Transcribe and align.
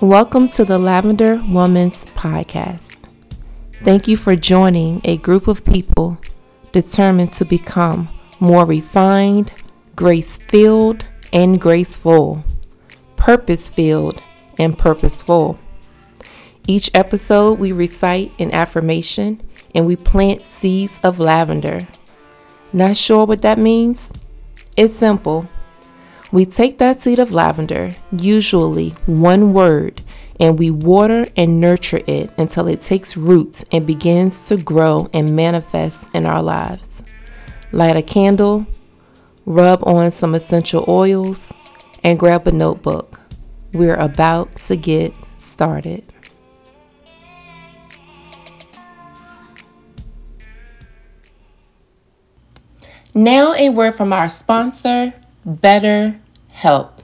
Welcome 0.00 0.48
to 0.50 0.64
the 0.64 0.78
Lavender 0.78 1.42
Woman's 1.48 2.04
Podcast. 2.04 2.94
Thank 3.82 4.06
you 4.06 4.16
for 4.16 4.36
joining 4.36 5.00
a 5.02 5.16
group 5.16 5.48
of 5.48 5.64
people 5.64 6.16
determined 6.70 7.32
to 7.32 7.44
become 7.44 8.08
more 8.38 8.64
refined, 8.64 9.52
grace 9.96 10.36
filled, 10.36 11.04
and 11.32 11.60
graceful, 11.60 12.44
purpose 13.16 13.68
filled, 13.68 14.22
and 14.56 14.78
purposeful. 14.78 15.58
Each 16.68 16.92
episode, 16.94 17.58
we 17.58 17.72
recite 17.72 18.30
an 18.38 18.54
affirmation 18.54 19.42
and 19.74 19.84
we 19.84 19.96
plant 19.96 20.42
seeds 20.42 21.00
of 21.02 21.18
lavender. 21.18 21.80
Not 22.72 22.96
sure 22.96 23.26
what 23.26 23.42
that 23.42 23.58
means? 23.58 24.10
It's 24.76 24.94
simple. 24.94 25.48
We 26.30 26.44
take 26.44 26.76
that 26.78 27.00
seed 27.00 27.18
of 27.18 27.32
lavender, 27.32 27.90
usually 28.12 28.90
one 29.06 29.54
word, 29.54 30.02
and 30.38 30.58
we 30.58 30.70
water 30.70 31.26
and 31.36 31.58
nurture 31.58 32.02
it 32.06 32.30
until 32.36 32.68
it 32.68 32.82
takes 32.82 33.16
roots 33.16 33.64
and 33.72 33.86
begins 33.86 34.46
to 34.48 34.58
grow 34.58 35.08
and 35.14 35.34
manifest 35.34 36.06
in 36.14 36.26
our 36.26 36.42
lives. 36.42 37.02
Light 37.72 37.96
a 37.96 38.02
candle, 38.02 38.66
rub 39.46 39.82
on 39.86 40.10
some 40.10 40.34
essential 40.34 40.84
oils, 40.86 41.50
and 42.04 42.18
grab 42.18 42.46
a 42.46 42.52
notebook. 42.52 43.20
We're 43.72 43.96
about 43.96 44.54
to 44.56 44.76
get 44.76 45.14
started. 45.38 46.04
Now, 53.14 53.54
a 53.54 53.70
word 53.70 53.94
from 53.94 54.12
our 54.12 54.28
sponsor, 54.28 55.14
Better 55.48 56.20
Help. 56.50 57.02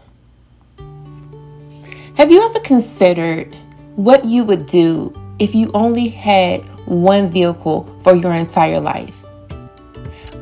Have 2.19 2.31
you 2.31 2.43
ever 2.43 2.61
considered 2.61 3.55
what 3.97 4.27
you 4.27 4.45
would 4.45 4.67
do 4.67 5.15
if 5.39 5.55
you 5.55 5.71
only 5.73 6.09
had 6.09 6.61
one 6.87 7.31
vehicle 7.31 7.85
for 8.03 8.15
your 8.15 8.35
entire 8.35 8.81
life? 8.81 9.17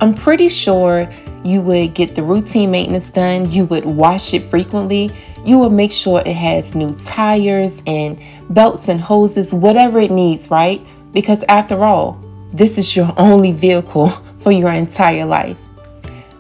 I'm 0.01 0.15
pretty 0.15 0.49
sure 0.49 1.09
you 1.45 1.61
would 1.61 1.95
get 1.95 2.17
the 2.17 2.25
routine 2.25 2.73
maintenance 2.73 3.09
done, 3.09 3.49
you 3.49 3.67
would 3.67 3.85
wash 3.85 4.35
it 4.35 4.43
frequently, 4.43 5.13
you 5.45 5.59
would 5.59 5.71
make 5.71 5.93
sure 5.93 6.25
it 6.27 6.35
has 6.35 6.75
new 6.75 6.97
tires 7.05 7.85
and 7.87 8.21
belts 8.51 8.89
and 8.89 9.01
hoses, 9.01 9.55
whatever 9.55 10.01
it 10.01 10.11
needs, 10.11 10.51
right? 10.51 10.85
Because 11.13 11.45
after 11.49 11.85
all, 11.85 12.21
this 12.53 12.79
is 12.79 12.97
your 12.97 13.15
only 13.17 13.53
vehicle 13.53 14.09
for 14.41 14.51
your 14.51 14.73
entire 14.73 15.25
life. 15.25 15.57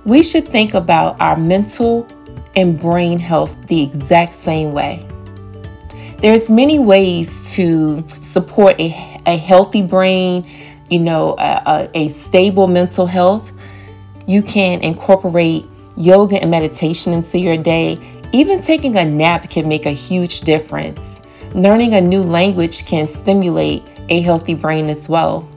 We 0.04 0.22
should 0.22 0.48
think 0.48 0.74
about 0.74 1.20
our 1.20 1.36
mental 1.36 2.08
and 2.56 2.78
brain 2.78 3.18
health 3.18 3.56
the 3.68 3.82
exact 3.82 4.34
same 4.34 4.72
way. 4.72 5.06
There's 6.18 6.48
many 6.48 6.78
ways 6.78 7.54
to 7.54 8.04
support 8.20 8.80
a, 8.80 9.18
a 9.26 9.36
healthy 9.36 9.82
brain, 9.82 10.46
you 10.90 10.98
know, 10.98 11.36
a, 11.38 11.62
a, 11.66 11.90
a 11.94 12.08
stable 12.08 12.66
mental 12.66 13.06
health. 13.06 13.52
You 14.26 14.42
can 14.42 14.80
incorporate 14.80 15.66
yoga 15.96 16.40
and 16.40 16.50
meditation 16.50 17.12
into 17.12 17.38
your 17.38 17.56
day. 17.56 17.98
Even 18.32 18.60
taking 18.60 18.96
a 18.96 19.04
nap 19.04 19.50
can 19.50 19.68
make 19.68 19.86
a 19.86 19.90
huge 19.90 20.40
difference. 20.40 21.20
Learning 21.54 21.94
a 21.94 22.00
new 22.00 22.22
language 22.22 22.86
can 22.86 23.06
stimulate 23.06 23.82
a 24.08 24.20
healthy 24.20 24.54
brain 24.54 24.88
as 24.88 25.08
well. 25.08 25.48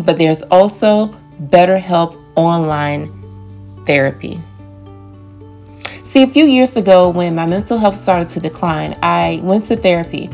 But 0.00 0.18
there's 0.18 0.42
also 0.42 1.08
BetterHelp 1.48 2.16
online 2.36 3.19
therapy. 3.86 4.40
See, 6.04 6.22
a 6.22 6.26
few 6.26 6.44
years 6.44 6.76
ago, 6.76 7.08
when 7.08 7.36
my 7.36 7.46
mental 7.46 7.78
health 7.78 7.96
started 7.96 8.28
to 8.30 8.40
decline, 8.40 8.98
I 9.02 9.40
went 9.44 9.64
to 9.66 9.76
therapy. 9.76 10.28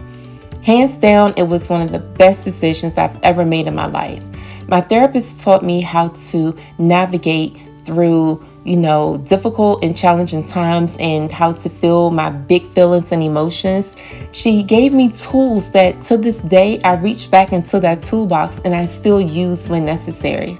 Hands 0.62 0.96
down, 0.96 1.34
it 1.36 1.42
was 1.42 1.68
one 1.68 1.82
of 1.82 1.92
the 1.92 1.98
best 1.98 2.44
decisions 2.44 2.96
I've 2.96 3.18
ever 3.22 3.44
made 3.44 3.66
in 3.66 3.74
my 3.74 3.86
life. 3.86 4.24
My 4.68 4.80
therapist 4.80 5.40
taught 5.42 5.62
me 5.62 5.80
how 5.82 6.08
to 6.30 6.56
navigate 6.78 7.60
through, 7.84 8.44
you 8.64 8.76
know, 8.76 9.16
difficult 9.18 9.84
and 9.84 9.96
challenging 9.96 10.44
times 10.44 10.96
and 10.98 11.30
how 11.30 11.52
to 11.52 11.68
feel 11.68 12.10
my 12.10 12.30
big 12.30 12.66
feelings 12.70 13.12
and 13.12 13.22
emotions. 13.22 13.94
She 14.32 14.62
gave 14.64 14.92
me 14.92 15.10
tools 15.10 15.70
that 15.70 16.02
to 16.02 16.16
this 16.16 16.38
day 16.38 16.80
I 16.82 16.96
reach 16.96 17.30
back 17.30 17.52
into 17.52 17.78
that 17.80 18.02
toolbox 18.02 18.60
and 18.64 18.74
I 18.74 18.86
still 18.86 19.20
use 19.20 19.68
when 19.68 19.84
necessary. 19.84 20.58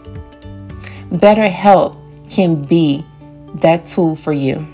BetterHelp 1.10 1.96
can 2.30 2.62
be 2.62 3.04
that 3.56 3.86
tool 3.86 4.16
for 4.16 4.32
you. 4.32 4.66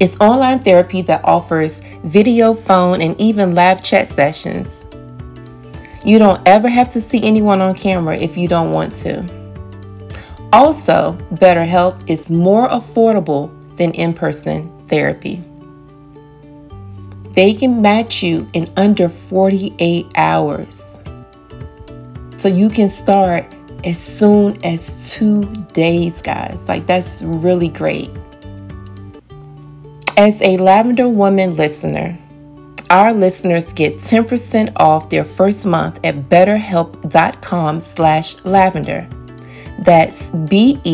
It's 0.00 0.18
online 0.20 0.60
therapy 0.60 1.02
that 1.02 1.24
offers 1.24 1.80
video, 2.04 2.52
phone, 2.52 3.00
and 3.00 3.18
even 3.20 3.54
live 3.54 3.82
chat 3.82 4.08
sessions. 4.08 4.84
You 6.04 6.18
don't 6.18 6.46
ever 6.46 6.68
have 6.68 6.90
to 6.92 7.00
see 7.00 7.22
anyone 7.22 7.62
on 7.62 7.74
camera 7.74 8.16
if 8.16 8.36
you 8.36 8.48
don't 8.48 8.72
want 8.72 8.94
to. 8.96 9.24
Also, 10.52 11.16
BetterHelp 11.34 12.08
is 12.08 12.28
more 12.28 12.68
affordable 12.68 13.50
than 13.76 13.92
in 13.92 14.12
person 14.12 14.70
therapy. 14.88 15.42
They 17.32 17.54
can 17.54 17.80
match 17.80 18.22
you 18.22 18.48
in 18.52 18.70
under 18.76 19.08
48 19.08 20.06
hours. 20.14 20.84
So 22.36 22.48
you 22.48 22.68
can 22.68 22.90
start 22.90 23.53
as 23.84 23.98
soon 23.98 24.62
as 24.64 25.14
two 25.14 25.42
days, 25.72 26.22
guys. 26.22 26.68
Like, 26.68 26.86
that's 26.86 27.22
really 27.22 27.68
great. 27.68 28.10
As 30.16 30.40
a 30.42 30.56
Lavender 30.56 31.08
Woman 31.08 31.54
listener, 31.56 32.16
our 32.90 33.12
listeners 33.12 33.72
get 33.72 33.96
10% 33.96 34.72
off 34.76 35.10
their 35.10 35.24
first 35.24 35.66
month 35.66 35.98
at 36.04 36.28
betterhelp.com 36.28 37.80
slash 37.80 38.44
lavender. 38.44 39.08
That's 39.80 40.30
B-E-T-T-E-R-H-E-L-P 40.30 40.90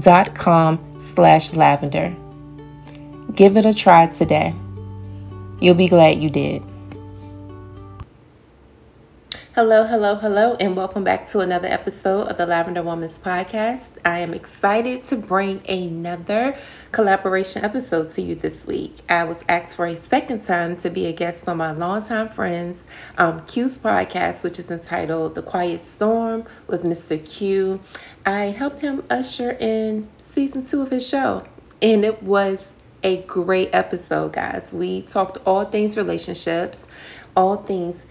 dot 0.00 0.34
com 0.34 0.98
slash 0.98 1.54
lavender. 1.54 2.16
Give 3.34 3.56
it 3.56 3.66
a 3.66 3.74
try 3.74 4.06
today. 4.06 4.54
You'll 5.60 5.74
be 5.74 5.88
glad 5.88 6.18
you 6.20 6.30
did. 6.30 6.62
Hello, 9.54 9.84
hello, 9.84 10.16
hello, 10.16 10.56
and 10.58 10.74
welcome 10.74 11.04
back 11.04 11.26
to 11.26 11.38
another 11.38 11.68
episode 11.68 12.22
of 12.22 12.38
the 12.38 12.44
Lavender 12.44 12.82
Woman's 12.82 13.20
Podcast. 13.20 13.90
I 14.04 14.18
am 14.18 14.34
excited 14.34 15.04
to 15.04 15.16
bring 15.16 15.62
another 15.68 16.56
collaboration 16.90 17.64
episode 17.64 18.10
to 18.10 18.22
you 18.22 18.34
this 18.34 18.66
week. 18.66 18.96
I 19.08 19.22
was 19.22 19.44
asked 19.48 19.76
for 19.76 19.86
a 19.86 19.96
second 19.96 20.42
time 20.42 20.74
to 20.78 20.90
be 20.90 21.06
a 21.06 21.12
guest 21.12 21.48
on 21.48 21.58
my 21.58 21.70
longtime 21.70 22.30
friends 22.30 22.82
um, 23.16 23.46
Q's 23.46 23.78
podcast, 23.78 24.42
which 24.42 24.58
is 24.58 24.72
entitled 24.72 25.36
The 25.36 25.42
Quiet 25.42 25.82
Storm 25.82 26.46
with 26.66 26.82
Mr. 26.82 27.24
Q. 27.24 27.78
I 28.26 28.46
helped 28.46 28.80
him 28.80 29.04
usher 29.08 29.52
in 29.60 30.08
season 30.18 30.66
two 30.66 30.82
of 30.82 30.90
his 30.90 31.08
show, 31.08 31.44
and 31.80 32.04
it 32.04 32.24
was 32.24 32.72
a 33.04 33.18
great 33.18 33.70
episode, 33.72 34.32
guys. 34.32 34.72
We 34.72 35.02
talked 35.02 35.38
all 35.46 35.64
things 35.64 35.96
relationships, 35.96 36.88
all 37.36 37.58
things 37.58 38.04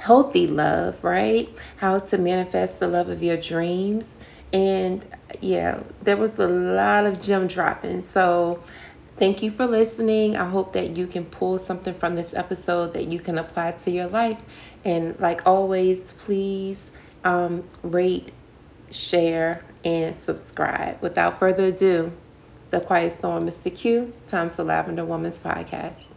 healthy 0.00 0.46
love, 0.46 1.04
right? 1.04 1.48
How 1.76 1.98
to 1.98 2.18
manifest 2.18 2.80
the 2.80 2.88
love 2.88 3.10
of 3.10 3.22
your 3.22 3.36
dreams. 3.36 4.16
And 4.50 5.04
yeah, 5.40 5.80
there 6.02 6.16
was 6.16 6.38
a 6.38 6.48
lot 6.48 7.04
of 7.04 7.20
gem 7.20 7.46
dropping. 7.46 8.00
So 8.02 8.62
thank 9.16 9.42
you 9.42 9.50
for 9.50 9.66
listening. 9.66 10.36
I 10.38 10.48
hope 10.48 10.72
that 10.72 10.96
you 10.96 11.06
can 11.06 11.26
pull 11.26 11.58
something 11.58 11.92
from 11.92 12.16
this 12.16 12.32
episode 12.32 12.94
that 12.94 13.08
you 13.08 13.20
can 13.20 13.36
apply 13.36 13.72
to 13.72 13.90
your 13.90 14.06
life. 14.06 14.40
And 14.86 15.20
like 15.20 15.46
always, 15.46 16.14
please 16.14 16.92
um, 17.22 17.68
rate, 17.82 18.32
share, 18.90 19.62
and 19.84 20.16
subscribe. 20.16 21.00
Without 21.02 21.38
further 21.38 21.66
ado, 21.66 22.12
The 22.70 22.80
Quiet 22.80 23.12
Storm, 23.12 23.46
Mr. 23.46 23.74
Q, 23.74 24.14
Times 24.26 24.54
the 24.54 24.64
Lavender 24.64 25.04
Woman's 25.04 25.38
Podcast. 25.38 26.08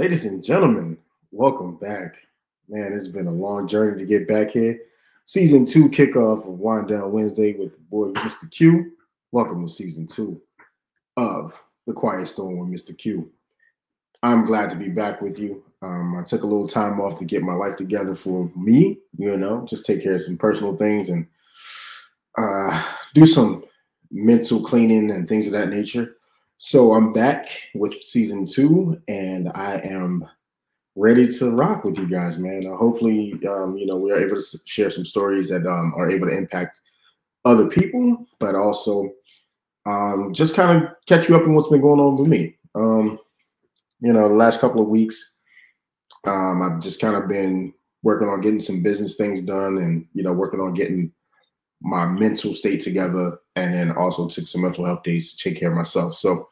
Ladies 0.00 0.24
and 0.24 0.42
gentlemen, 0.42 0.96
welcome 1.30 1.76
back. 1.76 2.14
Man, 2.70 2.94
it's 2.94 3.06
been 3.06 3.26
a 3.26 3.30
long 3.30 3.68
journey 3.68 3.98
to 3.98 4.06
get 4.06 4.26
back 4.26 4.50
here. 4.50 4.80
Season 5.26 5.66
two 5.66 5.90
kickoff 5.90 6.48
of 6.48 6.58
Wind 6.58 6.88
Down 6.88 7.12
Wednesday 7.12 7.52
with 7.52 7.74
the 7.74 7.80
boy 7.80 8.06
Mr. 8.12 8.50
Q. 8.50 8.92
Welcome 9.30 9.66
to 9.66 9.70
season 9.70 10.06
two 10.06 10.40
of 11.18 11.52
The 11.86 11.92
Quiet 11.92 12.28
Storm 12.28 12.56
with 12.56 12.70
Mr. 12.70 12.96
Q. 12.96 13.30
I'm 14.22 14.46
glad 14.46 14.70
to 14.70 14.76
be 14.76 14.88
back 14.88 15.20
with 15.20 15.38
you. 15.38 15.62
Um, 15.82 16.16
I 16.18 16.22
took 16.22 16.44
a 16.44 16.46
little 16.46 16.66
time 16.66 16.98
off 16.98 17.18
to 17.18 17.26
get 17.26 17.42
my 17.42 17.52
life 17.52 17.76
together 17.76 18.14
for 18.14 18.50
me, 18.56 19.00
you 19.18 19.36
know, 19.36 19.66
just 19.68 19.84
take 19.84 20.02
care 20.02 20.14
of 20.14 20.22
some 20.22 20.38
personal 20.38 20.78
things 20.78 21.10
and 21.10 21.26
uh, 22.38 22.86
do 23.12 23.26
some 23.26 23.64
mental 24.10 24.62
cleaning 24.62 25.10
and 25.10 25.28
things 25.28 25.44
of 25.44 25.52
that 25.52 25.68
nature. 25.68 26.16
So 26.62 26.92
I'm 26.92 27.14
back 27.14 27.48
with 27.74 27.94
season 28.02 28.44
two, 28.44 29.00
and 29.08 29.50
I 29.54 29.76
am 29.76 30.28
ready 30.94 31.26
to 31.26 31.56
rock 31.56 31.84
with 31.84 31.96
you 31.96 32.06
guys, 32.06 32.36
man. 32.36 32.66
Uh, 32.66 32.76
hopefully, 32.76 33.32
um, 33.48 33.78
you 33.78 33.86
know, 33.86 33.96
we 33.96 34.12
are 34.12 34.20
able 34.20 34.36
to 34.36 34.58
share 34.66 34.90
some 34.90 35.06
stories 35.06 35.48
that 35.48 35.66
um, 35.66 35.94
are 35.96 36.10
able 36.10 36.26
to 36.26 36.36
impact 36.36 36.80
other 37.46 37.66
people, 37.66 38.26
but 38.40 38.54
also 38.54 39.10
um, 39.86 40.34
just 40.34 40.54
kind 40.54 40.84
of 40.84 40.90
catch 41.06 41.30
you 41.30 41.36
up 41.36 41.44
on 41.44 41.54
what's 41.54 41.68
been 41.68 41.80
going 41.80 41.98
on 41.98 42.16
with 42.16 42.28
me. 42.28 42.58
Um, 42.74 43.18
you 44.00 44.12
know, 44.12 44.28
the 44.28 44.34
last 44.34 44.60
couple 44.60 44.82
of 44.82 44.88
weeks, 44.88 45.40
um, 46.26 46.60
I've 46.60 46.82
just 46.82 47.00
kind 47.00 47.16
of 47.16 47.26
been 47.26 47.72
working 48.02 48.28
on 48.28 48.42
getting 48.42 48.60
some 48.60 48.82
business 48.82 49.16
things 49.16 49.40
done, 49.40 49.78
and 49.78 50.06
you 50.12 50.22
know, 50.22 50.34
working 50.34 50.60
on 50.60 50.74
getting 50.74 51.10
my 51.82 52.06
mental 52.06 52.54
state 52.54 52.80
together, 52.80 53.38
and 53.56 53.72
then 53.72 53.92
also 53.92 54.28
took 54.28 54.46
some 54.46 54.62
mental 54.62 54.84
health 54.84 55.02
days 55.02 55.34
to 55.34 55.48
take 55.48 55.58
care 55.58 55.70
of 55.70 55.76
myself. 55.76 56.14
So 56.14 56.48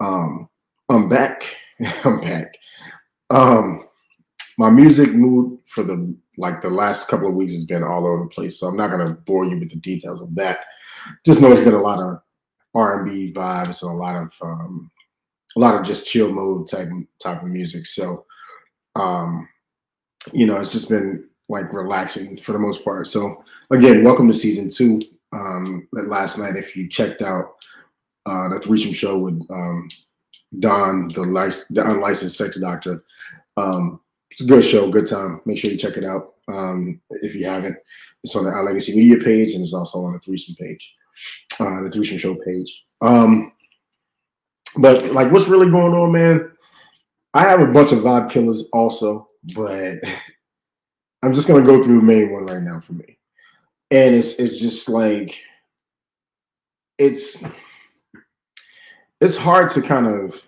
um, 0.00 0.48
I'm 0.88 1.08
back. 1.08 1.42
I'm 2.04 2.20
back. 2.20 2.56
Um, 3.30 3.88
my 4.58 4.70
music 4.70 5.12
mood 5.12 5.58
for 5.66 5.82
the 5.84 6.14
like 6.36 6.60
the 6.60 6.70
last 6.70 7.08
couple 7.08 7.28
of 7.28 7.34
weeks 7.34 7.52
has 7.52 7.64
been 7.64 7.82
all 7.82 8.06
over 8.06 8.24
the 8.24 8.30
place, 8.30 8.58
so 8.58 8.66
I'm 8.66 8.76
not 8.76 8.90
gonna 8.90 9.12
bore 9.26 9.44
you 9.44 9.58
with 9.58 9.70
the 9.70 9.76
details 9.76 10.20
of 10.20 10.34
that. 10.36 10.58
Just 11.24 11.40
know 11.40 11.52
it's 11.52 11.60
been 11.60 11.74
a 11.74 11.80
lot 11.80 12.00
of 12.00 12.20
R&B 12.74 13.32
vibes 13.32 13.82
and 13.82 13.90
a 13.90 13.94
lot 13.94 14.16
of 14.16 14.32
um, 14.42 14.90
a 15.56 15.60
lot 15.60 15.74
of 15.74 15.84
just 15.84 16.06
chill 16.06 16.32
mode 16.32 16.68
type 16.68 16.88
type 17.20 17.42
of 17.42 17.48
music. 17.48 17.86
So, 17.86 18.24
um, 18.94 19.48
you 20.32 20.46
know, 20.46 20.56
it's 20.56 20.72
just 20.72 20.88
been 20.88 21.28
like 21.48 21.72
relaxing 21.72 22.38
for 22.38 22.52
the 22.52 22.58
most 22.58 22.84
part. 22.84 23.06
So 23.06 23.44
again, 23.70 24.04
welcome 24.04 24.26
to 24.28 24.34
season 24.34 24.68
two. 24.68 25.00
Um, 25.32 25.88
last 25.92 26.38
night, 26.38 26.56
if 26.56 26.76
you 26.76 26.88
checked 26.88 27.22
out 27.22 27.56
uh, 28.26 28.48
the 28.48 28.60
threesome 28.60 28.92
show 28.92 29.18
with 29.18 29.40
um, 29.50 29.88
Don, 30.58 31.08
the, 31.08 31.22
lic- 31.22 31.68
the 31.70 31.88
unlicensed 31.88 32.36
sex 32.36 32.58
doctor, 32.60 33.04
um, 33.56 34.00
it's 34.30 34.42
a 34.42 34.46
good 34.46 34.62
show, 34.62 34.90
good 34.90 35.06
time. 35.06 35.40
Make 35.46 35.58
sure 35.58 35.70
you 35.70 35.78
check 35.78 35.96
it 35.96 36.04
out 36.04 36.34
um, 36.48 37.00
if 37.10 37.34
you 37.34 37.46
haven't. 37.46 37.76
It's 38.24 38.36
on 38.36 38.44
the 38.44 38.50
Our 38.50 38.64
Legacy 38.64 38.96
Media 38.96 39.16
page 39.16 39.52
and 39.52 39.62
it's 39.62 39.74
also 39.74 40.04
on 40.04 40.12
the 40.12 40.18
threesome 40.18 40.54
page, 40.54 40.94
uh, 41.60 41.82
the 41.82 41.90
threesome 41.90 42.18
show 42.18 42.34
page. 42.34 42.84
Um, 43.00 43.52
but 44.78 45.12
like, 45.12 45.32
what's 45.32 45.48
really 45.48 45.70
going 45.70 45.94
on, 45.94 46.12
man? 46.12 46.52
I 47.34 47.42
have 47.42 47.60
a 47.60 47.66
bunch 47.66 47.92
of 47.92 48.00
vibe 48.00 48.30
killers 48.30 48.68
also, 48.72 49.28
but 49.54 49.96
I'm 51.22 51.32
just 51.34 51.48
gonna 51.48 51.64
go 51.64 51.82
through 51.82 51.96
the 51.96 52.02
main 52.02 52.32
one 52.32 52.46
right 52.46 52.62
now 52.62 52.80
for 52.80 52.92
me. 52.92 53.18
And 53.90 54.14
it's 54.14 54.34
it's 54.34 54.60
just 54.60 54.88
like 54.88 55.40
it's 56.98 57.42
it's 59.20 59.36
hard 59.36 59.70
to 59.70 59.82
kind 59.82 60.06
of 60.06 60.44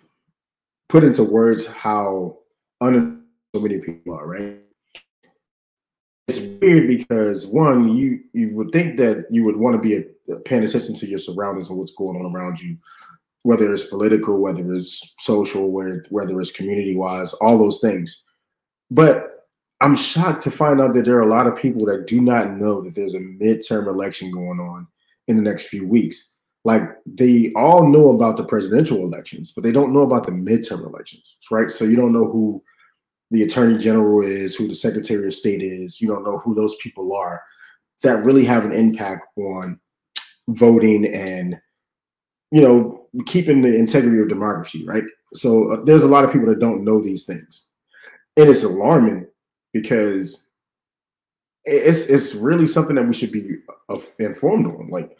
put 0.89 1.05
into 1.05 1.25
words 1.25 1.67
how 1.67 2.39
un 2.81 3.25
so 3.55 3.61
many 3.61 3.79
people 3.79 4.15
are, 4.15 4.27
right? 4.27 4.59
It's 6.29 6.61
weird 6.61 6.87
because 6.87 7.47
one, 7.47 7.97
you 7.97 8.21
you 8.33 8.55
would 8.55 8.71
think 8.71 8.97
that 8.99 9.27
you 9.31 9.45
would 9.45 9.57
want 9.57 9.75
to 9.75 9.83
be 9.83 9.97
a, 9.97 10.37
paying 10.41 10.63
attention 10.63 10.95
to 10.95 11.07
your 11.07 11.19
surroundings 11.19 11.71
and 11.71 11.79
what's 11.79 11.95
going 11.97 12.17
on 12.17 12.33
around 12.33 12.61
you, 12.61 12.77
whether 13.43 13.73
it's 13.73 13.85
political, 13.85 14.39
whether 14.39 14.73
it's 14.75 15.15
social, 15.19 15.71
whether 15.73 16.05
whether 16.11 16.41
it's 16.41 16.53
community 16.53 16.95
wise, 16.95 17.33
all 17.35 17.59
those 17.59 17.81
things. 17.81 18.23
But 18.93 19.30
I'm 19.81 19.97
shocked 19.97 20.43
to 20.43 20.51
find 20.51 20.81
out 20.81 20.95
that 20.95 21.05
there 21.05 21.17
are 21.17 21.29
a 21.29 21.35
lot 21.35 21.47
of 21.47 21.57
people 21.57 21.87
that 21.87 22.07
do 22.07 22.21
not 22.21 22.57
know 22.57 22.83
that 22.83 22.95
there's 22.95 23.15
a 23.15 23.21
midterm 23.21 23.87
election 23.87 24.31
going 24.31 24.61
on 24.61 24.87
in 25.29 25.37
the 25.37 25.43
next 25.43 25.67
few 25.67 25.87
weeks. 25.87 26.37
Like 26.65 26.83
they 27.07 27.53
all 27.57 27.89
know 27.89 28.11
about 28.11 28.37
the 28.37 28.45
presidential 28.45 28.99
elections, 28.99 29.53
but 29.53 29.65
they 29.65 29.73
don't 29.73 29.95
know 29.95 30.03
about 30.03 30.27
the 30.27 30.33
midterm 30.33 30.87
elections, 30.87 31.39
right? 31.51 31.71
So 31.71 31.85
you 31.85 31.97
don't 31.97 32.13
know 32.13 32.27
who 32.27 32.63
the 33.31 33.43
attorney 33.43 33.79
general 33.79 34.23
is, 34.23 34.55
who 34.55 34.69
the 34.69 34.75
secretary 34.75 35.27
of 35.27 35.33
state 35.33 35.63
is. 35.63 36.01
You 36.01 36.09
don't 36.09 36.25
know 36.25 36.37
who 36.39 36.55
those 36.55 36.75
people 36.77 37.17
are 37.17 37.41
that 38.03 38.25
really 38.25 38.45
have 38.45 38.65
an 38.65 38.73
impact 38.73 39.27
on 39.37 39.79
voting 40.49 41.07
and 41.07 41.59
you 42.51 42.61
know 42.61 43.07
keeping 43.27 43.63
the 43.63 43.75
integrity 43.75 44.21
of 44.21 44.29
democracy, 44.29 44.85
right? 44.85 45.05
So 45.33 45.73
uh, 45.73 45.85
there's 45.85 46.03
a 46.03 46.09
lot 46.09 46.25
of 46.25 46.33
people 46.33 46.49
that 46.49 46.59
don't 46.59 46.85
know 46.85 47.01
these 47.01 47.25
things, 47.25 47.69
and 48.37 48.51
it's 48.51 48.65
alarming 48.65 49.27
because 49.73 50.49
it's 51.65 52.07
it's 52.09 52.35
really 52.35 52.67
something 52.67 52.97
that 52.97 53.07
we 53.07 53.13
should 53.13 53.33
be 53.33 53.57
uh, 53.89 54.01
informed 54.19 54.67
on. 54.67 54.89
Like, 54.91 55.17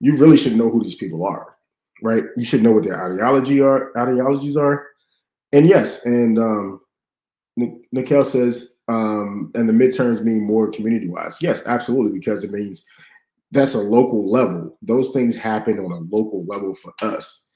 you 0.00 0.16
really 0.16 0.36
should 0.36 0.56
know 0.56 0.70
who 0.70 0.82
these 0.82 0.94
people 0.94 1.24
are, 1.24 1.56
right? 2.02 2.24
You 2.36 2.44
should 2.44 2.62
know 2.62 2.72
what 2.72 2.84
their 2.84 3.12
ideology 3.12 3.60
are 3.60 3.96
ideologies 3.98 4.56
are, 4.56 4.86
and 5.52 5.66
yes, 5.66 6.04
and 6.06 6.38
um, 6.38 6.80
Nicole 7.92 8.22
says, 8.22 8.76
um, 8.88 9.50
and 9.54 9.68
the 9.68 9.72
midterms 9.72 10.22
mean 10.22 10.42
more 10.42 10.70
community 10.70 11.08
wise. 11.08 11.38
Yes, 11.42 11.66
absolutely, 11.66 12.18
because 12.18 12.44
it 12.44 12.52
means 12.52 12.84
that's 13.50 13.74
a 13.74 13.78
local 13.78 14.30
level. 14.30 14.78
Those 14.82 15.10
things 15.10 15.36
happen 15.36 15.78
on 15.78 15.92
a 15.92 16.16
local 16.16 16.44
level 16.46 16.74
for 16.74 16.92
us, 17.02 17.48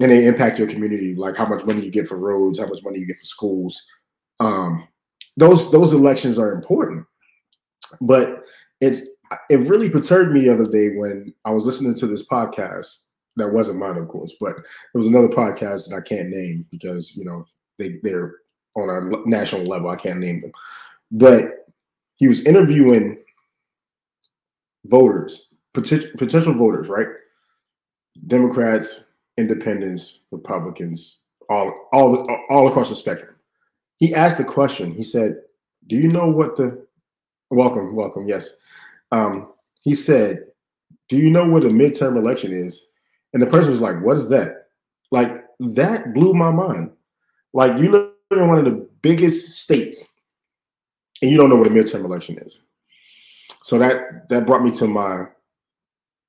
and 0.00 0.10
they 0.10 0.26
impact 0.26 0.58
your 0.58 0.68
community, 0.68 1.14
like 1.14 1.36
how 1.36 1.46
much 1.46 1.64
money 1.64 1.82
you 1.82 1.90
get 1.90 2.08
for 2.08 2.16
roads, 2.16 2.58
how 2.58 2.66
much 2.66 2.82
money 2.82 2.98
you 2.98 3.06
get 3.06 3.18
for 3.18 3.24
schools. 3.24 3.80
Um, 4.40 4.88
those 5.38 5.70
those 5.70 5.92
elections 5.92 6.38
are 6.38 6.52
important. 6.52 7.06
But 8.00 8.44
it's 8.80 9.02
it 9.50 9.60
really 9.60 9.88
perturbed 9.88 10.32
me 10.32 10.42
the 10.42 10.52
other 10.52 10.70
day 10.70 10.96
when 10.96 11.32
I 11.44 11.50
was 11.50 11.64
listening 11.64 11.94
to 11.94 12.06
this 12.06 12.26
podcast 12.26 13.06
that 13.36 13.52
wasn't 13.52 13.78
mine, 13.78 13.96
of 13.96 14.08
course, 14.08 14.34
but 14.40 14.56
it 14.58 14.98
was 14.98 15.06
another 15.06 15.28
podcast 15.28 15.88
that 15.88 15.96
I 15.96 16.00
can't 16.00 16.28
name 16.28 16.66
because 16.70 17.16
you 17.16 17.24
know 17.24 17.46
they 17.78 18.00
they're 18.02 18.36
on 18.76 18.90
a 18.90 19.28
national 19.28 19.64
level. 19.64 19.90
I 19.90 19.96
can't 19.96 20.18
name 20.18 20.40
them, 20.40 20.52
but 21.12 21.66
he 22.16 22.26
was 22.26 22.44
interviewing 22.44 23.18
voters, 24.86 25.54
potential 25.72 26.10
potential 26.16 26.54
voters, 26.54 26.88
right? 26.88 27.08
Democrats, 28.26 29.04
Independents, 29.36 30.24
Republicans, 30.32 31.20
all 31.48 31.88
all 31.92 32.26
all 32.50 32.66
across 32.66 32.88
the 32.88 32.96
spectrum 32.96 33.37
he 33.98 34.14
asked 34.14 34.38
the 34.38 34.44
question. 34.44 34.92
He 34.92 35.02
said, 35.02 35.42
"Do 35.88 35.96
you 35.96 36.08
know 36.08 36.28
what 36.28 36.56
the 36.56 36.86
welcome, 37.50 37.94
welcome, 37.94 38.26
yes." 38.26 38.56
Um, 39.12 39.52
he 39.82 39.94
said, 39.94 40.46
"Do 41.08 41.16
you 41.16 41.30
know 41.30 41.46
what 41.46 41.64
a 41.64 41.68
midterm 41.68 42.16
election 42.16 42.52
is?" 42.52 42.86
And 43.32 43.42
the 43.42 43.46
person 43.46 43.70
was 43.70 43.80
like, 43.80 44.02
"What 44.02 44.16
is 44.16 44.28
that?" 44.30 44.68
Like 45.10 45.44
that 45.60 46.14
blew 46.14 46.32
my 46.32 46.50
mind. 46.50 46.90
Like 47.52 47.78
you 47.78 47.90
live 47.90 48.12
in 48.30 48.48
one 48.48 48.58
of 48.58 48.64
the 48.64 48.88
biggest 49.02 49.58
states, 49.58 50.04
and 51.20 51.30
you 51.30 51.36
don't 51.36 51.50
know 51.50 51.56
what 51.56 51.66
a 51.66 51.70
midterm 51.70 52.04
election 52.04 52.38
is. 52.38 52.60
So 53.62 53.78
that 53.78 54.28
that 54.28 54.46
brought 54.46 54.62
me 54.62 54.70
to 54.72 54.86
my 54.86 55.26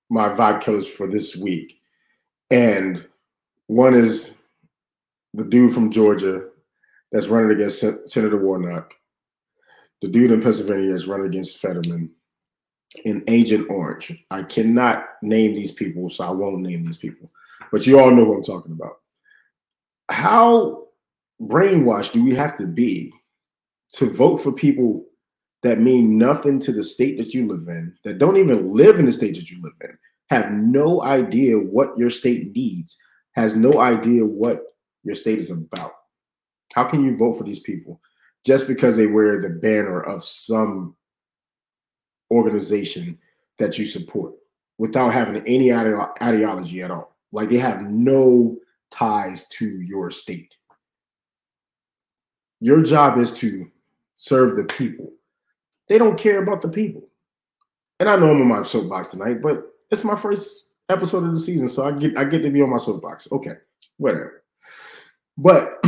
my 0.10 0.30
vibe 0.30 0.62
killers 0.62 0.88
for 0.88 1.08
this 1.08 1.36
week, 1.36 1.80
and 2.50 3.06
one 3.68 3.94
is 3.94 4.40
the 5.36 5.46
dude 5.46 5.74
from 5.74 5.92
Georgia 5.92 6.49
that's 7.12 7.28
running 7.28 7.52
against 7.52 7.80
Sen- 7.80 8.08
Senator 8.08 8.38
Warnock, 8.38 8.94
the 10.02 10.08
dude 10.08 10.32
in 10.32 10.42
Pennsylvania 10.42 10.94
is 10.94 11.08
running 11.08 11.28
against 11.28 11.60
Fetterman, 11.60 12.12
in 13.06 13.24
Agent 13.28 13.70
Orange. 13.70 14.26
I 14.32 14.44
cannot 14.44 15.06
name 15.22 15.54
these 15.54 15.72
people, 15.72 16.10
so 16.10 16.24
I 16.24 16.32
won't 16.32 16.62
name 16.62 16.86
these 16.86 16.98
people, 16.98 17.32
but 17.72 17.86
you 17.86 18.00
all 18.00 18.12
know 18.12 18.26
who 18.26 18.36
I'm 18.36 18.44
talking 18.44 18.72
about. 18.72 18.98
How 20.10 20.88
brainwashed 21.42 22.14
do 22.14 22.24
we 22.24 22.36
have 22.36 22.58
to 22.58 22.66
be 22.66 23.14
to 23.94 24.10
vote 24.10 24.38
for 24.38 24.52
people 24.52 25.06
that 25.62 25.80
mean 25.80 26.18
nothing 26.18 26.60
to 26.60 26.72
the 26.72 26.84
state 26.84 27.18
that 27.18 27.34
you 27.34 27.48
live 27.48 27.68
in, 27.68 27.94
that 28.04 28.18
don't 28.18 28.38
even 28.38 28.74
live 28.74 28.98
in 28.98 29.06
the 29.06 29.12
state 29.12 29.36
that 29.36 29.52
you 29.52 29.62
live 29.62 29.74
in, 29.82 29.98
have 30.30 30.52
no 30.52 31.04
idea 31.04 31.56
what 31.56 31.98
your 31.98 32.10
state 32.10 32.56
needs, 32.56 32.98
has 33.34 33.56
no 33.56 33.80
idea 33.80 34.26
what 34.26 34.64
your 35.04 35.16
state 35.16 35.40
is 35.40 35.52
about? 35.52 35.92
How 36.80 36.86
can 36.86 37.04
you 37.04 37.18
vote 37.18 37.38
for 37.38 37.44
these 37.44 37.60
people 37.60 38.00
just 38.46 38.66
because 38.66 38.96
they 38.96 39.06
wear 39.06 39.42
the 39.42 39.50
banner 39.50 40.00
of 40.00 40.24
some 40.24 40.96
organization 42.32 43.20
that 43.58 43.78
you 43.78 43.84
support 43.84 44.36
without 44.78 45.10
having 45.10 45.46
any 45.46 45.74
ideology 45.74 46.82
at 46.82 46.90
all? 46.90 47.18
Like 47.34 47.50
they 47.50 47.58
have 47.58 47.82
no 47.82 48.56
ties 48.92 49.46
to 49.50 49.82
your 49.82 50.10
state. 50.10 50.56
Your 52.62 52.82
job 52.82 53.20
is 53.20 53.34
to 53.40 53.70
serve 54.16 54.56
the 54.56 54.64
people. 54.64 55.12
They 55.90 55.98
don't 55.98 56.18
care 56.18 56.42
about 56.42 56.62
the 56.62 56.70
people. 56.70 57.10
And 58.00 58.08
I 58.08 58.16
know 58.16 58.32
I'm 58.32 58.42
on 58.42 58.48
my 58.48 58.64
soapbox 58.64 59.10
tonight, 59.10 59.42
but 59.42 59.66
it's 59.92 60.06
my 60.06 60.16
first 60.16 60.70
episode 60.88 61.26
of 61.26 61.34
the 61.34 61.40
season, 61.40 61.68
so 61.68 61.86
I 61.86 61.92
get 61.92 62.18
I 62.18 62.24
get 62.24 62.42
to 62.44 62.50
be 62.50 62.62
on 62.62 62.70
my 62.70 62.78
soapbox. 62.78 63.30
Okay, 63.34 63.56
whatever. 63.98 64.46
But 65.38 65.79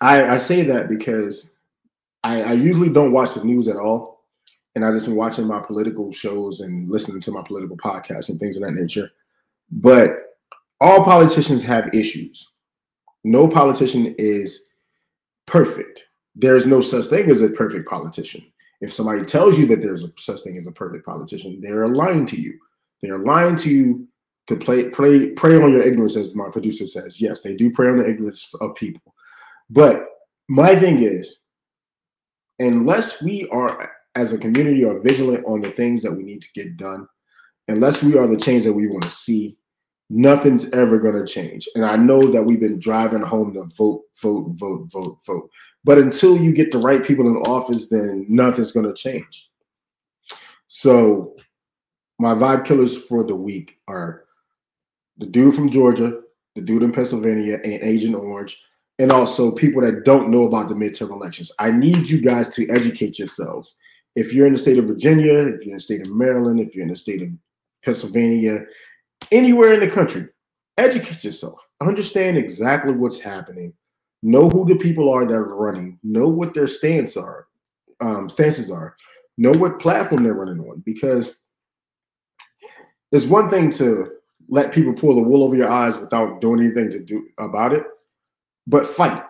I, 0.00 0.34
I 0.34 0.36
say 0.38 0.62
that 0.62 0.88
because 0.88 1.56
I, 2.22 2.42
I 2.42 2.52
usually 2.52 2.88
don't 2.88 3.12
watch 3.12 3.34
the 3.34 3.44
news 3.44 3.68
at 3.68 3.76
all, 3.76 4.24
and 4.74 4.84
I've 4.84 4.94
just 4.94 5.06
been 5.06 5.16
watching 5.16 5.46
my 5.46 5.60
political 5.60 6.12
shows 6.12 6.60
and 6.60 6.90
listening 6.90 7.20
to 7.22 7.30
my 7.30 7.42
political 7.42 7.76
podcasts 7.76 8.28
and 8.28 8.38
things 8.38 8.56
of 8.56 8.62
that 8.62 8.72
nature. 8.72 9.10
But 9.70 10.36
all 10.80 11.04
politicians 11.04 11.62
have 11.62 11.94
issues. 11.94 12.48
No 13.24 13.48
politician 13.48 14.14
is 14.18 14.70
perfect. 15.46 16.08
There's 16.34 16.66
no 16.66 16.80
such 16.80 17.06
thing 17.06 17.30
as 17.30 17.40
a 17.40 17.48
perfect 17.48 17.88
politician. 17.88 18.44
If 18.80 18.92
somebody 18.92 19.24
tells 19.24 19.58
you 19.58 19.66
that 19.68 19.80
there's 19.80 20.04
a 20.04 20.12
such 20.18 20.40
thing 20.40 20.58
as 20.58 20.66
a 20.66 20.72
perfect 20.72 21.06
politician, 21.06 21.60
they're 21.60 21.88
lying 21.88 22.26
to 22.26 22.40
you. 22.40 22.58
They're 23.00 23.18
lying 23.18 23.56
to 23.56 23.70
you 23.70 24.08
to 24.46 24.56
play, 24.56 24.90
play, 24.90 25.30
prey 25.30 25.60
on 25.60 25.72
your 25.72 25.82
ignorance, 25.82 26.16
as 26.16 26.34
my 26.34 26.50
producer 26.50 26.86
says. 26.86 27.20
Yes, 27.20 27.40
they 27.40 27.54
do 27.54 27.70
prey 27.70 27.88
on 27.88 27.96
the 27.96 28.08
ignorance 28.08 28.54
of 28.60 28.74
people. 28.74 29.14
But 29.70 30.06
my 30.48 30.76
thing 30.76 31.02
is, 31.02 31.42
unless 32.58 33.22
we 33.22 33.48
are, 33.50 33.92
as 34.14 34.32
a 34.32 34.38
community, 34.38 34.84
are 34.84 35.00
vigilant 35.00 35.44
on 35.46 35.60
the 35.60 35.70
things 35.70 36.02
that 36.02 36.12
we 36.12 36.22
need 36.22 36.42
to 36.42 36.52
get 36.54 36.76
done, 36.76 37.06
unless 37.68 38.02
we 38.02 38.16
are 38.16 38.26
the 38.26 38.36
change 38.36 38.64
that 38.64 38.72
we 38.72 38.86
want 38.86 39.04
to 39.04 39.10
see, 39.10 39.58
nothing's 40.08 40.70
ever 40.70 40.98
going 40.98 41.14
to 41.14 41.30
change. 41.30 41.68
And 41.74 41.84
I 41.84 41.96
know 41.96 42.22
that 42.22 42.42
we've 42.42 42.60
been 42.60 42.78
driving 42.78 43.22
home 43.22 43.52
to 43.54 43.64
vote, 43.76 44.02
vote, 44.22 44.52
vote, 44.54 44.88
vote, 44.92 45.18
vote. 45.26 45.50
But 45.84 45.98
until 45.98 46.36
you 46.36 46.52
get 46.52 46.70
the 46.70 46.78
right 46.78 47.04
people 47.04 47.26
in 47.26 47.36
office, 47.38 47.88
then 47.88 48.26
nothing's 48.28 48.72
going 48.72 48.86
to 48.86 48.94
change. 48.94 49.50
So, 50.68 51.34
my 52.18 52.34
vibe 52.34 52.64
killers 52.64 52.96
for 52.96 53.24
the 53.24 53.34
week 53.34 53.78
are 53.88 54.24
the 55.18 55.26
dude 55.26 55.54
from 55.54 55.70
Georgia, 55.70 56.20
the 56.54 56.62
dude 56.62 56.82
in 56.82 56.92
Pennsylvania, 56.92 57.58
and 57.62 57.82
Agent 57.82 58.14
Orange, 58.14 58.62
and 58.98 59.12
also 59.12 59.50
people 59.50 59.82
that 59.82 60.04
don't 60.04 60.30
know 60.30 60.44
about 60.44 60.68
the 60.68 60.74
midterm 60.74 61.10
elections. 61.10 61.52
I 61.58 61.70
need 61.70 62.08
you 62.08 62.20
guys 62.20 62.48
to 62.54 62.68
educate 62.70 63.18
yourselves. 63.18 63.76
If 64.14 64.32
you're 64.32 64.46
in 64.46 64.54
the 64.54 64.58
state 64.58 64.78
of 64.78 64.86
Virginia, 64.86 65.34
if 65.46 65.62
you're 65.62 65.72
in 65.72 65.74
the 65.74 65.80
state 65.80 66.06
of 66.06 66.14
Maryland, 66.14 66.60
if 66.60 66.74
you're 66.74 66.84
in 66.84 66.90
the 66.90 66.96
state 66.96 67.22
of 67.22 67.28
Pennsylvania, 67.84 68.60
anywhere 69.30 69.74
in 69.74 69.80
the 69.80 69.90
country, 69.90 70.28
educate 70.78 71.22
yourself. 71.22 71.60
Understand 71.82 72.38
exactly 72.38 72.92
what's 72.92 73.20
happening. 73.20 73.74
Know 74.22 74.48
who 74.48 74.66
the 74.66 74.76
people 74.76 75.12
are 75.12 75.26
that 75.26 75.34
are 75.34 75.54
running. 75.54 75.98
Know 76.02 76.28
what 76.28 76.54
their 76.54 76.66
stance 76.66 77.16
are, 77.16 77.46
um, 78.00 78.28
stances 78.28 78.70
are. 78.70 78.96
Know 79.36 79.52
what 79.52 79.78
platform 79.78 80.24
they're 80.24 80.32
running 80.32 80.60
on. 80.60 80.82
Because 80.86 81.34
it's 83.12 83.26
one 83.26 83.50
thing 83.50 83.70
to 83.72 84.12
let 84.48 84.72
people 84.72 84.94
pull 84.94 85.14
the 85.14 85.20
wool 85.20 85.42
over 85.42 85.54
your 85.54 85.68
eyes 85.68 85.98
without 85.98 86.40
doing 86.40 86.60
anything 86.60 86.90
to 86.90 87.00
do 87.00 87.28
about 87.38 87.74
it, 87.74 87.84
but 88.66 88.86
fight. 88.86 89.20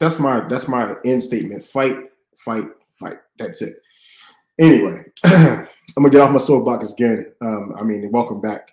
That's 0.00 0.18
my 0.18 0.46
that's 0.48 0.68
my 0.68 0.94
end 1.04 1.22
statement. 1.22 1.64
Fight, 1.64 1.96
fight, 2.44 2.66
fight. 2.92 3.16
That's 3.38 3.62
it. 3.62 3.76
Anyway, 4.58 5.04
I'm 5.24 5.66
gonna 5.96 6.10
get 6.10 6.20
off 6.20 6.30
my 6.30 6.38
soapbox 6.38 6.92
again. 6.92 7.32
Um, 7.40 7.74
I 7.78 7.82
mean, 7.82 8.10
welcome 8.10 8.40
back. 8.40 8.72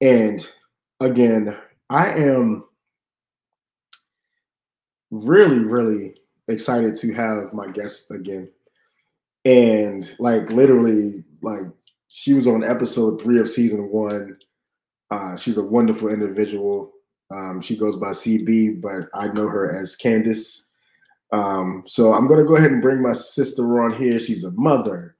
And 0.00 0.46
again, 1.00 1.56
I 1.88 2.10
am 2.10 2.64
really, 5.10 5.58
really 5.58 6.14
excited 6.48 6.94
to 6.96 7.12
have 7.14 7.52
my 7.52 7.68
guest 7.68 8.10
again. 8.10 8.50
And 9.44 10.12
like 10.18 10.50
literally, 10.50 11.24
like 11.42 11.66
she 12.08 12.34
was 12.34 12.46
on 12.46 12.64
episode 12.64 13.22
three 13.22 13.38
of 13.38 13.48
season 13.48 13.88
one. 13.90 14.38
Uh, 15.10 15.36
she's 15.36 15.56
a 15.56 15.62
wonderful 15.62 16.08
individual. 16.08 16.92
Um, 17.30 17.60
she 17.60 17.76
goes 17.76 17.96
by 17.96 18.10
CB, 18.10 18.80
but 18.80 19.08
I 19.14 19.28
know 19.28 19.48
her 19.48 19.80
as 19.80 19.96
Candace. 19.96 20.68
Um, 21.32 21.82
so 21.86 22.14
I'm 22.14 22.26
going 22.26 22.38
to 22.40 22.46
go 22.46 22.56
ahead 22.56 22.72
and 22.72 22.82
bring 22.82 23.02
my 23.02 23.12
sister 23.12 23.82
on 23.82 23.92
here. 23.92 24.18
She's 24.18 24.44
a 24.44 24.52
mother, 24.52 25.16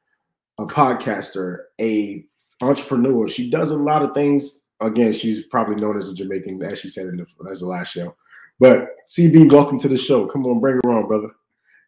a 0.59 0.67
podcaster, 0.67 1.65
a 1.81 2.25
entrepreneur. 2.63 3.29
She 3.29 3.51
does 3.51 3.71
a 3.71 3.77
lot 3.77 4.03
of 4.03 4.15
things. 4.15 4.65
Again, 4.81 5.13
she's 5.13 5.47
probably 5.47 5.77
known 5.77 5.99
as 5.99 6.09
a 6.09 6.15
Jamaican, 6.15 6.63
as 6.63 6.81
she 6.81 6.91
said 6.91 7.07
in 7.07 7.17
the, 7.17 7.27
as 7.51 7.61
the 7.61 7.67
last 7.67 7.93
show. 7.93 8.15
But 8.61 8.89
CB, 9.09 9.53
welcome 9.53 9.79
to 9.81 9.89
the 9.89 9.97
show. 9.97 10.27
Come 10.27 10.47
on, 10.47 10.61
bring 10.61 10.81
her 10.85 10.93
on, 10.93 11.07
brother. 11.07 11.31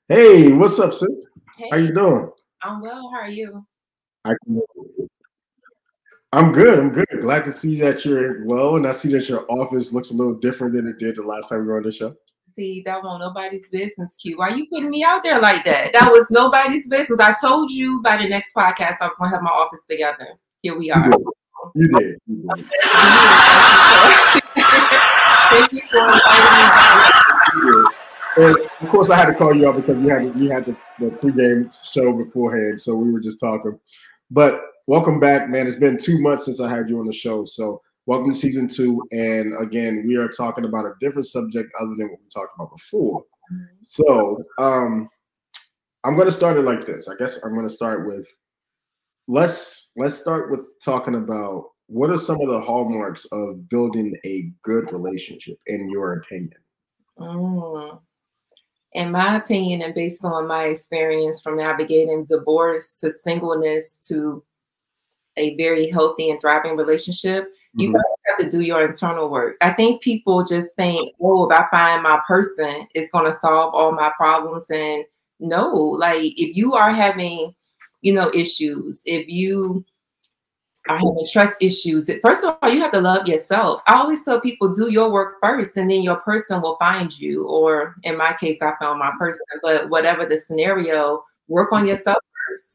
Hey, 0.08 0.52
what's 0.52 0.78
up, 0.78 0.92
sis? 0.92 1.26
Hey, 1.56 1.68
How 1.70 1.76
you 1.76 1.94
doing? 1.94 2.30
I'm 2.62 2.80
well. 2.80 3.10
How 3.12 3.20
are 3.20 3.30
you? 3.30 3.64
I 4.25 4.34
can 4.44 4.60
I'm 6.32 6.52
good. 6.52 6.78
I'm 6.78 6.90
good. 6.90 7.06
Glad 7.20 7.44
to 7.44 7.52
see 7.52 7.80
that 7.80 8.04
you're 8.04 8.44
well, 8.44 8.76
and 8.76 8.87
I 8.87 8.92
see 8.92 9.08
that 9.12 9.28
your 9.28 9.50
office 9.50 9.94
looks 9.94 10.11
a 10.11 10.14
little 10.14 10.35
different 10.35 10.75
than 10.75 10.87
it 10.87 10.99
did 10.99 11.16
the 11.16 11.23
last 11.23 11.49
time 11.49 11.61
we 11.61 11.68
were 11.68 11.78
on 11.78 11.85
the 11.85 11.92
show. 11.92 12.14
See, 12.47 12.82
that 12.85 13.02
was 13.02 13.18
nobody's 13.18 13.66
business, 13.68 14.14
Q. 14.20 14.37
Why 14.37 14.50
are 14.50 14.56
you 14.56 14.66
putting 14.66 14.90
me 14.90 15.02
out 15.04 15.23
there 15.23 15.40
like 15.40 15.64
that? 15.64 15.94
That 15.94 16.12
was 16.12 16.30
nobody's 16.30 16.87
business. 16.87 17.18
I 17.18 17.35
told 17.40 17.70
you 17.70 18.02
by 18.02 18.18
the 18.18 18.28
next 18.28 18.54
podcast 18.54 18.97
I 19.00 19.06
was 19.06 19.16
gonna 19.18 19.30
have 19.30 19.42
my 19.42 19.50
office 19.50 19.80
together. 19.88 20.28
Here 20.61 20.76
we 20.76 20.90
are. 20.90 21.08
You 21.08 21.12
did. 21.12 21.25
You 21.75 21.88
did. 21.99 22.18
You 22.26 22.42
did. 22.42 22.66
Thank 25.49 25.73
you 25.73 25.80
for 25.90 25.99
inviting 25.99 27.64
me. 27.64 27.85
And 28.37 28.56
of 28.82 28.88
course, 28.90 29.08
I 29.08 29.16
had 29.16 29.26
to 29.26 29.35
call 29.35 29.54
you 29.56 29.66
out 29.66 29.76
because 29.76 29.99
we 29.99 30.11
had 30.11 30.35
we 30.38 30.49
had 30.49 30.66
the, 30.66 30.76
the 30.99 31.06
pregame 31.06 31.75
show 31.92 32.12
beforehand, 32.12 32.80
so 32.80 32.94
we 32.97 33.11
were 33.11 33.20
just 33.20 33.40
talking. 33.40 33.78
But 34.30 34.61
welcome 34.88 35.21
back, 35.21 35.50
man. 35.50 35.66
It's 35.66 35.76
been 35.76 35.99
two 35.99 36.18
months 36.18 36.47
since 36.47 36.61
I 36.61 36.68
had 36.75 36.88
you 36.88 36.99
on 36.99 37.07
the 37.07 37.12
show. 37.12 37.45
So 37.45 37.83
welcome 38.07 38.33
to 38.33 38.37
season 38.37 38.66
two. 38.66 39.02
And 39.12 39.52
again, 39.62 40.04
we 40.07 40.16
are 40.16 40.28
talking 40.28 40.64
about 40.64 40.87
a 40.87 40.95
different 40.99 41.26
subject 41.26 41.71
other 41.78 41.95
than 41.95 42.09
what 42.09 42.18
we 42.21 42.28
talked 42.33 42.54
about 42.57 42.75
before. 42.75 43.23
So 43.83 44.42
um 44.57 45.09
I'm 46.04 46.16
gonna 46.16 46.30
start 46.30 46.57
it 46.57 46.62
like 46.62 46.87
this. 46.87 47.07
I 47.07 47.16
guess 47.16 47.38
I'm 47.45 47.54
gonna 47.54 47.68
start 47.68 48.07
with 48.07 48.26
let's 49.28 49.92
let's 49.97 50.14
start 50.14 50.50
with 50.50 50.61
talking 50.83 51.16
about 51.16 51.66
what 51.88 52.09
are 52.09 52.16
some 52.16 52.40
of 52.40 52.49
the 52.49 52.61
hallmarks 52.61 53.26
of 53.26 53.68
building 53.68 54.16
a 54.25 54.50
good 54.62 54.90
relationship 54.90 55.59
in 55.66 55.90
your 55.90 56.14
opinion? 56.14 56.61
Mm. 57.18 58.00
In 58.92 59.11
my 59.11 59.37
opinion, 59.37 59.83
and 59.83 59.95
based 59.95 60.25
on 60.25 60.47
my 60.47 60.64
experience 60.64 61.42
from 61.42 61.59
navigating 61.59 62.25
divorce 62.25 62.97
to 63.02 63.12
singleness 63.23 63.99
to 64.09 64.42
a 65.38 65.57
very 65.57 65.88
healthy 65.90 66.30
and 66.30 66.40
thriving 66.40 66.76
relationship, 66.76 67.45
mm-hmm. 67.45 67.80
you 67.80 67.92
guys 67.92 68.02
have 68.26 68.38
to 68.38 68.50
do 68.50 68.61
your 68.61 68.85
internal 68.85 69.30
work. 69.30 69.57
I 69.61 69.73
think 69.73 70.02
people 70.02 70.45
just 70.45 70.75
think, 70.75 71.14
oh, 71.21 71.49
if 71.49 71.59
I 71.59 71.66
find 71.71 72.02
my 72.02 72.21
person, 72.26 72.87
it's 72.95 73.11
going 73.11 73.30
to 73.30 73.37
solve 73.37 73.75
all 73.75 73.92
my 73.92 74.11
problems. 74.16 74.68
And 74.71 75.04
no, 75.40 75.73
like 75.73 76.21
if 76.21 76.57
you 76.57 76.75
are 76.75 76.92
having, 76.92 77.54
you 78.02 78.12
know, 78.12 78.30
issues, 78.35 79.00
if 79.04 79.28
you 79.28 79.85
are 80.88 80.97
having 80.97 81.26
trust 81.30 81.57
issues, 81.62 82.11
first 82.23 82.45
of 82.45 82.59
all, 82.61 82.71
you 82.71 82.80
have 82.80 82.92
to 82.92 83.00
love 83.00 83.26
yourself. 83.26 83.83
I 83.87 83.95
always 83.95 84.25
tell 84.25 84.40
people, 84.40 84.75
do 84.75 84.90
your 84.90 85.11
work 85.11 85.37
first, 85.42 85.76
and 85.76 85.90
then 85.90 86.02
your 86.02 86.16
person 86.16 86.61
will 86.61 86.76
find 86.78 87.16
you. 87.18 87.45
Or 87.47 87.95
in 88.02 88.16
my 88.16 88.35
case, 88.40 88.61
I 88.62 88.73
found 88.80 88.99
my 88.99 89.12
person, 89.18 89.47
but 89.62 89.88
whatever 89.90 90.26
the 90.26 90.38
scenario, 90.38 91.25
work 91.49 91.73
on 91.73 91.87
yourself 91.87 92.18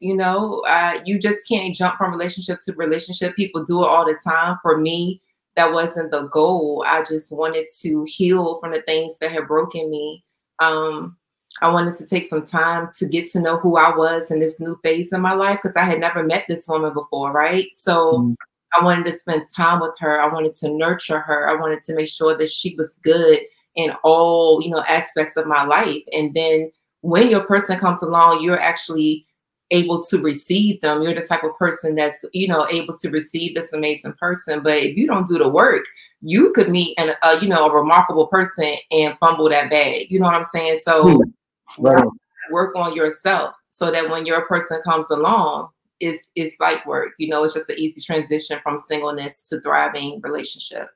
you 0.00 0.16
know, 0.16 0.60
uh, 0.68 1.00
you 1.04 1.18
just 1.18 1.46
can't 1.46 1.74
jump 1.74 1.96
from 1.96 2.12
relationship 2.12 2.60
to 2.64 2.72
relationship. 2.74 3.36
People 3.36 3.64
do 3.64 3.82
it 3.82 3.86
all 3.86 4.04
the 4.04 4.18
time. 4.24 4.58
For 4.62 4.78
me, 4.78 5.20
that 5.56 5.72
wasn't 5.72 6.10
the 6.10 6.26
goal. 6.28 6.84
I 6.86 7.02
just 7.02 7.30
wanted 7.32 7.66
to 7.80 8.04
heal 8.08 8.58
from 8.60 8.72
the 8.72 8.82
things 8.82 9.18
that 9.18 9.32
had 9.32 9.46
broken 9.46 9.90
me. 9.90 10.24
Um, 10.60 11.16
I 11.62 11.68
wanted 11.68 11.94
to 11.96 12.06
take 12.06 12.24
some 12.24 12.44
time 12.44 12.90
to 12.98 13.06
get 13.06 13.30
to 13.30 13.40
know 13.40 13.58
who 13.58 13.76
I 13.76 13.94
was 13.96 14.30
in 14.30 14.40
this 14.40 14.58
new 14.58 14.76
phase 14.82 15.12
of 15.12 15.20
my 15.20 15.34
life 15.34 15.60
because 15.62 15.76
I 15.76 15.84
had 15.84 16.00
never 16.00 16.24
met 16.24 16.44
this 16.48 16.66
woman 16.68 16.92
before, 16.92 17.30
right? 17.30 17.68
So 17.74 18.18
mm. 18.18 18.36
I 18.78 18.84
wanted 18.84 19.04
to 19.06 19.12
spend 19.12 19.42
time 19.54 19.80
with 19.80 19.94
her. 20.00 20.20
I 20.20 20.32
wanted 20.32 20.54
to 20.58 20.68
nurture 20.68 21.20
her. 21.20 21.48
I 21.48 21.60
wanted 21.60 21.82
to 21.84 21.94
make 21.94 22.08
sure 22.08 22.36
that 22.36 22.50
she 22.50 22.74
was 22.76 22.98
good 23.04 23.40
in 23.76 23.92
all, 24.02 24.60
you 24.62 24.70
know, 24.70 24.82
aspects 24.88 25.36
of 25.36 25.46
my 25.46 25.64
life. 25.64 26.02
And 26.12 26.34
then 26.34 26.72
when 27.02 27.30
your 27.30 27.44
person 27.44 27.78
comes 27.78 28.02
along, 28.02 28.42
you're 28.42 28.60
actually 28.60 29.26
able 29.70 30.02
to 30.04 30.18
receive 30.18 30.80
them. 30.80 31.02
You're 31.02 31.14
the 31.14 31.26
type 31.26 31.42
of 31.44 31.56
person 31.56 31.94
that's, 31.94 32.24
you 32.32 32.48
know, 32.48 32.66
able 32.70 32.96
to 32.98 33.10
receive 33.10 33.54
this 33.54 33.72
amazing 33.72 34.14
person. 34.14 34.62
But 34.62 34.78
if 34.78 34.96
you 34.96 35.06
don't 35.06 35.26
do 35.26 35.38
the 35.38 35.48
work, 35.48 35.84
you 36.20 36.52
could 36.52 36.70
meet 36.70 36.98
an, 36.98 37.14
a, 37.22 37.40
you 37.40 37.48
know, 37.48 37.66
a 37.66 37.74
remarkable 37.74 38.26
person 38.26 38.76
and 38.90 39.18
fumble 39.18 39.48
that 39.48 39.70
bag. 39.70 40.10
You 40.10 40.20
know 40.20 40.26
what 40.26 40.34
I'm 40.34 40.44
saying? 40.44 40.80
So 40.84 41.08
hmm. 41.08 41.82
right. 41.82 42.04
work 42.50 42.76
on 42.76 42.94
yourself 42.94 43.54
so 43.70 43.90
that 43.90 44.08
when 44.08 44.26
your 44.26 44.42
person 44.46 44.80
comes 44.84 45.10
along, 45.10 45.70
it's 46.00 46.28
it's 46.34 46.58
like 46.60 46.84
work. 46.86 47.12
You 47.18 47.28
know, 47.28 47.44
it's 47.44 47.54
just 47.54 47.70
an 47.70 47.78
easy 47.78 48.00
transition 48.00 48.58
from 48.62 48.78
singleness 48.78 49.48
to 49.48 49.60
thriving 49.60 50.20
relationship. 50.22 50.88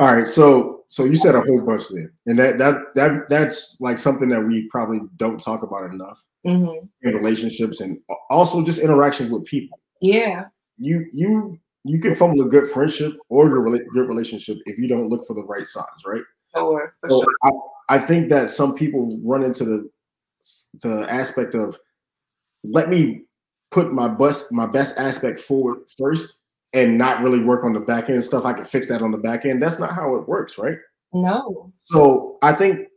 All 0.00 0.14
right, 0.14 0.26
so 0.26 0.84
so 0.88 1.04
you 1.04 1.14
said 1.14 1.34
a 1.34 1.42
whole 1.42 1.60
bunch 1.60 1.82
there, 1.90 2.10
and 2.24 2.38
that 2.38 2.56
that 2.56 2.94
that 2.94 3.28
that's 3.28 3.78
like 3.82 3.98
something 3.98 4.30
that 4.30 4.42
we 4.42 4.66
probably 4.68 5.00
don't 5.16 5.38
talk 5.38 5.62
about 5.62 5.92
enough 5.92 6.24
hmm 6.42 6.86
in 7.02 7.14
relationships, 7.14 7.82
and 7.82 7.98
also 8.30 8.64
just 8.64 8.78
interactions 8.78 9.30
with 9.30 9.44
people. 9.44 9.78
Yeah. 10.00 10.46
You 10.78 11.04
you 11.12 11.58
you 11.84 12.00
can 12.00 12.16
fumble 12.16 12.46
a 12.46 12.48
good 12.48 12.70
friendship 12.70 13.12
or 13.28 13.46
a 13.46 13.50
good 13.50 13.86
good 13.92 14.08
relationship 14.08 14.56
if 14.64 14.78
you 14.78 14.88
don't 14.88 15.10
look 15.10 15.26
for 15.26 15.34
the 15.34 15.44
right 15.44 15.66
signs, 15.66 16.04
right? 16.06 16.22
Sure. 16.56 16.94
For 17.02 17.10
So 17.10 17.20
sure. 17.20 17.36
I, 17.90 17.96
I 17.96 17.98
think 17.98 18.30
that 18.30 18.50
some 18.50 18.74
people 18.74 19.20
run 19.22 19.42
into 19.42 19.66
the 19.66 19.90
the 20.80 21.06
aspect 21.12 21.54
of 21.54 21.78
let 22.64 22.88
me 22.88 23.24
put 23.70 23.92
my 23.92 24.08
best 24.08 24.50
my 24.50 24.66
best 24.66 24.96
aspect 24.96 25.40
forward 25.40 25.80
first 25.98 26.39
and 26.72 26.96
not 26.96 27.22
really 27.22 27.42
work 27.42 27.64
on 27.64 27.72
the 27.72 27.80
back 27.80 28.08
end 28.10 28.22
stuff. 28.22 28.44
I 28.44 28.52
can 28.52 28.64
fix 28.64 28.86
that 28.88 29.02
on 29.02 29.10
the 29.10 29.18
back 29.18 29.44
end. 29.44 29.62
That's 29.62 29.78
not 29.78 29.92
how 29.92 30.14
it 30.16 30.28
works, 30.28 30.58
right? 30.58 30.76
No. 31.12 31.72
So 31.78 32.38
I 32.42 32.52
think 32.52 32.88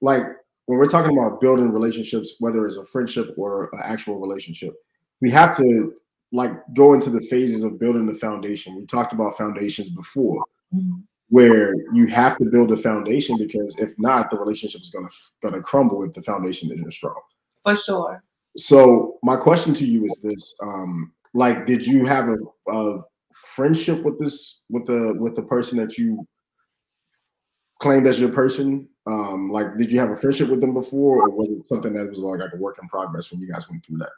like 0.00 0.22
when 0.66 0.78
we're 0.78 0.88
talking 0.88 1.16
about 1.16 1.40
building 1.40 1.70
relationships, 1.70 2.36
whether 2.40 2.66
it's 2.66 2.76
a 2.76 2.84
friendship 2.84 3.34
or 3.36 3.70
an 3.72 3.80
actual 3.82 4.18
relationship, 4.18 4.74
we 5.20 5.30
have 5.30 5.56
to 5.56 5.94
like 6.32 6.52
go 6.74 6.94
into 6.94 7.10
the 7.10 7.20
phases 7.22 7.64
of 7.64 7.78
building 7.78 8.06
the 8.06 8.14
foundation. 8.14 8.76
We 8.76 8.86
talked 8.86 9.12
about 9.12 9.36
foundations 9.36 9.90
before 9.90 10.44
Mhm. 10.74 11.02
where 11.28 11.74
you 11.92 12.06
have 12.06 12.36
to 12.38 12.44
build 12.46 12.72
a 12.72 12.76
foundation 12.76 13.36
because 13.38 13.78
if 13.78 13.94
not, 13.98 14.30
the 14.30 14.38
relationship 14.38 14.80
is 14.82 14.90
gonna 14.90 15.08
gonna 15.42 15.62
crumble 15.62 16.02
if 16.04 16.12
the 16.12 16.22
foundation 16.22 16.70
isn't 16.72 16.92
strong. 16.92 17.20
For 17.62 17.76
sure. 17.76 18.22
So 18.56 19.18
my 19.22 19.36
question 19.36 19.72
to 19.74 19.86
you 19.86 20.04
is 20.04 20.20
this: 20.22 20.54
um, 20.62 21.12
like, 21.34 21.64
did 21.66 21.86
you 21.86 22.04
have 22.06 22.28
a, 22.28 22.36
a 22.70 23.02
friendship 23.54 24.02
with 24.02 24.18
this 24.18 24.62
with 24.68 24.86
the 24.86 25.14
with 25.18 25.36
the 25.36 25.42
person 25.42 25.78
that 25.78 25.98
you 25.98 26.26
claimed 27.80 28.06
as 28.06 28.20
your 28.20 28.30
person? 28.30 28.88
Um, 29.06 29.50
like, 29.50 29.76
did 29.76 29.90
you 29.90 29.98
have 29.98 30.10
a 30.10 30.16
friendship 30.16 30.48
with 30.48 30.60
them 30.60 30.74
before, 30.74 31.22
or 31.22 31.30
was 31.30 31.48
it 31.48 31.66
something 31.66 31.92
that 31.94 32.08
was 32.08 32.20
like, 32.20 32.40
like 32.40 32.52
a 32.52 32.56
work 32.56 32.78
in 32.80 32.88
progress 32.88 33.32
when 33.32 33.40
you 33.40 33.50
guys 33.52 33.68
went 33.68 33.84
through 33.84 33.98
that? 33.98 34.10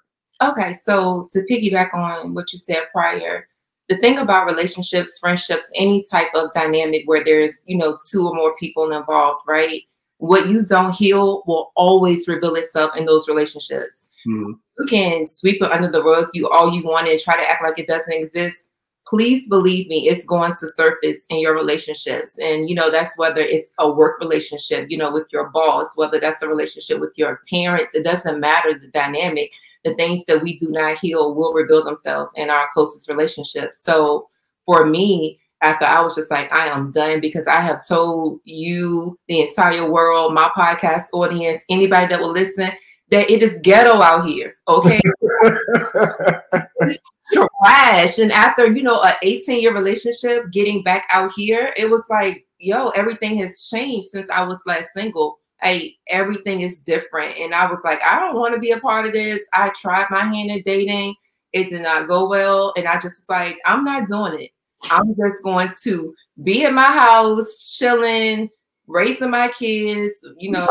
Okay, 0.42 0.72
so 0.74 1.28
to 1.30 1.40
piggyback 1.50 1.94
on 1.94 2.34
what 2.34 2.52
you 2.52 2.58
said 2.58 2.84
prior, 2.92 3.48
the 3.88 3.96
thing 3.98 4.18
about 4.18 4.46
relationships, 4.46 5.18
friendships, 5.18 5.70
any 5.74 6.04
type 6.10 6.28
of 6.34 6.52
dynamic 6.52 7.02
where 7.06 7.24
there's, 7.24 7.62
you 7.66 7.78
know, 7.78 7.98
two 8.10 8.26
or 8.28 8.34
more 8.34 8.56
people 8.56 8.92
involved, 8.92 9.42
right? 9.46 9.82
What 10.18 10.48
you 10.48 10.62
don't 10.62 10.94
heal 10.94 11.42
will 11.46 11.72
always 11.76 12.28
reveal 12.28 12.54
itself 12.56 12.96
in 12.96 13.04
those 13.04 13.28
relationships. 13.28 14.08
You 14.26 14.86
can 14.88 15.26
sweep 15.26 15.62
it 15.62 15.70
under 15.70 15.90
the 15.90 16.02
rug 16.02 16.28
you 16.32 16.48
all 16.48 16.72
you 16.72 16.82
want 16.82 17.08
and 17.08 17.20
try 17.20 17.36
to 17.36 17.48
act 17.48 17.62
like 17.62 17.78
it 17.78 17.86
doesn't 17.86 18.12
exist. 18.12 18.70
Please 19.06 19.48
believe 19.48 19.86
me, 19.88 20.08
it's 20.08 20.24
going 20.24 20.52
to 20.52 20.68
surface 20.68 21.26
in 21.28 21.38
your 21.38 21.54
relationships. 21.54 22.38
And 22.38 22.68
you 22.68 22.74
know, 22.74 22.90
that's 22.90 23.16
whether 23.18 23.40
it's 23.40 23.74
a 23.78 23.90
work 23.90 24.18
relationship, 24.20 24.90
you 24.90 24.96
know, 24.96 25.12
with 25.12 25.26
your 25.30 25.50
boss, 25.50 25.96
whether 25.96 26.18
that's 26.18 26.42
a 26.42 26.48
relationship 26.48 27.00
with 27.00 27.12
your 27.16 27.40
parents, 27.50 27.94
it 27.94 28.04
doesn't 28.04 28.40
matter 28.40 28.78
the 28.78 28.88
dynamic 28.88 29.50
the 29.84 29.94
things 29.94 30.24
that 30.24 30.42
we 30.42 30.58
do 30.58 30.70
not 30.70 30.98
heal 30.98 31.34
will 31.34 31.52
reveal 31.52 31.84
themselves 31.84 32.32
in 32.36 32.50
our 32.50 32.68
closest 32.72 33.08
relationships. 33.08 33.78
So 33.80 34.28
for 34.64 34.86
me, 34.86 35.38
after 35.62 35.84
I 35.84 36.00
was 36.00 36.14
just 36.14 36.30
like, 36.30 36.52
I 36.52 36.68
am 36.68 36.90
done 36.90 37.20
because 37.20 37.46
I 37.46 37.60
have 37.60 37.86
told 37.86 38.40
you, 38.44 39.18
the 39.28 39.40
entire 39.40 39.90
world, 39.90 40.34
my 40.34 40.50
podcast 40.56 41.04
audience, 41.12 41.64
anybody 41.68 42.06
that 42.08 42.20
will 42.20 42.32
listen, 42.32 42.70
that 43.10 43.30
it 43.30 43.42
is 43.42 43.60
ghetto 43.62 44.00
out 44.02 44.26
here. 44.26 44.56
Okay. 44.68 45.00
Trash. 47.32 48.18
And 48.18 48.32
after, 48.32 48.70
you 48.70 48.82
know, 48.82 49.02
a 49.02 49.16
18 49.22 49.60
year 49.60 49.74
relationship, 49.74 50.50
getting 50.52 50.82
back 50.82 51.06
out 51.10 51.32
here, 51.34 51.72
it 51.76 51.88
was 51.88 52.06
like, 52.10 52.36
yo, 52.58 52.88
everything 52.90 53.38
has 53.38 53.68
changed 53.70 54.08
since 54.08 54.28
I 54.30 54.42
was 54.42 54.60
last 54.66 54.88
single 54.94 55.38
hey, 55.64 55.96
everything 56.08 56.60
is 56.60 56.80
different. 56.80 57.38
And 57.38 57.54
I 57.54 57.68
was 57.68 57.80
like, 57.84 57.98
I 58.04 58.20
don't 58.20 58.38
want 58.38 58.54
to 58.54 58.60
be 58.60 58.72
a 58.72 58.80
part 58.80 59.06
of 59.06 59.12
this. 59.12 59.40
I 59.52 59.70
tried 59.70 60.06
my 60.10 60.24
hand 60.24 60.50
in 60.50 60.62
dating, 60.64 61.14
it 61.52 61.70
did 61.70 61.82
not 61.82 62.06
go 62.06 62.28
well. 62.28 62.72
And 62.76 62.86
I 62.86 62.94
just 62.94 63.04
was 63.04 63.26
like, 63.28 63.58
I'm 63.64 63.84
not 63.84 64.06
doing 64.06 64.40
it. 64.40 64.50
I'm 64.90 65.14
just 65.16 65.42
going 65.42 65.70
to 65.82 66.14
be 66.42 66.64
in 66.64 66.74
my 66.74 66.82
house, 66.82 67.76
chilling, 67.78 68.50
raising 68.86 69.30
my 69.30 69.48
kids, 69.48 70.12
you 70.36 70.50
know, 70.50 70.68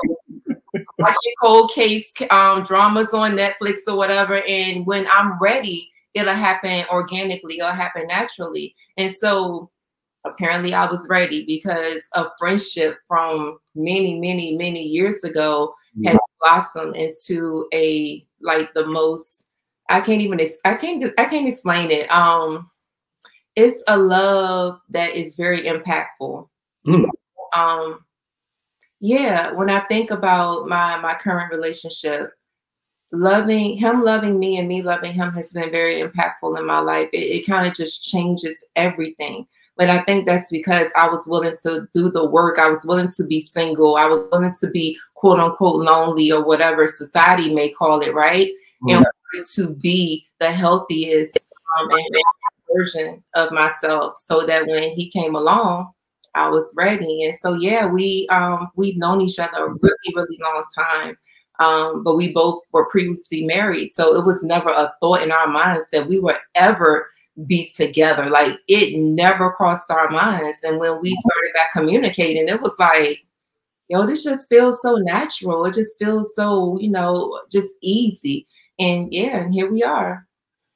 watching 0.99 1.34
cold 1.41 1.71
case 1.73 2.12
um, 2.30 2.63
dramas 2.63 3.13
on 3.13 3.36
Netflix 3.36 3.80
or 3.88 3.95
whatever. 3.95 4.43
And 4.43 4.86
when 4.86 5.08
I'm 5.08 5.39
ready, 5.39 5.89
it'll 6.13 6.34
happen 6.34 6.86
organically, 6.89 7.60
it'll 7.60 7.71
happen 7.71 8.08
naturally. 8.08 8.76
And 8.97 9.12
so 9.12 9.71
apparently 10.26 10.73
I 10.73 10.89
was 10.89 11.08
ready 11.10 11.45
because 11.45 12.04
a 12.13 12.26
friendship 12.39 12.97
from 13.08 13.58
many, 13.76 14.19
many, 14.19 14.58
many 14.58 14.82
years 14.82 15.23
ago 15.23 15.73
has 16.06 16.17
blossomed 16.41 16.95
into 16.95 17.67
a 17.73 18.26
like 18.41 18.73
the 18.73 18.86
most 18.86 19.45
I 19.89 20.02
can't 20.02 20.21
even 20.21 20.39
I 20.65 20.76
can't 20.76 21.04
I 21.19 21.26
can't 21.26 21.47
explain 21.47 21.91
it. 21.91 22.12
Um 22.12 22.69
it's 23.56 23.84
a 23.88 23.97
love 23.97 24.80
that 24.89 25.15
is 25.15 25.36
very 25.36 25.62
impactful. 25.62 26.47
Mm. 26.88 27.06
Um 27.56 27.99
yeah, 28.99 29.52
when 29.52 29.69
I 29.69 29.82
think 29.88 30.12
about 30.12 30.67
my 30.67 30.97
my 30.99 31.13
current 31.13 31.52
relationship, 31.52 32.32
loving 33.13 33.78
him 33.78 34.04
loving 34.04 34.39
me 34.39 34.58
and 34.58 34.67
me 34.67 34.82
loving 34.82 35.13
him 35.13 35.32
has 35.34 35.54
been 35.54 35.71
very 35.71 36.02
impactful 36.02 36.58
in 36.60 36.65
my 36.65 36.80
life. 36.80 37.10
It, 37.13 37.17
it 37.17 37.47
kind 37.47 37.67
of 37.67 37.76
just 37.76 38.04
changes 38.04 38.65
everything. 38.76 39.47
But 39.78 39.89
I 39.89 40.04
think 40.04 40.26
that's 40.26 40.52
because 40.52 40.91
I 40.95 41.08
was 41.08 41.26
willing 41.28 41.56
to 41.63 41.88
do 41.93 42.12
the 42.12 42.30
work. 42.30 42.60
I 42.60 42.69
was 42.69 42.86
willing 42.86 43.10
to 43.15 43.26
be 43.26 43.39
single. 43.39 43.95
I 43.95 44.06
was 44.06 44.28
willing 44.32 44.54
to 44.60 44.69
be 44.69 44.97
quote 45.15 45.39
unquote 45.39 45.82
lonely 45.82 46.32
or 46.32 46.43
whatever 46.43 46.86
society 46.86 47.54
may 47.54 47.71
call 47.71 48.02
it, 48.02 48.13
right? 48.13 48.52
And 48.88 49.06
to 49.54 49.76
be 49.76 50.28
the 50.39 50.52
healthiest 50.52 51.38
um, 51.80 51.89
and 51.89 52.15
version 52.76 53.23
of 53.36 53.52
myself 53.52 54.17
so 54.17 54.45
that 54.45 54.67
when 54.67 54.91
he 54.91 55.10
came 55.10 55.36
along, 55.36 55.91
I 56.36 56.49
was 56.49 56.73
ready. 56.76 57.26
And 57.26 57.36
so 57.36 57.54
yeah, 57.54 57.86
we 57.86 58.28
um 58.32 58.71
we've 58.76 58.97
known 58.97 59.21
each 59.21 59.39
other 59.39 59.65
a 59.65 59.69
really, 59.69 60.13
really 60.15 60.39
long 60.41 60.63
time. 60.76 61.17
Um, 61.63 62.04
but 62.04 62.15
we 62.15 62.34
both 62.34 62.62
were 62.71 62.89
previously 62.89 63.45
married. 63.45 63.88
So 63.89 64.15
it 64.15 64.26
was 64.26 64.43
never 64.43 64.69
a 64.69 64.93
thought 64.99 65.21
in 65.21 65.32
our 65.32 65.47
minds 65.47 65.86
that 65.91 66.08
we 66.08 66.19
would 66.19 66.38
ever 66.56 67.10
be 67.45 67.71
together. 67.76 68.30
Like 68.30 68.60
it 68.67 68.99
never 68.99 69.52
crossed 69.52 69.89
our 69.89 70.10
minds. 70.10 70.60
And 70.63 70.80
when 70.80 70.99
we 71.02 71.15
started 71.15 71.54
back 71.54 71.71
communicating, 71.71 72.47
it 72.47 72.62
was 72.62 72.76
like, 72.80 73.19
yo, 73.89 74.06
this 74.06 74.23
just 74.23 74.49
feels 74.49 74.82
so 74.82 74.95
natural. 74.95 75.65
It 75.65 75.73
just 75.73 75.97
feels 75.99 76.36
so, 76.36 76.78
you 76.80 76.89
know, 76.89 77.39
just 77.52 77.73
easy. 77.82 78.47
And 78.80 79.13
yeah, 79.13 79.38
and 79.38 79.54
here 79.54 79.71
we 79.71 79.84
are. 79.84 80.28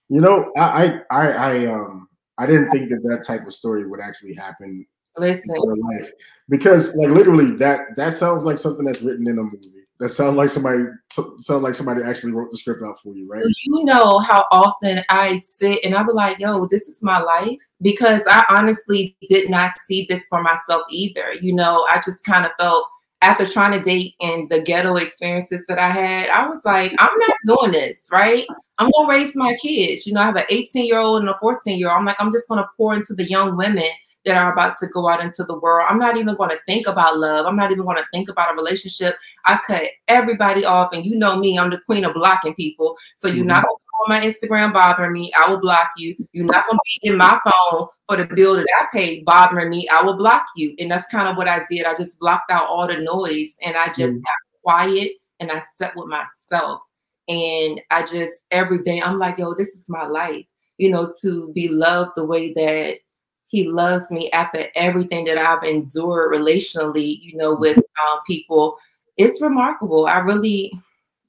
You 0.10 0.22
know, 0.22 0.52
I, 0.56 1.02
I, 1.12 1.28
I, 1.28 1.32
I, 1.32 1.66
um, 1.66 2.08
I 2.38 2.46
didn't 2.46 2.70
think 2.70 2.90
that 2.90 3.02
that 3.04 3.26
type 3.26 3.46
of 3.46 3.54
story 3.54 3.86
would 3.86 4.00
actually 4.00 4.36
happen 4.36 4.86
Listen, 5.18 5.56
in 5.56 5.62
real 5.62 5.98
life 5.98 6.12
because, 6.48 6.96
like, 6.96 7.10
literally, 7.10 7.52
that 7.58 7.96
that 7.96 8.14
sounds 8.14 8.44
like 8.44 8.58
something 8.58 8.86
that's 8.86 9.02
written 9.02 9.28
in 9.28 9.40
a 9.40 9.44
movie. 9.44 9.87
That 10.00 10.10
sounds 10.10 10.36
like 10.36 10.50
somebody 10.50 10.84
sounds 11.10 11.64
like 11.64 11.74
somebody 11.74 12.04
actually 12.04 12.32
wrote 12.32 12.52
the 12.52 12.58
script 12.58 12.84
out 12.84 13.00
for 13.02 13.16
you, 13.16 13.28
right? 13.30 13.44
you 13.66 13.84
know 13.84 14.20
how 14.20 14.46
often 14.52 15.02
I 15.10 15.38
sit 15.38 15.84
and 15.84 15.96
I 15.96 16.04
be 16.04 16.12
like, 16.12 16.38
yo, 16.38 16.68
this 16.68 16.88
is 16.88 17.02
my 17.02 17.20
life. 17.20 17.58
Because 17.82 18.24
I 18.28 18.44
honestly 18.50 19.16
did 19.30 19.50
not 19.50 19.72
see 19.88 20.06
this 20.10 20.28
for 20.28 20.42
myself 20.42 20.84
either. 20.90 21.34
You 21.42 21.54
know, 21.54 21.86
I 21.90 22.02
just 22.04 22.24
kind 22.24 22.46
of 22.46 22.52
felt 22.60 22.88
after 23.22 23.48
trying 23.48 23.72
to 23.72 23.80
date 23.80 24.16
and 24.20 24.50
the 24.50 24.62
ghetto 24.62 24.96
experiences 24.98 25.66
that 25.68 25.80
I 25.80 25.90
had, 25.90 26.30
I 26.30 26.48
was 26.48 26.64
like, 26.66 26.94
I'm 27.00 27.18
not 27.18 27.58
doing 27.58 27.72
this, 27.72 28.08
right? 28.12 28.46
I'm 28.78 28.92
gonna 28.92 29.10
raise 29.10 29.36
my 29.36 29.56
kids. 29.62 30.06
You 30.06 30.14
know, 30.14 30.22
I 30.22 30.26
have 30.26 30.36
an 30.36 30.46
18 30.50 30.86
year 30.86 31.00
old 31.00 31.22
and 31.22 31.30
a 31.30 31.38
14 31.40 31.78
year 31.78 31.90
old. 31.90 32.00
I'm 32.00 32.06
like, 32.06 32.18
I'm 32.20 32.32
just 32.32 32.48
gonna 32.48 32.70
pour 32.78 32.94
into 32.94 33.16
the 33.16 33.28
young 33.28 33.58
women 33.58 33.90
that 34.28 34.38
are 34.38 34.52
about 34.52 34.76
to 34.80 34.88
go 34.88 35.10
out 35.10 35.22
into 35.22 35.44
the 35.46 35.58
world. 35.58 35.88
I'm 35.90 35.98
not 35.98 36.18
even 36.18 36.36
gonna 36.36 36.58
think 36.66 36.86
about 36.88 37.18
love. 37.18 37.46
I'm 37.46 37.56
not 37.56 37.72
even 37.72 37.86
gonna 37.86 38.06
think 38.14 38.30
about 38.30 38.54
a 38.54 38.56
relationship. 38.56 39.16
I 39.46 39.60
cut 39.66 39.84
everybody 40.08 40.66
off, 40.66 40.90
and 40.94 41.06
you 41.06 41.16
know 41.16 41.38
me, 41.38 41.58
I'm 41.58 41.70
the 41.70 41.80
queen 41.80 42.06
of 42.06 42.14
blocking 42.14 42.54
people. 42.54 42.96
So 43.16 43.28
you're 43.28 43.46
not 43.46 43.64
gonna 43.64 43.78
come 43.78 44.16
on 44.16 44.22
my 44.22 44.28
Instagram 44.28 44.74
bothering 44.74 45.14
me. 45.14 45.32
I 45.34 45.50
will 45.50 45.60
block 45.60 45.92
you. 45.98 46.16
You're 46.34 46.46
not 46.46 46.66
gonna 46.68 46.80
be 47.02 47.10
in 47.10 47.18
my 47.18 47.40
phone 47.44 47.88
for 48.08 48.18
the 48.18 48.26
bill 48.26 48.56
that 48.56 48.68
I 48.80 48.88
paid 48.94 49.26
bothering 49.26 49.70
me. 49.70 49.88
I 49.90 50.02
will 50.04 50.18
block 50.18 50.46
you. 50.56 50.76
And 50.80 50.92
that's 50.92 51.08
kind 51.08 51.28
of 51.28 51.38
what 51.38 51.48
I 51.48 51.62
did. 51.70 51.86
I 51.86 51.96
just 51.96 52.20
blocked 52.20 52.52
out 52.52 52.68
all 52.68 52.88
the 52.88 52.98
noise 52.98 53.56
and 53.62 53.76
I 53.76 53.88
just 53.88 54.16
Mhm. 54.16 54.22
got 54.22 54.62
quiet 54.64 55.12
and 55.40 55.52
I 55.52 55.60
sat 55.60 55.96
with 55.96 56.08
myself. 56.08 56.82
And 57.28 57.82
I 57.92 58.04
just 58.04 58.34
every 58.52 58.82
day 58.84 59.02
I'm 59.02 59.20
like, 59.20 59.38
yo, 59.38 59.54
this 59.54 59.76
is 59.76 59.86
my 59.90 60.06
life. 60.06 60.46
You 60.78 60.92
know, 60.92 61.12
to 61.22 61.52
be 61.54 61.68
loved 61.68 62.12
the 62.16 62.26
way 62.26 62.54
that 62.54 63.00
he 63.48 63.68
loves 63.70 64.12
me 64.12 64.30
after 64.32 64.68
everything 64.76 65.26
that 65.26 65.38
I've 65.38 65.64
endured 65.64 66.34
relationally, 66.34 67.20
you 67.22 67.36
know, 67.38 67.56
with 67.56 67.78
um, 67.78 68.20
people. 68.28 68.78
It's 69.18 69.42
remarkable. 69.42 70.06
I 70.06 70.20
really, 70.20 70.72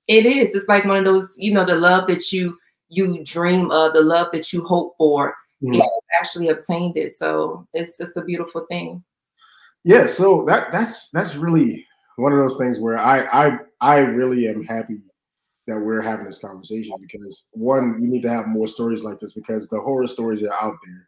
it 0.08 0.26
is. 0.26 0.54
It's 0.54 0.68
like 0.68 0.84
one 0.84 0.98
of 0.98 1.04
those, 1.04 1.36
you 1.38 1.52
know, 1.52 1.64
the 1.64 1.76
love 1.76 2.06
that 2.08 2.32
you 2.32 2.58
you 2.90 3.22
dream 3.24 3.70
of, 3.70 3.92
the 3.92 4.00
love 4.00 4.28
that 4.32 4.52
you 4.52 4.64
hope 4.64 4.96
for, 4.96 5.34
Mhm. 5.62 5.68
and 5.68 5.74
you 5.76 6.00
actually 6.18 6.48
obtained 6.48 6.96
it. 6.96 7.12
So 7.12 7.66
it's 7.74 7.98
just 7.98 8.16
a 8.16 8.22
beautiful 8.22 8.64
thing. 8.68 9.04
Yeah, 9.84 10.06
so 10.06 10.44
that 10.46 10.72
that's 10.72 11.10
that's 11.10 11.36
really 11.36 11.86
one 12.16 12.32
of 12.32 12.38
those 12.38 12.56
things 12.56 12.80
where 12.80 12.98
I 12.98 13.26
I 13.26 13.58
I 13.80 13.98
really 13.98 14.48
am 14.48 14.64
happy 14.64 14.98
that 15.66 15.78
we're 15.78 16.00
having 16.02 16.24
this 16.26 16.38
conversation 16.38 16.96
because 17.00 17.48
one, 17.52 18.00
we 18.00 18.08
need 18.08 18.22
to 18.22 18.30
have 18.30 18.48
more 18.48 18.66
stories 18.66 19.04
like 19.04 19.20
this 19.20 19.34
because 19.34 19.68
the 19.68 19.80
horror 19.80 20.06
stories 20.06 20.42
are 20.42 20.52
out 20.54 20.76
there. 20.84 21.07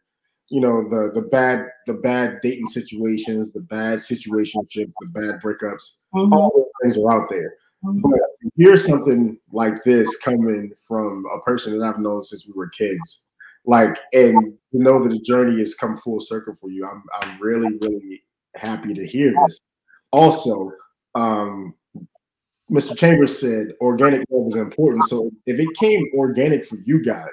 You 0.51 0.59
know, 0.59 0.83
the 0.87 1.11
the 1.13 1.27
bad 1.27 1.67
the 1.87 1.93
bad 1.93 2.39
dating 2.41 2.67
situations, 2.67 3.53
the 3.53 3.61
bad 3.61 3.99
situationships, 3.99 4.91
the 4.99 5.07
bad 5.13 5.41
breakups, 5.41 5.99
Mhm. 6.13 6.33
all 6.33 6.51
those 6.53 6.65
things 6.81 6.97
are 6.97 7.11
out 7.11 7.29
there. 7.29 7.55
Mhm. 7.85 8.01
But 8.01 8.19
to 8.41 8.51
hear 8.57 8.75
something 8.75 9.39
like 9.53 9.81
this 9.85 10.17
coming 10.17 10.73
from 10.87 11.25
a 11.33 11.39
person 11.41 11.77
that 11.79 11.85
I've 11.85 11.99
known 11.99 12.21
since 12.21 12.45
we 12.45 12.53
were 12.53 12.67
kids, 12.69 13.29
like, 13.65 13.97
and 14.13 14.57
to 14.73 14.77
know 14.77 15.01
that 15.01 15.09
the 15.09 15.19
journey 15.21 15.57
has 15.59 15.73
come 15.73 15.95
full 15.97 16.19
circle 16.19 16.53
for 16.59 16.69
you, 16.69 16.85
I'm 16.85 17.01
I'm 17.21 17.39
really 17.39 17.77
really 17.81 18.23
happy 18.55 18.93
to 18.93 19.07
hear 19.07 19.33
this. 19.45 19.57
Also, 20.11 20.71
um, 21.15 21.73
Mr. 22.69 22.95
Chambers 22.97 23.39
said 23.39 23.73
organic 23.79 24.25
love 24.29 24.47
is 24.47 24.55
important. 24.57 25.05
So 25.05 25.31
if 25.45 25.59
it 25.59 25.69
came 25.77 26.05
organic 26.15 26.65
for 26.65 26.77
you 26.85 27.01
guys, 27.01 27.31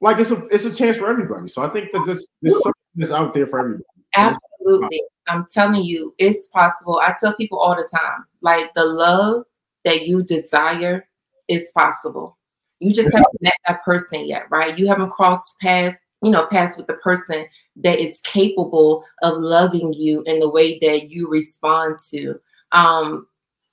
like 0.00 0.18
it's 0.18 0.30
a 0.30 0.46
it's 0.48 0.64
a 0.64 0.74
chance 0.74 0.96
for 0.96 1.08
everybody. 1.08 1.48
So 1.48 1.62
I 1.62 1.68
think 1.68 1.92
that 1.92 2.04
this 2.06 2.26
this 2.42 2.54
something 2.62 2.72
that's 2.94 3.12
out 3.12 3.34
there 3.34 3.46
for 3.46 3.60
everybody. 3.60 3.84
Absolutely. 4.16 5.02
I'm 5.28 5.46
telling 5.52 5.84
you, 5.84 6.14
it's 6.18 6.48
possible. 6.48 7.00
I 7.02 7.14
tell 7.20 7.36
people 7.36 7.58
all 7.58 7.76
the 7.76 7.88
time, 7.96 8.24
like 8.40 8.72
the 8.74 8.84
love 8.84 9.44
that 9.84 10.06
you 10.06 10.22
desire 10.22 11.06
is 11.48 11.66
possible. 11.76 12.36
You 12.80 12.92
just 12.92 13.12
haven't 13.12 13.42
met 13.42 13.54
that 13.68 13.84
person 13.84 14.26
yet, 14.26 14.50
right? 14.50 14.76
You 14.76 14.88
haven't 14.88 15.10
crossed 15.10 15.54
paths, 15.60 15.96
you 16.22 16.30
know, 16.30 16.46
paths 16.46 16.76
with 16.76 16.86
the 16.86 16.94
person 16.94 17.46
that 17.76 18.00
is 18.00 18.20
capable 18.20 19.04
of 19.22 19.38
loving 19.38 19.92
you 19.92 20.22
in 20.26 20.40
the 20.40 20.48
way 20.48 20.78
that 20.80 21.10
you 21.10 21.28
respond 21.28 21.98
to. 22.10 22.40
Um, 22.72 23.26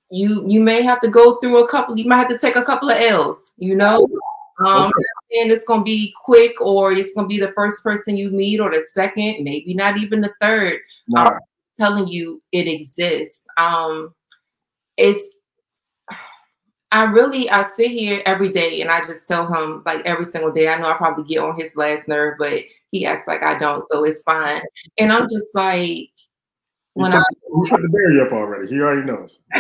you 0.10 0.46
you 0.48 0.62
may 0.62 0.82
have 0.84 1.02
to 1.02 1.10
go 1.10 1.36
through 1.36 1.64
a 1.64 1.68
couple, 1.68 1.98
you 1.98 2.06
might 2.08 2.18
have 2.18 2.30
to 2.30 2.38
take 2.38 2.56
a 2.56 2.64
couple 2.64 2.90
of 2.90 3.02
L's, 3.02 3.54
you 3.58 3.76
know. 3.76 4.08
Um, 4.60 4.92
and 5.32 5.52
it's 5.52 5.64
gonna 5.66 5.84
be 5.84 6.14
quick, 6.24 6.60
or 6.60 6.92
it's 6.92 7.14
gonna 7.14 7.28
be 7.28 7.40
the 7.40 7.52
first 7.54 7.84
person 7.84 8.18
you 8.18 8.30
meet, 8.32 8.60
or 8.60 8.72
the 8.72 8.84
second, 8.92 9.44
maybe 9.44 9.74
not 9.74 9.98
even 9.98 10.22
the 10.22 10.34
third. 10.42 10.80
Nah, 11.08 11.38
telling 11.80 12.08
you 12.08 12.42
it 12.52 12.68
exists. 12.68 13.40
Um, 13.58 14.14
it's 14.98 15.22
I 16.92 17.04
really 17.04 17.50
I 17.50 17.70
sit 17.76 17.92
here 17.92 18.22
every 18.26 18.50
day 18.50 18.82
and 18.82 18.90
I 18.90 19.06
just 19.06 19.28
tell 19.28 19.46
him 19.46 19.84
like 19.86 20.06
every 20.06 20.26
single 20.26 20.52
day. 20.52 20.68
I 20.70 20.80
know 20.80 20.90
I 20.90 20.98
probably 20.98 21.26
get 21.26 21.44
on 21.44 21.60
his 21.60 21.76
last 21.76 22.08
nerve, 22.08 22.36
but 22.40 22.62
he 22.92 23.06
acts 23.06 23.28
like 23.28 23.44
I 23.44 23.60
don't, 23.60 23.84
so 23.92 24.06
it's 24.06 24.24
fine. 24.24 24.62
And 24.98 25.12
I'm 25.12 25.24
just 25.24 25.48
like 25.54 26.10
when 26.94 27.12
you 27.12 27.18
I 27.18 27.24
put, 27.30 27.38
you 27.44 27.68
put 27.70 27.82
the 27.82 27.90
barrier 27.90 28.26
up 28.26 28.32
already. 28.32 28.68
He 28.68 28.80
already 28.80 29.06
knows. 29.06 29.42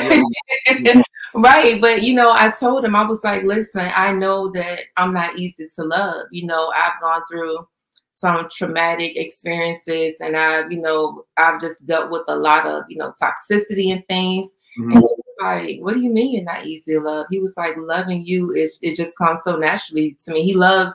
right, 1.33 1.79
but 1.81 2.03
you 2.03 2.13
know, 2.13 2.31
I 2.31 2.51
told 2.51 2.85
him 2.85 2.95
I 2.95 3.03
was 3.07 3.23
like, 3.23 3.43
listen, 3.43 3.89
I 3.95 4.11
know 4.11 4.49
that 4.51 4.79
I'm 4.97 5.13
not 5.13 5.37
easy 5.37 5.67
to 5.75 5.83
love. 5.83 6.27
You 6.31 6.45
know, 6.47 6.71
I've 6.75 6.99
gone 7.01 7.21
through 7.29 7.67
some 8.13 8.47
traumatic 8.49 9.15
experiences 9.15 10.19
and 10.21 10.35
I've, 10.35 10.71
you 10.71 10.81
know, 10.81 11.25
I've 11.37 11.61
just 11.61 11.85
dealt 11.85 12.09
with 12.11 12.23
a 12.27 12.35
lot 12.35 12.65
of, 12.65 12.83
you 12.89 12.97
know, 12.97 13.13
toxicity 13.21 13.91
and 13.93 14.05
things. 14.07 14.49
And 14.91 14.99
he 14.99 15.01
was 15.01 15.35
like, 15.41 15.79
What 15.81 15.93
do 15.95 16.01
you 16.01 16.09
mean 16.11 16.33
you're 16.33 16.43
not 16.43 16.65
easy 16.65 16.93
to 16.93 16.99
love? 17.01 17.27
He 17.29 17.39
was 17.39 17.55
like, 17.57 17.75
Loving 17.77 18.25
you 18.25 18.51
is 18.53 18.79
it 18.81 18.95
just 18.95 19.17
comes 19.17 19.43
so 19.43 19.55
naturally 19.57 20.17
to 20.25 20.33
me. 20.33 20.43
He 20.43 20.53
loves 20.55 20.93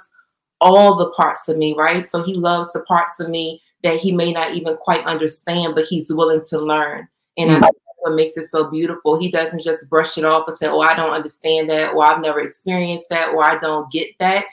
all 0.61 0.97
the 0.97 1.11
parts 1.11 1.49
of 1.49 1.57
me, 1.59 1.75
right? 1.77 2.05
So 2.07 2.23
he 2.23 2.35
loves 2.35 2.73
the 2.73 2.83
parts 2.83 3.21
of 3.21 3.29
me 3.29 3.61
that 3.83 3.97
he 3.97 4.13
may 4.13 4.33
not 4.33 4.55
even 4.55 4.77
quite 4.77 5.05
understand, 5.05 5.75
but 5.75 5.85
he's 5.85 6.13
willing 6.13 6.43
to 6.49 6.59
learn. 6.59 7.09
And 7.37 7.51
I 7.51 7.55
Mm. 7.59 7.61
think 7.63 7.75
that's 7.75 7.82
what 8.03 8.15
makes 8.15 8.37
it 8.37 8.51
so 8.51 8.69
beautiful. 8.69 9.19
He 9.19 9.31
doesn't 9.31 9.63
just 9.63 9.89
brush 9.89 10.19
it 10.19 10.25
off 10.25 10.49
and 10.49 10.59
say, 10.59 10.67
Oh, 10.67 10.81
I 10.81 10.95
don't 10.97 11.13
understand 11.13 11.71
that, 11.71 11.95
or 11.95 12.05
I've 12.05 12.21
never 12.21 12.41
experienced 12.41 13.07
that, 13.11 13.31
or 13.31 13.45
I 13.45 13.59
don't 13.59 13.91
get 13.93 14.09
that. 14.19 14.45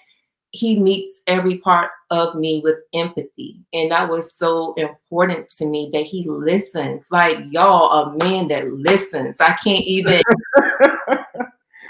He 0.51 0.79
meets 0.79 1.19
every 1.27 1.57
part 1.59 1.91
of 2.11 2.35
me 2.35 2.61
with 2.63 2.79
empathy. 2.93 3.59
And 3.73 3.91
that 3.91 4.09
was 4.09 4.33
so 4.33 4.73
important 4.75 5.49
to 5.57 5.65
me 5.65 5.89
that 5.93 6.03
he 6.03 6.27
listens. 6.27 7.07
Like, 7.11 7.37
y'all, 7.49 7.91
a 7.91 8.25
man 8.25 8.47
that 8.49 8.71
listens. 8.71 9.41
I 9.41 9.53
can't 9.63 9.83
even. 9.85 10.21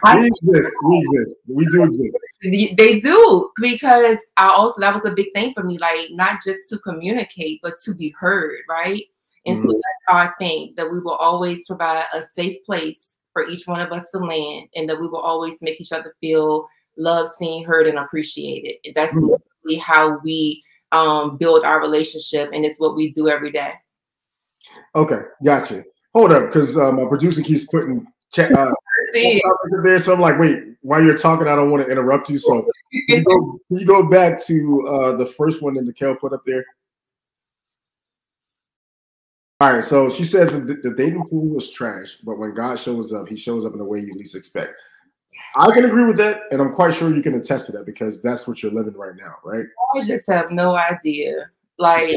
I 0.03 0.15
we 0.19 0.27
exist. 0.27 0.75
We 0.85 0.99
exist. 0.99 1.35
We 1.47 1.65
do 1.67 1.83
exist. 1.83 2.17
They 2.41 2.99
do 2.99 3.51
because 3.61 4.19
I 4.37 4.47
also 4.49 4.79
that 4.79 4.93
was 4.93 5.05
a 5.05 5.11
big 5.11 5.33
thing 5.33 5.53
for 5.53 5.63
me, 5.63 5.77
like 5.77 6.11
not 6.11 6.41
just 6.45 6.69
to 6.69 6.79
communicate, 6.79 7.59
but 7.61 7.77
to 7.83 7.93
be 7.93 8.13
heard, 8.17 8.59
right? 8.69 9.03
And 9.49 9.57
so 9.57 9.67
Mhm. 9.67 9.73
that's 9.73 10.03
how 10.07 10.17
I 10.17 10.31
think 10.39 10.75
that 10.75 10.91
we 10.91 10.99
will 10.99 11.15
always 11.15 11.65
provide 11.65 12.05
a 12.13 12.21
safe 12.21 12.63
place 12.65 13.17
for 13.33 13.47
each 13.47 13.67
one 13.67 13.81
of 13.81 13.91
us 13.91 14.09
to 14.11 14.19
land, 14.19 14.69
and 14.75 14.87
that 14.89 14.99
we 14.99 15.07
will 15.07 15.19
always 15.19 15.61
make 15.61 15.81
each 15.81 15.91
other 15.91 16.15
feel 16.21 16.67
loved, 16.97 17.29
seen, 17.31 17.65
heard, 17.65 17.87
and 17.87 17.97
appreciated. 17.97 18.75
That's 18.93 19.13
literally 19.13 19.79
how 19.81 20.19
we 20.23 20.63
um, 20.91 21.37
build 21.37 21.63
our 21.63 21.79
relationship, 21.79 22.51
and 22.53 22.65
it's 22.65 22.79
what 22.79 22.95
we 22.95 23.11
do 23.11 23.29
every 23.29 23.51
day. 23.51 23.73
Okay, 24.95 25.21
gotcha. 25.43 25.83
Hold 26.13 26.31
up, 26.31 26.47
because 26.47 26.77
uh, 26.77 26.91
my 26.91 27.05
producer 27.05 27.41
keeps 27.41 27.63
putting 27.65 28.05
chat 28.31 28.51
uh, 28.51 28.71
See, 29.13 29.41
there. 29.83 29.99
So 29.99 30.13
I'm 30.13 30.19
like, 30.19 30.39
wait, 30.39 30.63
while 30.81 31.03
you're 31.03 31.17
talking, 31.17 31.47
I 31.47 31.55
don't 31.55 31.71
want 31.71 31.85
to 31.85 31.91
interrupt 31.91 32.29
you. 32.29 32.39
So 32.39 32.67
you 32.91 33.23
go, 33.23 33.59
you 33.69 33.85
go 33.85 34.03
back 34.03 34.43
to 34.45 34.87
uh, 34.87 35.15
the 35.15 35.25
first 35.25 35.61
one 35.61 35.75
that 35.75 35.85
Nicole 35.85 36.15
put 36.15 36.33
up 36.33 36.43
there? 36.45 36.65
All 39.61 39.73
right, 39.73 39.83
so 39.83 40.09
she 40.09 40.23
says 40.23 40.51
the, 40.53 40.75
the 40.81 40.93
dating 40.95 41.25
pool 41.27 41.47
was 41.53 41.69
trash, 41.69 42.17
but 42.23 42.37
when 42.37 42.53
God 42.53 42.79
shows 42.79 43.11
up, 43.11 43.27
he 43.27 43.35
shows 43.35 43.65
up 43.65 43.73
in 43.73 43.79
the 43.79 43.83
way 43.83 43.99
you 43.99 44.13
least 44.13 44.35
expect. 44.35 44.73
I 45.57 45.69
can 45.71 45.83
agree 45.83 46.05
with 46.05 46.15
that, 46.17 46.43
and 46.51 46.61
I'm 46.61 46.71
quite 46.71 46.93
sure 46.93 47.13
you 47.13 47.21
can 47.21 47.33
attest 47.33 47.65
to 47.65 47.73
that 47.73 47.85
because 47.85 48.21
that's 48.21 48.47
what 48.47 48.63
you're 48.63 48.71
living 48.71 48.93
right 48.93 49.15
now, 49.17 49.35
right? 49.43 49.65
I 49.95 50.05
just 50.05 50.29
have 50.29 50.51
no 50.51 50.77
idea. 50.77 51.49
Like 51.77 52.15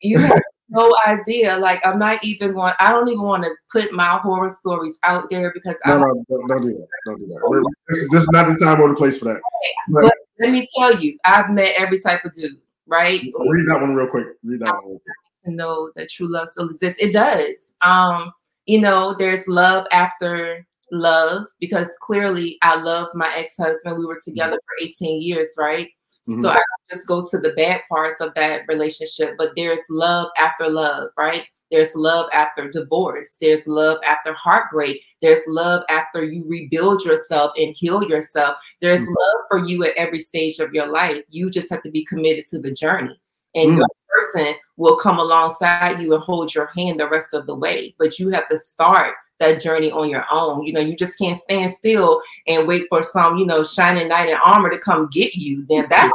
you 0.00 0.18
have 0.18 0.40
no 0.70 0.96
idea. 1.06 1.58
Like 1.58 1.84
I'm 1.84 1.98
not 1.98 2.24
even 2.24 2.54
going. 2.54 2.72
I 2.78 2.90
don't 2.90 3.08
even 3.08 3.22
want 3.22 3.42
to 3.44 3.50
put 3.70 3.92
my 3.92 4.18
horror 4.22 4.48
stories 4.48 4.98
out 5.02 5.28
there 5.30 5.52
because 5.52 5.78
I 5.84 5.90
No, 5.90 5.98
no, 5.98 6.24
don't, 6.30 6.46
don't 6.46 6.62
do 6.62 6.68
that. 6.68 6.86
Don't 7.04 7.18
do 7.18 7.26
that. 7.26 7.40
We're- 7.48 7.64
this, 7.88 7.98
is, 7.98 8.08
this 8.10 8.22
is 8.22 8.28
not 8.30 8.48
the 8.48 8.64
time 8.64 8.80
or 8.80 8.88
the 8.88 8.94
place 8.94 9.18
for 9.18 9.26
that. 9.26 9.40
But 9.88 10.12
let 10.40 10.52
me 10.52 10.66
tell 10.78 10.98
you, 10.98 11.18
I've 11.24 11.50
met 11.50 11.74
every 11.76 12.00
type 12.00 12.24
of 12.24 12.32
dude, 12.32 12.58
right? 12.86 13.20
read 13.20 13.68
that 13.68 13.80
one 13.80 13.94
real 13.94 14.06
quick. 14.06 14.28
Read 14.42 14.60
that 14.60 14.72
one. 14.84 14.98
To 15.44 15.50
know 15.50 15.90
that 15.96 16.10
true 16.10 16.28
love 16.28 16.48
still 16.48 16.68
exists. 16.68 17.00
It 17.00 17.12
does. 17.12 17.72
Um, 17.80 18.32
you 18.66 18.80
know, 18.80 19.14
there's 19.18 19.46
love 19.48 19.86
after 19.92 20.66
love 20.90 21.46
because 21.60 21.88
clearly 22.00 22.58
I 22.62 22.76
love 22.80 23.08
my 23.14 23.32
ex-husband. 23.34 23.98
We 23.98 24.06
were 24.06 24.20
together 24.24 24.56
for 24.56 24.84
18 24.86 25.20
years, 25.22 25.54
right? 25.58 25.88
Mhm. 26.28 26.42
So 26.42 26.50
I 26.50 26.60
just 26.90 27.06
go 27.06 27.26
to 27.30 27.38
the 27.38 27.50
bad 27.56 27.82
parts 27.88 28.20
of 28.20 28.34
that 28.34 28.62
relationship, 28.68 29.34
but 29.38 29.50
there's 29.56 29.82
love 29.90 30.28
after 30.38 30.68
love, 30.68 31.10
right? 31.16 31.44
There's 31.70 31.94
love 31.94 32.28
after 32.32 32.70
divorce. 32.70 33.36
There's 33.40 33.66
love 33.68 33.98
after 34.04 34.32
heartbreak. 34.34 35.02
There's 35.22 35.40
love 35.46 35.82
after 35.90 36.24
you 36.24 36.44
rebuild 36.46 37.04
yourself 37.04 37.52
and 37.56 37.74
heal 37.76 38.02
yourself. 38.02 38.56
There's 38.80 39.02
Mhm. 39.02 39.14
love 39.18 39.40
for 39.50 39.58
you 39.66 39.84
at 39.84 39.94
every 39.96 40.18
stage 40.18 40.58
of 40.58 40.72
your 40.74 40.86
life. 40.86 41.24
You 41.28 41.50
just 41.50 41.70
have 41.70 41.82
to 41.82 41.90
be 41.90 42.04
committed 42.04 42.46
to 42.50 42.58
the 42.58 42.70
journey. 42.72 43.18
And 43.54 43.72
Mm. 43.72 43.76
your 43.78 43.86
person 44.08 44.54
will 44.76 44.96
come 44.96 45.18
alongside 45.18 46.00
you 46.00 46.14
and 46.14 46.22
hold 46.22 46.54
your 46.54 46.70
hand 46.76 47.00
the 47.00 47.08
rest 47.08 47.34
of 47.34 47.46
the 47.46 47.54
way. 47.54 47.94
But 47.98 48.18
you 48.18 48.30
have 48.30 48.48
to 48.48 48.56
start 48.56 49.14
that 49.40 49.60
journey 49.60 49.90
on 49.90 50.08
your 50.08 50.24
own. 50.30 50.64
You 50.64 50.72
know, 50.72 50.80
you 50.80 50.96
just 50.96 51.18
can't 51.18 51.36
stand 51.36 51.72
still 51.72 52.20
and 52.46 52.66
wait 52.66 52.84
for 52.88 53.02
some, 53.02 53.38
you 53.38 53.46
know, 53.46 53.64
shining 53.64 54.08
knight 54.08 54.28
in 54.28 54.36
armor 54.44 54.70
to 54.70 54.78
come 54.78 55.08
get 55.12 55.34
you. 55.34 55.64
Then 55.68 55.86
that's 55.90 56.12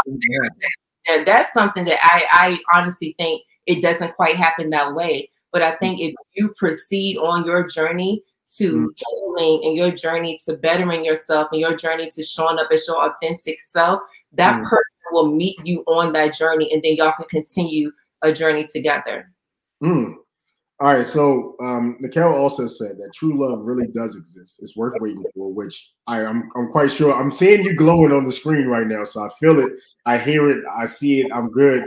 and 1.07 1.27
that's 1.27 1.53
something 1.53 1.85
that 1.85 1.99
I, 2.01 2.23
I 2.31 2.77
honestly 2.77 3.13
think 3.17 3.43
it 3.65 3.81
doesn't 3.81 4.15
quite 4.15 4.35
happen 4.35 4.69
that 4.69 4.93
way. 4.93 5.29
But 5.51 5.61
I 5.61 5.75
think 5.75 5.99
if 5.99 6.15
you 6.33 6.53
proceed 6.57 7.17
on 7.17 7.45
your 7.45 7.67
journey 7.67 8.23
to 8.57 8.87
mm. 8.87 8.89
healing 8.97 9.61
and 9.65 9.75
your 9.75 9.91
journey 9.91 10.39
to 10.45 10.55
bettering 10.57 11.05
yourself 11.05 11.49
and 11.51 11.61
your 11.61 11.75
journey 11.75 12.09
to 12.11 12.23
showing 12.23 12.57
up 12.57 12.69
as 12.71 12.87
your 12.87 13.05
authentic 13.05 13.59
self, 13.61 14.01
that 14.33 14.59
Mm. 14.59 14.63
person 14.63 14.97
will 15.11 15.31
meet 15.31 15.57
you 15.65 15.83
on 15.87 16.13
that 16.13 16.33
journey 16.33 16.71
and 16.73 16.81
then 16.83 16.95
y'all 16.95 17.13
can 17.13 17.25
continue 17.29 17.91
a 18.21 18.33
journey 18.33 18.65
together. 18.65 19.31
Mm. 19.83 20.15
All 20.79 20.93
right, 20.95 21.05
so 21.05 21.55
um, 21.61 21.97
Nicole 21.99 22.35
also 22.35 22.67
said 22.67 22.97
that 22.97 23.13
true 23.13 23.39
love 23.39 23.59
really 23.63 23.87
does 23.93 24.15
exist. 24.15 24.59
It's 24.61 24.75
worth 24.75 24.99
waiting 24.99 25.23
for, 25.33 25.53
which 25.53 25.93
I, 26.07 26.25
I'm 26.25 26.49
I'm 26.55 26.69
quite 26.71 26.91
sure. 26.91 27.13
I'm 27.13 27.31
seeing 27.31 27.63
you 27.63 27.73
glowing 27.75 28.11
on 28.11 28.23
the 28.25 28.31
screen 28.31 28.65
right 28.65 28.87
now, 28.87 29.03
so 29.03 29.23
I 29.23 29.29
feel 29.39 29.59
it, 29.59 29.71
I 30.05 30.17
hear 30.17 30.49
it, 30.49 30.63
I 30.75 30.85
see 30.85 31.21
it. 31.21 31.31
I'm 31.31 31.49
good. 31.51 31.85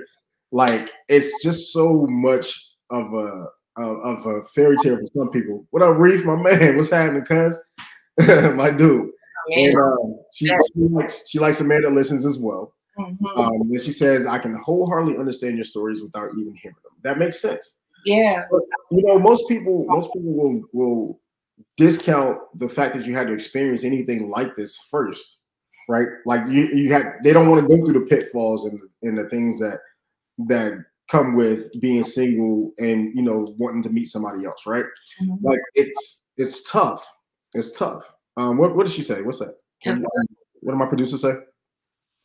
Like 0.53 0.93
it's 1.09 1.43
just 1.43 1.73
so 1.73 2.07
much 2.09 2.71
of 2.91 3.13
a 3.13 3.49
of, 3.77 3.99
of 3.99 4.27
a 4.27 4.43
fairy 4.55 4.77
tale 4.79 4.97
for 4.97 5.07
some 5.19 5.31
people. 5.31 5.67
What 5.71 5.83
up, 5.83 5.99
Reef, 5.99 6.25
my 6.25 6.37
man? 6.37 6.77
What's 6.77 6.89
happening, 6.91 7.25
cuz? 7.25 7.59
my 8.55 8.71
dude. 8.71 9.11
And 9.55 9.77
um, 9.79 10.19
she, 10.33 10.47
she 10.47 10.81
likes 10.81 11.29
she 11.29 11.39
likes 11.39 11.61
Amanda 11.61 11.91
listens 11.91 12.25
as 12.27 12.39
well. 12.39 12.75
mhm. 12.99 13.17
Um, 13.37 13.53
and 13.71 13.81
she 13.81 13.93
says, 13.93 14.27
I 14.27 14.39
can 14.39 14.55
wholeheartedly 14.57 15.19
understand 15.19 15.57
your 15.57 15.65
stories 15.65 16.03
without 16.03 16.31
even 16.39 16.55
hearing 16.55 16.77
them. 16.83 16.93
That 17.03 17.19
makes 17.19 17.41
sense. 17.41 17.79
Yeah. 18.05 18.45
But, 18.51 18.63
you 18.93 19.03
know, 19.07 19.19
most 19.19 19.49
people 19.49 19.85
most 19.89 20.13
people 20.13 20.33
will 20.33 20.63
will 20.73 21.21
discount 21.77 22.39
the 22.57 22.69
fact 22.69 22.95
that 22.97 23.07
you 23.07 23.15
had 23.15 23.27
to 23.29 23.33
experience 23.33 23.85
anything 23.85 24.31
like 24.31 24.55
this 24.55 24.79
first, 24.91 25.39
right? 25.89 26.09
Like 26.25 26.47
you 26.49 26.67
you 26.69 26.93
had 26.93 27.15
they 27.25 27.33
don't 27.33 27.49
want 27.49 27.63
to 27.63 27.77
go 27.77 27.85
through 27.85 28.01
the 28.01 28.07
pitfalls 28.07 28.65
and 28.65 28.81
and 29.03 29.19
the 29.19 29.29
things 29.29 29.59
that 29.61 29.81
that 30.49 30.73
come 31.11 31.37
with 31.37 31.71
being 31.81 32.03
single 32.03 32.73
and 32.79 33.15
you 33.17 33.23
know 33.23 33.47
wanting 33.59 33.83
to 33.83 33.91
meet 33.91 34.07
somebody 34.07 34.45
else, 34.45 34.67
right? 34.67 34.85
Mhm. 35.23 35.39
Like 35.43 35.61
it's 35.75 36.27
it's 36.37 36.69
tough. 36.71 37.09
It's 37.55 37.77
tough. 37.79 38.13
Um, 38.37 38.59
what 38.59 38.77
what 38.77 38.87
did 38.87 38.95
she 38.95 39.03
say? 39.03 39.23
What's 39.23 39.39
that? 39.39 39.55
If, 39.83 39.99
What 40.61 40.73
did 40.73 40.79
my 40.79 40.87
producer 40.87 41.19
say? 41.19 41.35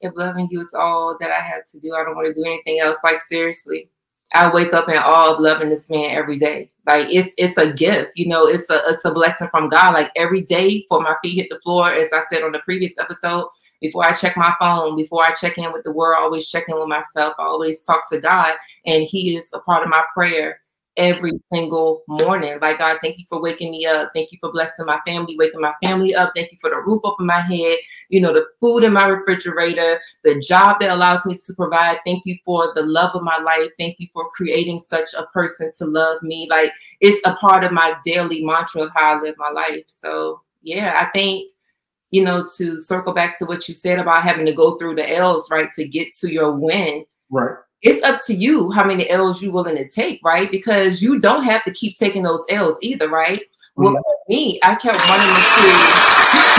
if 0.01 0.13
loving 0.15 0.47
you 0.51 0.61
is 0.61 0.73
all 0.73 1.15
that 1.19 1.31
I 1.31 1.41
have 1.41 1.63
to 1.71 1.79
do, 1.79 1.93
I 1.93 2.03
don't 2.03 2.15
want 2.15 2.33
to 2.33 2.33
do 2.33 2.43
anything 2.45 2.79
else. 2.79 2.97
Like 3.03 3.19
seriously. 3.29 3.89
I 4.33 4.51
wake 4.53 4.73
up 4.73 4.87
in 4.87 4.95
awe 4.95 5.33
of 5.33 5.41
loving 5.41 5.69
this 5.69 5.89
man 5.89 6.11
every 6.11 6.39
day. 6.39 6.71
Like 6.87 7.07
it's 7.09 7.33
it's 7.37 7.57
a 7.57 7.73
gift, 7.73 8.11
you 8.15 8.27
know, 8.27 8.47
it's 8.47 8.69
a 8.69 8.81
it's 8.87 9.03
a 9.03 9.11
blessing 9.11 9.49
from 9.51 9.69
God. 9.69 9.93
Like 9.93 10.09
every 10.15 10.41
day 10.41 10.69
before 10.69 11.01
my 11.01 11.15
feet 11.21 11.35
hit 11.35 11.49
the 11.49 11.59
floor, 11.59 11.91
as 11.91 12.09
I 12.13 12.21
said 12.29 12.43
on 12.43 12.53
the 12.53 12.59
previous 12.59 12.97
episode, 12.97 13.49
before 13.81 14.05
I 14.05 14.13
check 14.13 14.37
my 14.37 14.53
phone, 14.57 14.95
before 14.95 15.25
I 15.25 15.33
check 15.33 15.57
in 15.57 15.73
with 15.73 15.83
the 15.83 15.91
world, 15.91 16.17
I 16.17 16.23
always 16.23 16.47
check 16.47 16.65
in 16.69 16.79
with 16.79 16.87
myself. 16.87 17.33
I 17.37 17.43
always 17.43 17.83
talk 17.83 18.09
to 18.09 18.21
God, 18.21 18.53
and 18.85 19.03
He 19.03 19.35
is 19.35 19.49
a 19.53 19.59
part 19.59 19.83
of 19.83 19.89
my 19.89 20.03
prayer 20.13 20.61
every 21.01 21.31
single 21.51 22.03
morning. 22.07 22.57
Like 22.61 22.77
God, 22.77 22.99
thank 23.01 23.17
you 23.17 23.25
for 23.27 23.41
waking 23.41 23.71
me 23.71 23.85
up. 23.87 24.11
Thank 24.13 24.31
you 24.31 24.37
for 24.39 24.51
blessing 24.51 24.85
my 24.85 24.99
family, 25.05 25.35
waking 25.37 25.59
my 25.59 25.73
family 25.83 26.13
up. 26.13 26.31
Thank 26.35 26.51
you 26.51 26.59
for 26.61 26.69
the 26.69 26.77
roof 26.77 27.01
over 27.03 27.23
my 27.23 27.41
head. 27.41 27.79
You 28.09 28.21
know, 28.21 28.33
the 28.33 28.45
food 28.59 28.83
in 28.83 28.93
my 28.93 29.07
refrigerator, 29.07 29.99
the 30.23 30.39
job 30.39 30.77
that 30.79 30.91
allows 30.91 31.25
me 31.25 31.35
to 31.35 31.53
provide. 31.55 31.97
Thank 32.05 32.23
you 32.25 32.37
for 32.45 32.71
the 32.75 32.83
love 32.83 33.15
of 33.15 33.23
my 33.23 33.37
life. 33.39 33.71
Thank 33.79 33.95
you 33.99 34.07
for 34.13 34.29
creating 34.29 34.79
such 34.79 35.09
a 35.17 35.25
person 35.27 35.71
to 35.79 35.85
love 35.85 36.21
me. 36.21 36.47
Like 36.49 36.71
it's 36.99 37.19
a 37.25 37.33
part 37.35 37.63
of 37.63 37.71
my 37.71 37.95
daily 38.05 38.45
mantra 38.45 38.83
of 38.83 38.91
how 38.95 39.17
I 39.17 39.21
live 39.21 39.35
my 39.37 39.49
life. 39.49 39.85
So 39.87 40.41
yeah, 40.61 40.95
I 40.99 41.05
think 41.17 41.49
you 42.11 42.23
know 42.23 42.45
to 42.57 42.77
circle 42.77 43.13
back 43.13 43.39
to 43.39 43.45
what 43.45 43.67
you 43.67 43.73
said 43.73 43.97
about 43.97 44.23
having 44.23 44.45
to 44.45 44.53
go 44.53 44.77
through 44.77 44.95
the 44.95 45.17
L's 45.17 45.49
right 45.49 45.69
to 45.75 45.87
get 45.87 46.13
to 46.19 46.31
your 46.31 46.51
win. 46.51 47.05
Right. 47.31 47.55
It's 47.81 48.03
up 48.03 48.21
to 48.27 48.33
you 48.33 48.71
how 48.71 48.83
many 48.83 49.09
L's 49.09 49.41
you're 49.41 49.51
willing 49.51 49.75
to 49.75 49.87
take, 49.87 50.19
right? 50.23 50.51
Because 50.51 51.01
you 51.01 51.19
don't 51.19 51.43
have 51.43 51.63
to 51.63 51.71
keep 51.71 51.97
taking 51.97 52.21
those 52.23 52.45
L's 52.49 52.77
either, 52.81 53.09
right? 53.09 53.41
Well, 53.75 53.93
for 53.93 54.15
me, 54.29 54.59
I 54.63 54.75
kept 54.75 54.99
running 54.99 55.29
into. 55.29 56.51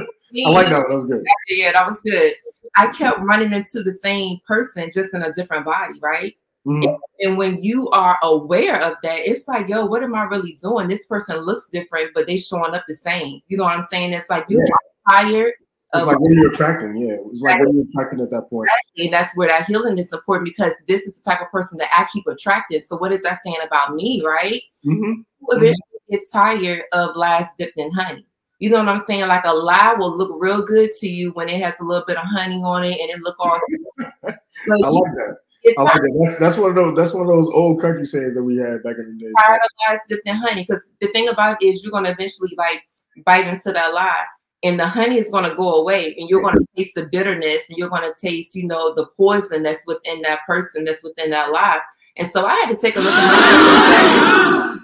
I 0.46 0.50
like 0.50 0.68
that. 0.68 0.86
That 0.88 0.94
was 0.94 1.06
good. 1.06 1.24
yeah, 1.48 1.72
that 1.72 1.86
was 1.86 2.00
good. 2.00 2.32
I 2.76 2.88
kept 2.88 3.20
running 3.20 3.52
into 3.52 3.82
the 3.82 3.92
same 3.92 4.38
person, 4.46 4.90
just 4.92 5.14
in 5.14 5.22
a 5.22 5.32
different 5.32 5.64
body, 5.64 5.94
right? 6.00 6.34
Mhm. 6.66 6.98
And 7.20 7.38
when 7.38 7.62
you 7.62 7.88
are 7.90 8.18
aware 8.22 8.80
of 8.82 8.96
that, 9.02 9.18
it's 9.28 9.48
like, 9.48 9.68
yo, 9.68 9.86
what 9.86 10.02
am 10.02 10.14
I 10.14 10.24
really 10.24 10.56
doing? 10.62 10.88
This 10.88 11.06
person 11.06 11.38
looks 11.38 11.68
different, 11.68 12.10
but 12.14 12.26
they 12.26 12.36
showing 12.36 12.74
up 12.74 12.84
the 12.86 12.94
same. 12.94 13.40
You 13.48 13.56
know 13.56 13.64
what 13.64 13.74
I'm 13.76 13.82
saying? 13.82 14.12
It's 14.12 14.28
like 14.28 14.44
you 14.48 14.58
Yeah. 14.58 14.74
tired 15.08 15.54
It's 15.92 16.04
like 16.04 16.20
what 16.20 16.30
are 16.30 16.34
you 16.34 16.48
attracting? 16.48 16.96
Yeah. 16.96 17.16
It's 17.30 17.40
like 17.42 17.58
what 17.58 17.68
are 17.68 17.72
you 17.72 17.86
attracting 17.88 18.20
at 18.20 18.30
that 18.30 18.48
point? 18.48 18.68
and 18.96 19.12
that's 19.12 19.36
where 19.36 19.48
that 19.48 19.66
healing 19.66 19.98
is 19.98 20.12
important 20.12 20.44
because 20.44 20.72
this 20.86 21.02
is 21.02 21.20
the 21.20 21.30
type 21.30 21.40
of 21.40 21.50
person 21.50 21.78
that 21.78 21.88
I 21.92 22.06
keep 22.12 22.26
attracted. 22.28 22.86
So 22.86 22.96
what 22.96 23.12
is 23.12 23.22
that 23.22 23.38
saying 23.44 23.56
about 23.66 23.94
me, 23.94 24.22
right? 24.24 24.62
Mhm. 24.84 25.24
You 25.24 25.48
eventually 25.48 26.00
get 26.10 26.20
tired 26.32 26.82
of 26.92 27.16
lies 27.16 27.48
dipped 27.58 27.76
in 27.76 27.90
honey. 27.90 28.24
You 28.60 28.70
know 28.70 28.78
what 28.78 28.88
I'm 28.88 29.00
saying? 29.00 29.26
Like 29.26 29.44
a 29.44 29.52
lie 29.52 29.94
will 29.94 30.16
look 30.16 30.30
real 30.38 30.62
good 30.62 30.90
to 31.00 31.08
you 31.08 31.32
when 31.32 31.48
it 31.48 31.60
has 31.60 31.80
a 31.80 31.84
little 31.84 32.04
bit 32.06 32.18
of 32.18 32.24
honey 32.24 32.62
on 32.62 32.84
it 32.84 33.00
and 33.00 33.10
it 33.10 33.20
look 33.20 33.36
all. 33.40 33.58
I 34.24 34.34
you 34.66 34.76
like 34.76 35.12
that. 35.14 35.36
I 35.78 35.82
like 35.82 35.96
it. 35.96 36.12
That's 36.20 36.38
that's 36.38 36.56
one 36.56 36.70
of 36.70 36.76
those 36.76 36.96
that's 36.96 37.14
one 37.14 37.22
of 37.22 37.28
those 37.28 37.48
old 37.48 37.80
country 37.80 38.06
sayings 38.06 38.34
that 38.34 38.44
we 38.44 38.58
had 38.58 38.82
back 38.84 38.96
in 38.98 39.18
the 39.18 39.24
day. 39.24 39.32
tired 39.44 39.56
of 39.56 39.70
lies 39.88 40.00
dipped 40.08 40.26
in 40.26 40.36
honey 40.36 40.66
because 40.68 40.88
the 41.00 41.08
thing 41.08 41.28
about 41.28 41.60
it 41.62 41.66
is 41.66 41.82
you're 41.82 41.90
gonna 41.90 42.10
eventually 42.10 42.52
like 42.56 42.82
bite 43.24 43.46
into 43.48 43.72
that 43.72 43.92
lie. 43.92 44.24
And 44.62 44.78
the 44.78 44.86
honey 44.86 45.18
is 45.18 45.30
gonna 45.30 45.54
go 45.54 45.76
away, 45.76 46.14
and 46.18 46.28
you're 46.28 46.42
gonna 46.42 46.60
taste 46.76 46.94
the 46.94 47.08
bitterness, 47.10 47.68
and 47.68 47.78
you're 47.78 47.88
gonna 47.88 48.12
taste, 48.20 48.54
you 48.54 48.66
know, 48.66 48.94
the 48.94 49.06
poison 49.16 49.62
that's 49.62 49.86
within 49.86 50.20
that 50.22 50.40
person, 50.46 50.84
that's 50.84 51.02
within 51.02 51.30
that 51.30 51.50
life 51.50 51.80
And 52.16 52.28
so 52.28 52.44
I 52.46 52.54
had 52.56 52.68
to 52.68 52.76
take 52.76 52.96
a 52.96 53.00
look 53.00 53.12
at 53.12 54.76
myself. 54.76 54.80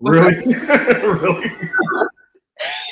Really? 0.00 0.54
really? 0.54 1.50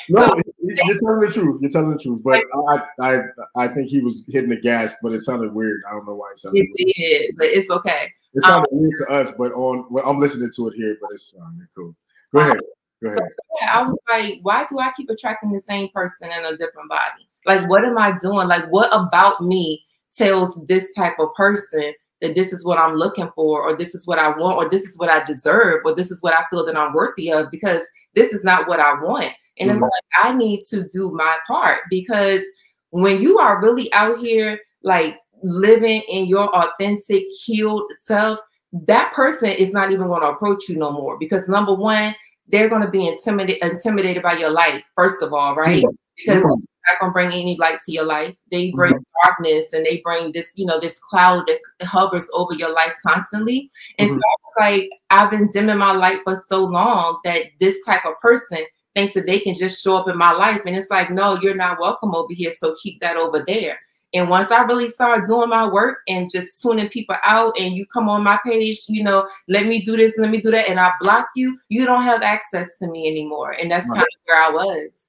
No, 0.09 0.25
So- 0.25 0.41
you're 0.61 0.97
telling 0.99 1.19
the 1.21 1.31
truth. 1.31 1.61
You're 1.61 1.71
telling 1.71 1.91
the 1.91 1.97
truth. 1.97 2.21
But 2.23 2.41
I, 2.69 2.83
I, 3.01 3.19
I 3.55 3.67
think 3.67 3.89
he 3.89 3.99
was 3.99 4.25
hitting 4.29 4.49
the 4.49 4.59
gas, 4.59 4.93
but 5.01 5.13
it 5.13 5.19
sounded 5.21 5.53
weird. 5.53 5.81
I 5.89 5.93
don't 5.93 6.05
know 6.05 6.15
why 6.15 6.31
it 6.31 6.39
sounded. 6.39 6.59
It 6.59 6.69
Weird. 6.79 6.93
did, 6.95 7.35
but 7.37 7.47
it's 7.47 7.69
okay. 7.69 8.11
It 8.33 8.43
sounded 8.43 8.69
um, 8.71 8.79
weird 8.79 8.93
to 8.99 9.13
us, 9.13 9.31
but 9.37 9.51
on 9.53 9.85
well, 9.89 10.07
I'm 10.07 10.19
listening 10.19 10.51
to 10.55 10.67
it 10.67 10.73
here, 10.75 10.97
but 11.01 11.11
it's 11.11 11.31
sounding 11.31 11.67
cool. 11.75 11.95
Go 12.33 12.39
um, 12.39 12.51
ahead. 12.51 12.59
So 13.05 13.19
yeah, 13.61 13.79
I 13.79 13.83
was 13.83 13.97
like, 14.09 14.39
why 14.41 14.65
do 14.69 14.79
I 14.79 14.91
keep 14.97 15.09
attracting 15.09 15.51
the 15.51 15.59
same 15.59 15.89
person 15.89 16.29
in 16.31 16.45
a 16.45 16.57
different 16.57 16.89
body? 16.89 17.29
Like, 17.45 17.69
what 17.69 17.85
am 17.85 17.97
I 17.97 18.17
doing? 18.17 18.47
Like, 18.47 18.65
what 18.69 18.89
about 18.91 19.41
me 19.41 19.85
tells 20.15 20.65
this 20.67 20.93
type 20.93 21.19
of 21.19 21.33
person 21.35 21.93
that 22.21 22.33
this 22.35 22.51
is 22.51 22.65
what 22.65 22.79
I'm 22.79 22.95
looking 22.95 23.29
for, 23.35 23.61
or 23.61 23.77
this 23.77 23.93
is 23.93 24.07
what 24.07 24.17
I 24.17 24.29
want, 24.29 24.57
or 24.57 24.69
this 24.69 24.83
is 24.83 24.97
what 24.97 25.09
I 25.09 25.23
deserve, 25.23 25.81
or 25.85 25.95
this 25.95 26.09
is 26.09 26.21
what 26.23 26.33
I 26.33 26.43
feel 26.49 26.65
that 26.65 26.75
I'm 26.75 26.93
worthy 26.93 27.31
of? 27.31 27.51
Because 27.51 27.83
this 28.15 28.33
is 28.33 28.43
not 28.43 28.67
what 28.67 28.79
I 28.79 28.99
want. 29.01 29.31
And 29.59 29.69
it's 29.71 29.79
Mhm. 29.79 29.83
like, 29.83 30.03
I 30.23 30.33
need 30.33 30.61
to 30.71 30.87
do 30.87 31.11
my 31.11 31.37
part 31.47 31.81
because 31.89 32.43
when 32.89 33.21
you 33.21 33.37
are 33.37 33.61
really 33.61 33.91
out 33.93 34.17
here, 34.19 34.59
like 34.83 35.19
living 35.43 36.01
in 36.09 36.25
your 36.25 36.49
authentic, 36.55 37.23
healed 37.43 37.91
self, 38.01 38.39
that 38.73 39.13
person 39.13 39.49
is 39.49 39.71
not 39.71 39.91
even 39.91 40.07
going 40.07 40.21
to 40.21 40.29
approach 40.29 40.67
you 40.67 40.75
no 40.77 40.91
more 40.91 41.17
because 41.17 41.47
number 41.47 41.73
one, 41.73 42.15
they're 42.49 42.69
going 42.69 42.81
to 42.81 42.89
be 42.89 43.07
intimidated 43.07 43.61
intimidated 43.71 44.23
by 44.23 44.33
your 44.37 44.49
light 44.49 44.83
first 44.95 45.21
of 45.21 45.33
all 45.33 45.55
right? 45.55 45.83
Because 46.17 46.41
they're 46.43 46.93
not 46.93 46.99
going 47.01 47.09
to 47.11 47.13
bring 47.13 47.31
any 47.33 47.57
light 47.57 47.79
to 47.85 47.91
your 47.91 48.05
life. 48.05 48.35
They 48.51 48.71
bring 48.71 48.93
darkness 49.23 49.73
and 49.73 49.85
they 49.85 50.01
bring 50.03 50.31
this 50.33 50.51
you 50.55 50.65
know 50.65 50.79
this 50.79 50.99
cloud 51.09 51.45
that 51.47 51.59
hovers 51.87 52.27
over 52.33 52.53
your 52.53 52.73
life 52.73 52.93
constantly. 53.05 53.69
And 53.99 54.09
so 54.09 54.15
Mhm. 54.15 54.19
I 54.19 54.35
was 54.43 54.55
like 54.59 54.89
i've 55.11 55.31
been 55.31 55.49
dimming 55.53 55.77
my 55.77 55.91
light 55.91 56.19
for 56.23 56.35
so 56.35 56.63
long 56.65 57.19
that 57.23 57.43
this 57.59 57.83
type 57.85 58.05
of 58.05 58.19
person 58.21 58.59
thinks 58.95 59.13
that 59.13 59.27
they 59.27 59.39
can 59.39 59.53
just 59.53 59.83
show 59.83 59.97
up 59.97 60.07
in 60.09 60.17
my 60.17 60.31
life. 60.31 60.61
And 60.65 60.75
it's 60.75 60.89
like 60.89 61.09
no 61.11 61.39
you're 61.41 61.55
not 61.55 61.79
welcome 61.79 62.15
over 62.15 62.33
here 62.33 62.51
so 62.51 62.75
keep 62.81 62.99
that 63.01 63.17
over 63.17 63.43
there 63.47 63.77
and 64.13 64.29
once 64.29 64.51
I 64.51 64.63
really 64.63 64.89
start 64.89 65.25
doing 65.25 65.49
my 65.49 65.67
work 65.67 65.99
and 66.07 66.31
just 66.31 66.61
tuning 66.61 66.89
people 66.89 67.15
out, 67.23 67.53
and 67.59 67.75
you 67.75 67.85
come 67.85 68.07
on 68.07 68.23
my 68.23 68.39
page, 68.45 68.85
you 68.87 69.03
know, 69.03 69.27
let 69.47 69.65
me 69.65 69.81
do 69.81 69.97
this, 69.97 70.17
let 70.17 70.29
me 70.29 70.39
do 70.39 70.51
that, 70.51 70.69
and 70.69 70.79
I 70.79 70.91
block 71.01 71.27
you, 71.35 71.57
you 71.69 71.85
don't 71.85 72.03
have 72.03 72.21
access 72.21 72.77
to 72.79 72.87
me 72.87 73.07
anymore. 73.07 73.51
And 73.51 73.69
that's 73.69 73.89
Right. 73.89 73.97
kind 73.97 74.07
of 74.07 74.21
where 74.25 74.41
I 74.41 74.49
was. 74.49 74.99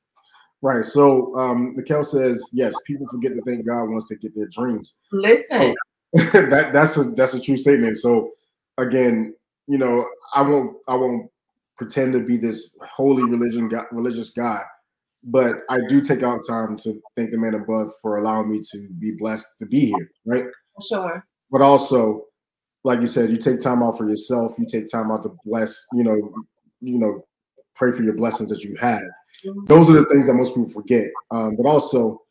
Right. 0.61 0.85
So 0.85 1.35
um 1.37 1.77
Mikkel 1.77 2.05
says, 2.05 2.51
yes, 2.53 2.77
people 2.87 3.07
forget 3.09 3.33
to 3.33 3.43
think 3.43 3.67
God 3.67 3.85
wants 3.85 4.09
to 4.09 4.17
get 4.17 4.35
their 4.35 4.49
dreams. 4.49 4.95
Listen, 5.13 5.75
that 6.13 6.71
that's 6.73 6.97
a 6.97 7.05
that's 7.05 7.35
a 7.35 7.41
true 7.41 7.57
statement. 7.57 7.99
So 7.99 8.33
again, 8.79 9.35
you 9.69 9.79
know, 9.79 10.09
I 10.35 10.43
won't 10.43 10.77
I 10.89 10.97
won't 10.97 11.31
pretend 11.77 12.13
to 12.15 12.21
be 12.21 12.37
this 12.37 12.77
holy 12.83 13.23
religion 13.23 13.71
religious 13.93 14.31
guy, 14.31 14.63
but 15.25 15.63
I 15.69 15.79
do 15.89 16.01
take 16.01 16.23
out 16.23 16.41
time 16.49 16.77
to 16.79 17.01
thank 17.17 17.31
the 17.31 17.39
man 17.39 17.55
above 17.55 17.91
for 18.01 18.19
allowing 18.19 18.51
me 18.51 18.61
to 18.73 18.89
be 18.99 19.13
blessed 19.13 19.59
to 19.59 19.67
be 19.67 19.87
here, 19.87 20.11
right? 20.27 20.45
sure. 20.89 21.25
But 21.51 21.61
also, 21.61 22.25
like 22.85 23.01
you 23.01 23.07
said, 23.07 23.31
you 23.31 23.37
take 23.37 23.59
time 23.59 23.83
out 23.83 23.99
for 23.99 24.09
yourself. 24.09 24.55
You 24.59 24.67
take 24.67 24.91
time 24.91 25.11
out 25.11 25.23
to 25.25 25.35
bless. 25.45 25.87
You 25.93 26.05
know, 26.05 26.35
you 26.81 26.99
know, 26.99 27.25
pray 27.75 27.93
for 27.93 28.03
your 28.03 28.15
blessings 28.15 28.51
that 28.51 28.63
you 28.63 28.77
have. 28.77 29.03
Mhm. 29.45 29.67
Those 29.69 29.91
are 29.91 29.95
the 29.95 30.05
things 30.07 30.27
that 30.27 30.35
most 30.35 30.55
people 30.55 30.69
forget. 30.71 31.11
Um, 31.31 31.57
but 31.57 31.67
also, 31.67 32.23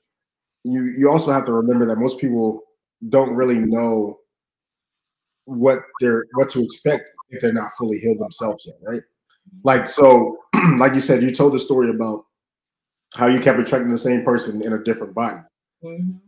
you 0.63 0.85
you 0.85 1.09
also 1.09 1.31
have 1.31 1.45
to 1.45 1.53
remember 1.53 1.85
that 1.85 1.97
most 1.97 2.19
people 2.19 2.61
don't 3.09 3.35
really 3.35 3.59
know 3.59 4.19
what 5.45 5.81
they're 5.99 6.25
what 6.33 6.49
to 6.49 6.63
expect 6.63 7.03
if 7.29 7.41
they're 7.41 7.53
not 7.53 7.71
fully 7.77 7.99
healed 7.99 8.19
themselves 8.19 8.65
yet, 8.65 8.75
right? 8.81 9.01
Like 9.63 9.87
so, 9.87 10.37
like 10.77 10.93
you 10.93 10.99
said, 10.99 11.23
you 11.23 11.31
told 11.31 11.53
the 11.53 11.59
story 11.59 11.89
about 11.89 12.25
how 13.15 13.27
you 13.27 13.39
kept 13.39 13.59
attracting 13.59 13.91
the 13.91 13.97
same 13.97 14.23
person 14.23 14.61
in 14.63 14.73
a 14.73 14.83
different 14.83 15.13
body. 15.13 15.39
Mhm. 15.83 16.19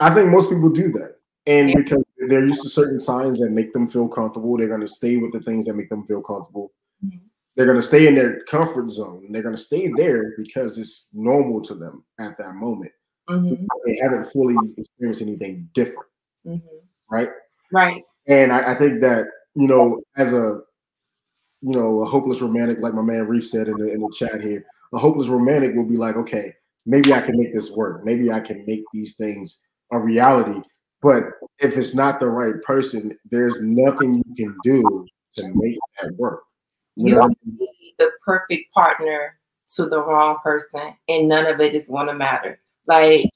I 0.00 0.14
think 0.14 0.30
most 0.30 0.50
people 0.50 0.70
do 0.70 0.90
that. 0.92 1.16
And 1.46 1.68
Yeah. 1.70 1.76
because 1.78 2.04
they're 2.28 2.46
used 2.46 2.62
to 2.62 2.68
certain 2.68 3.00
signs 3.00 3.38
that 3.40 3.50
make 3.50 3.72
them 3.72 3.88
feel 3.88 4.08
comfortable, 4.08 4.56
they're 4.56 4.68
going 4.68 4.80
to 4.80 4.88
stay 4.88 5.16
with 5.16 5.32
the 5.32 5.40
things 5.40 5.66
that 5.66 5.74
make 5.74 5.88
them 5.88 6.04
feel 6.06 6.22
comfortable. 6.22 6.72
Mhm. 7.04 7.20
They're 7.56 7.66
going 7.66 7.78
to 7.78 7.82
stay 7.86 8.06
in 8.06 8.14
their 8.14 8.40
comfort 8.44 8.90
zone. 8.90 9.30
They're 9.30 9.42
going 9.42 9.56
to 9.56 9.60
stay 9.60 9.88
there 9.88 10.34
because 10.36 10.78
it's 10.78 11.08
normal 11.12 11.60
to 11.62 11.74
them 11.74 12.04
at 12.18 12.38
that 12.38 12.54
moment. 12.54 12.92
Mhm. 13.28 13.66
They 13.84 13.96
haven't 13.96 14.30
fully 14.32 14.56
experienced 14.76 15.22
anything 15.22 15.68
different, 15.74 16.08
Mhm. 16.46 16.62
right? 17.10 17.30
Right. 17.72 18.04
And 18.26 18.52
I, 18.52 18.72
I 18.72 18.74
think 18.74 19.00
that, 19.00 19.26
you 19.54 19.66
know, 19.66 20.00
as 20.16 20.32
a, 20.32 20.62
you 21.60 21.70
know, 21.72 22.02
a 22.02 22.04
hopeless 22.04 22.40
romantic, 22.40 22.78
like 22.80 22.94
my 22.94 23.02
man 23.02 23.26
Reef 23.28 23.46
said 23.46 23.68
in 23.68 23.76
the 23.78 23.90
in 23.92 24.00
the 24.00 24.10
chat 24.10 24.40
here, 24.40 24.64
a 24.92 24.98
hopeless 24.98 25.28
romantic 25.28 25.74
will 25.74 25.84
be 25.84 25.96
like, 25.96 26.16
okay, 26.16 26.54
maybe 26.86 27.12
I 27.12 27.20
can 27.20 27.38
make 27.38 27.52
this 27.52 27.70
work. 27.70 28.04
Maybe 28.04 28.30
I 28.30 28.40
can 28.40 28.64
make 28.66 28.82
these 28.92 29.16
things 29.16 29.60
a 29.92 29.98
reality. 29.98 30.60
But 31.00 31.24
if 31.58 31.76
it's 31.76 31.94
not 31.94 32.20
the 32.20 32.28
right 32.28 32.60
person, 32.62 33.16
there's 33.30 33.60
nothing 33.60 34.14
you 34.14 34.34
can 34.34 34.56
do 34.62 35.06
to 35.36 35.48
make 35.54 35.76
that 36.00 36.14
work. 36.16 36.42
You, 36.96 37.14
you 37.14 37.20
know? 37.20 37.30
need 37.44 37.94
the 37.98 38.10
perfect 38.24 38.72
partner 38.72 39.38
to 39.76 39.86
the 39.86 40.00
wrong 40.00 40.38
person, 40.42 40.94
and 41.08 41.28
none 41.28 41.46
of 41.46 41.60
it 41.60 41.74
is 41.74 41.88
going 41.88 42.06
to 42.06 42.14
matter. 42.14 42.60
Like, 42.86 43.30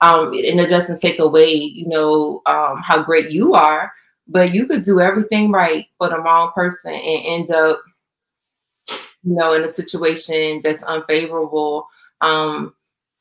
um, 0.00 0.28
and 0.28 0.60
it 0.60 0.68
doesn't 0.68 1.00
take 1.00 1.18
away, 1.18 1.52
you 1.52 1.88
know, 1.88 2.42
um, 2.46 2.80
how 2.82 3.02
great 3.02 3.30
you 3.30 3.54
are, 3.54 3.92
but 4.28 4.52
you 4.52 4.66
could 4.66 4.84
do 4.84 5.00
everything 5.00 5.50
right 5.50 5.86
for 5.98 6.08
the 6.08 6.18
wrong 6.18 6.52
person 6.54 6.92
and 6.92 7.26
end 7.26 7.50
up, 7.50 7.82
you 9.22 9.36
know, 9.36 9.54
in 9.54 9.62
a 9.64 9.68
situation 9.68 10.60
that's 10.62 10.82
unfavorable. 10.82 11.86
Um, 12.20 12.74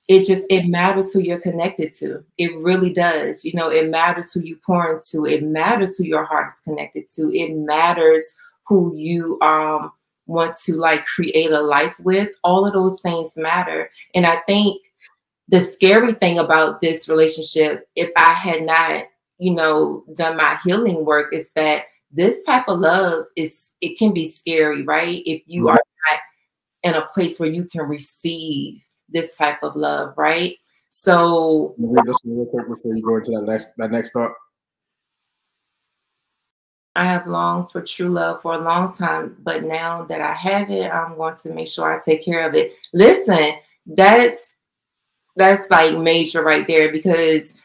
it 0.07 0.25
just 0.25 0.45
it 0.49 0.67
matters 0.67 1.13
who 1.13 1.21
you're 1.21 1.39
connected 1.39 1.91
to. 1.99 2.23
It 2.37 2.57
really 2.57 2.93
does. 2.93 3.45
You 3.45 3.53
know, 3.53 3.69
it 3.69 3.89
matters 3.89 4.33
who 4.33 4.41
you 4.41 4.57
pour 4.65 4.93
into. 4.93 5.25
It 5.25 5.43
matters 5.43 5.97
who 5.97 6.03
your 6.03 6.25
heart 6.25 6.51
is 6.51 6.59
connected 6.61 7.07
to. 7.15 7.33
It 7.33 7.55
matters 7.55 8.35
who 8.67 8.95
you 8.95 9.39
um 9.41 9.91
want 10.27 10.55
to 10.65 10.75
like 10.75 11.05
create 11.05 11.51
a 11.51 11.61
life 11.61 11.95
with. 11.99 12.29
All 12.43 12.65
of 12.65 12.73
those 12.73 12.99
things 13.01 13.37
matter. 13.37 13.89
And 14.15 14.25
I 14.25 14.41
think 14.47 14.81
the 15.49 15.59
scary 15.59 16.13
thing 16.13 16.39
about 16.39 16.81
this 16.81 17.07
relationship, 17.09 17.87
if 17.95 18.09
I 18.15 18.33
had 18.33 18.63
not, 18.63 19.05
you 19.37 19.53
know, 19.53 20.03
done 20.15 20.37
my 20.37 20.57
healing 20.63 21.05
work, 21.05 21.33
is 21.33 21.51
that 21.53 21.83
this 22.11 22.43
type 22.43 22.67
of 22.67 22.79
love 22.79 23.25
is 23.35 23.67
it 23.81 23.97
can 23.97 24.13
be 24.13 24.29
scary, 24.29 24.83
right? 24.83 25.21
If 25.25 25.41
you 25.45 25.69
are 25.69 25.81
in 26.83 26.95
a 26.95 27.07
place 27.13 27.39
where 27.39 27.49
you 27.49 27.65
can 27.65 27.83
receive 27.83 28.81
this 29.09 29.35
type 29.35 29.61
of 29.63 29.75
love, 29.75 30.13
right? 30.17 30.57
So 30.89 31.75
read 31.77 32.05
this 32.05 32.17
one 32.23 32.37
real 32.37 32.45
quick 32.47 32.67
before 32.67 32.95
you 32.95 33.01
go 33.01 33.15
into 33.17 33.31
that 33.31 33.43
next 33.43 33.73
that 33.77 33.91
next 33.91 34.11
thought. 34.11 34.31
I 36.95 37.05
have 37.05 37.25
longed 37.25 37.71
for 37.71 37.81
true 37.81 38.09
love 38.09 38.41
for 38.41 38.55
a 38.55 38.61
long 38.61 38.93
time, 38.93 39.37
but 39.43 39.63
now 39.63 40.03
that 40.03 40.19
I 40.19 40.33
have 40.33 40.69
it, 40.69 40.91
I'm 40.91 41.15
going 41.15 41.35
to 41.43 41.53
make 41.53 41.69
sure 41.69 41.91
I 41.91 41.99
take 42.03 42.25
care 42.25 42.47
of 42.47 42.53
it. 42.53 42.73
Listen, 42.93 43.53
that's 43.85 44.55
that's 45.37 45.69
like 45.69 45.97
major 45.97 46.43
right 46.43 46.67
there 46.67 46.91
because 46.91 47.55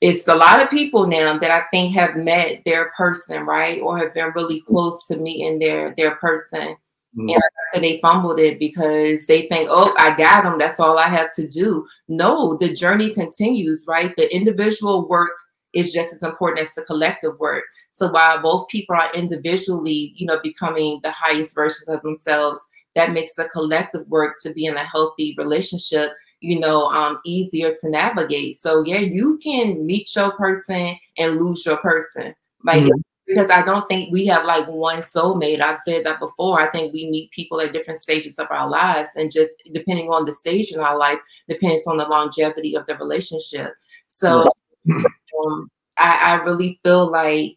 it's 0.00 0.26
a 0.26 0.34
lot 0.34 0.60
of 0.60 0.70
people 0.70 1.06
now 1.06 1.38
that 1.38 1.50
I 1.50 1.62
think 1.70 1.94
have 1.94 2.16
met 2.16 2.62
their 2.64 2.90
person, 2.96 3.46
right? 3.46 3.80
Or 3.80 3.98
have 3.98 4.14
been 4.14 4.32
really 4.34 4.62
close 4.62 5.06
to 5.06 5.16
meeting 5.16 5.60
their 5.60 5.94
their 5.96 6.16
person. 6.16 6.76
Mm-hmm. 7.16 7.28
And 7.28 7.28
like 7.30 7.42
I 7.42 7.74
said, 7.74 7.82
they 7.82 8.00
fumbled 8.00 8.38
it 8.38 8.58
because 8.58 9.26
they 9.26 9.48
think, 9.48 9.68
oh, 9.70 9.94
I 9.98 10.16
got 10.16 10.44
them. 10.44 10.58
That's 10.58 10.78
all 10.78 10.98
I 10.98 11.08
have 11.08 11.34
to 11.36 11.48
do. 11.48 11.86
No, 12.08 12.56
the 12.60 12.74
journey 12.74 13.12
continues, 13.12 13.84
right? 13.88 14.14
The 14.16 14.34
individual 14.34 15.08
work 15.08 15.32
is 15.72 15.92
just 15.92 16.12
as 16.12 16.22
important 16.22 16.66
as 16.66 16.74
the 16.74 16.82
collective 16.82 17.38
work. 17.38 17.64
So 17.92 18.10
while 18.10 18.40
both 18.40 18.68
people 18.68 18.96
are 18.96 19.12
individually, 19.12 20.14
you 20.16 20.26
know, 20.26 20.38
becoming 20.42 21.00
the 21.02 21.10
highest 21.10 21.54
versions 21.54 21.88
of 21.88 22.02
themselves, 22.02 22.60
that 22.94 23.12
makes 23.12 23.34
the 23.34 23.48
collective 23.48 24.06
work 24.08 24.36
to 24.42 24.52
be 24.52 24.66
in 24.66 24.76
a 24.76 24.84
healthy 24.84 25.34
relationship 25.38 26.12
you 26.40 26.58
know, 26.58 26.86
um, 26.86 27.20
easier 27.24 27.74
to 27.80 27.90
navigate. 27.90 28.56
So 28.56 28.82
yeah, 28.84 28.98
you 28.98 29.38
can 29.42 29.84
meet 29.86 30.14
your 30.16 30.32
person 30.32 30.96
and 31.18 31.36
lose 31.36 31.64
your 31.64 31.76
person. 31.78 32.34
Like 32.64 32.82
mm-hmm. 32.82 33.00
Because 33.30 33.48
I 33.48 33.64
don't 33.64 33.86
think 33.86 34.12
we 34.12 34.26
have 34.26 34.44
like 34.44 34.66
one 34.66 34.98
soulmate. 34.98 35.60
I've 35.60 35.78
said 35.84 36.04
that 36.04 36.18
before. 36.18 36.60
I 36.60 36.68
think 36.70 36.92
we 36.92 37.08
meet 37.08 37.30
people 37.30 37.60
at 37.60 37.72
different 37.72 38.00
stages 38.00 38.40
of 38.40 38.48
our 38.50 38.68
lives, 38.68 39.10
and 39.14 39.30
just 39.30 39.52
depending 39.72 40.08
on 40.08 40.24
the 40.24 40.32
stage 40.32 40.72
in 40.72 40.80
our 40.80 40.98
life, 40.98 41.18
depends 41.48 41.86
on 41.86 41.96
the 41.96 42.08
longevity 42.08 42.74
of 42.74 42.86
the 42.86 42.96
relationship. 42.96 43.72
So 44.08 44.50
um, 44.90 45.70
I, 45.96 46.18
I 46.40 46.42
really 46.42 46.80
feel 46.82 47.08
like 47.08 47.56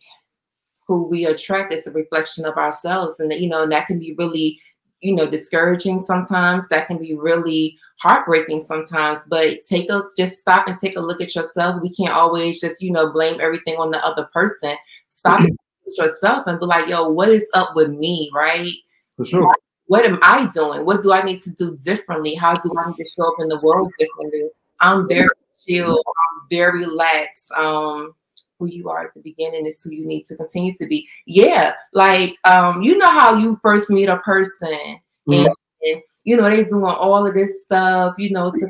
who 0.88 1.07
we 1.07 1.25
attract 1.25 1.73
is 1.73 1.88
a 1.88 1.91
reflection 1.91 2.45
of 2.45 2.55
ourselves, 2.55 3.19
and 3.19 3.33
you 3.33 3.49
know, 3.49 3.63
and 3.63 3.71
that 3.71 3.88
can 3.88 3.97
be 3.97 4.13
really 4.15 4.62
you 5.01 5.15
know 5.15 5.27
discouraging 5.27 5.99
sometimes 5.99 6.69
that 6.69 6.86
can 6.86 6.99
be 6.99 7.15
really 7.15 7.77
heartbreaking 7.99 8.62
sometimes 8.62 9.19
but 9.27 9.57
take 9.67 9.89
a 9.89 10.01
just 10.17 10.39
stop 10.39 10.65
and 10.67 10.77
take 10.77 10.95
a 10.95 10.99
look 11.01 11.19
at 11.19 11.36
yourself 11.36 11.81
we 11.81 11.89
can't 11.89 12.13
always 12.13 12.62
just 12.62 12.81
you 12.81 12.89
know 12.89 13.12
blame 13.12 13.41
everything 13.41 13.75
on 13.75 13.91
the 13.91 13.97
other 13.97 14.29
person 14.33 14.77
stop. 15.09 15.45
yourself 15.98 16.43
and 16.48 16.60
be 16.60 16.65
like 16.65 16.88
yo 16.88 17.10
what 17.10 17.30
is 17.30 17.48
up 17.54 17.69
with 17.76 17.89
me 17.91 18.30
right? 18.34 18.72
For 19.17 19.26
sure. 19.26 19.56
What 19.88 20.06
am 20.06 20.19
i 20.22 20.50
doing? 20.54 20.86
What 20.86 21.02
do 21.02 21.12
i 21.12 21.24
need 21.24 21.39
to 21.41 21.52
do 21.52 21.78
differently? 21.84 22.36
How 22.36 22.56
do 22.56 22.72
i 22.78 22.88
need 22.88 22.98
to 22.98 23.06
show 23.10 23.28
up 23.28 23.36
in 23.39 23.50
the 23.50 23.60
world 23.62 23.91
differently? 24.00 24.50
I'm 24.80 25.08
very 25.08 25.28
chill. 25.67 25.91
I'm 25.91 26.48
very 26.50 26.80
relaxed. 26.86 27.52
Um 27.52 28.15
who 28.63 28.67
you 28.67 28.89
are 28.89 29.06
at 29.06 29.13
the 29.13 29.22
beginning 29.22 29.65
is 29.65 29.82
who 29.84 29.91
you 29.91 30.06
need 30.06 30.24
to 30.24 30.36
continue 30.36 30.74
to 30.76 30.86
be. 30.86 31.08
Yeah, 31.26 31.74
like 31.93 32.38
um, 32.43 32.82
you 32.82 32.98
know 32.98 33.10
how 33.10 33.38
you 33.38 33.60
first 33.62 33.89
meet 33.89 34.10
a 34.10 34.17
person 34.17 34.69
mm-hmm. 34.69 35.34
and, 35.34 35.48
and, 35.82 36.02
you 36.24 36.38
know 36.38 36.50
they 36.50 36.63
doing 36.63 36.86
all 36.86 37.28
of 37.28 37.34
this 37.34 37.63
stuff, 37.63 38.15
you 38.17 38.32
know, 38.32 38.52
to 38.52 38.67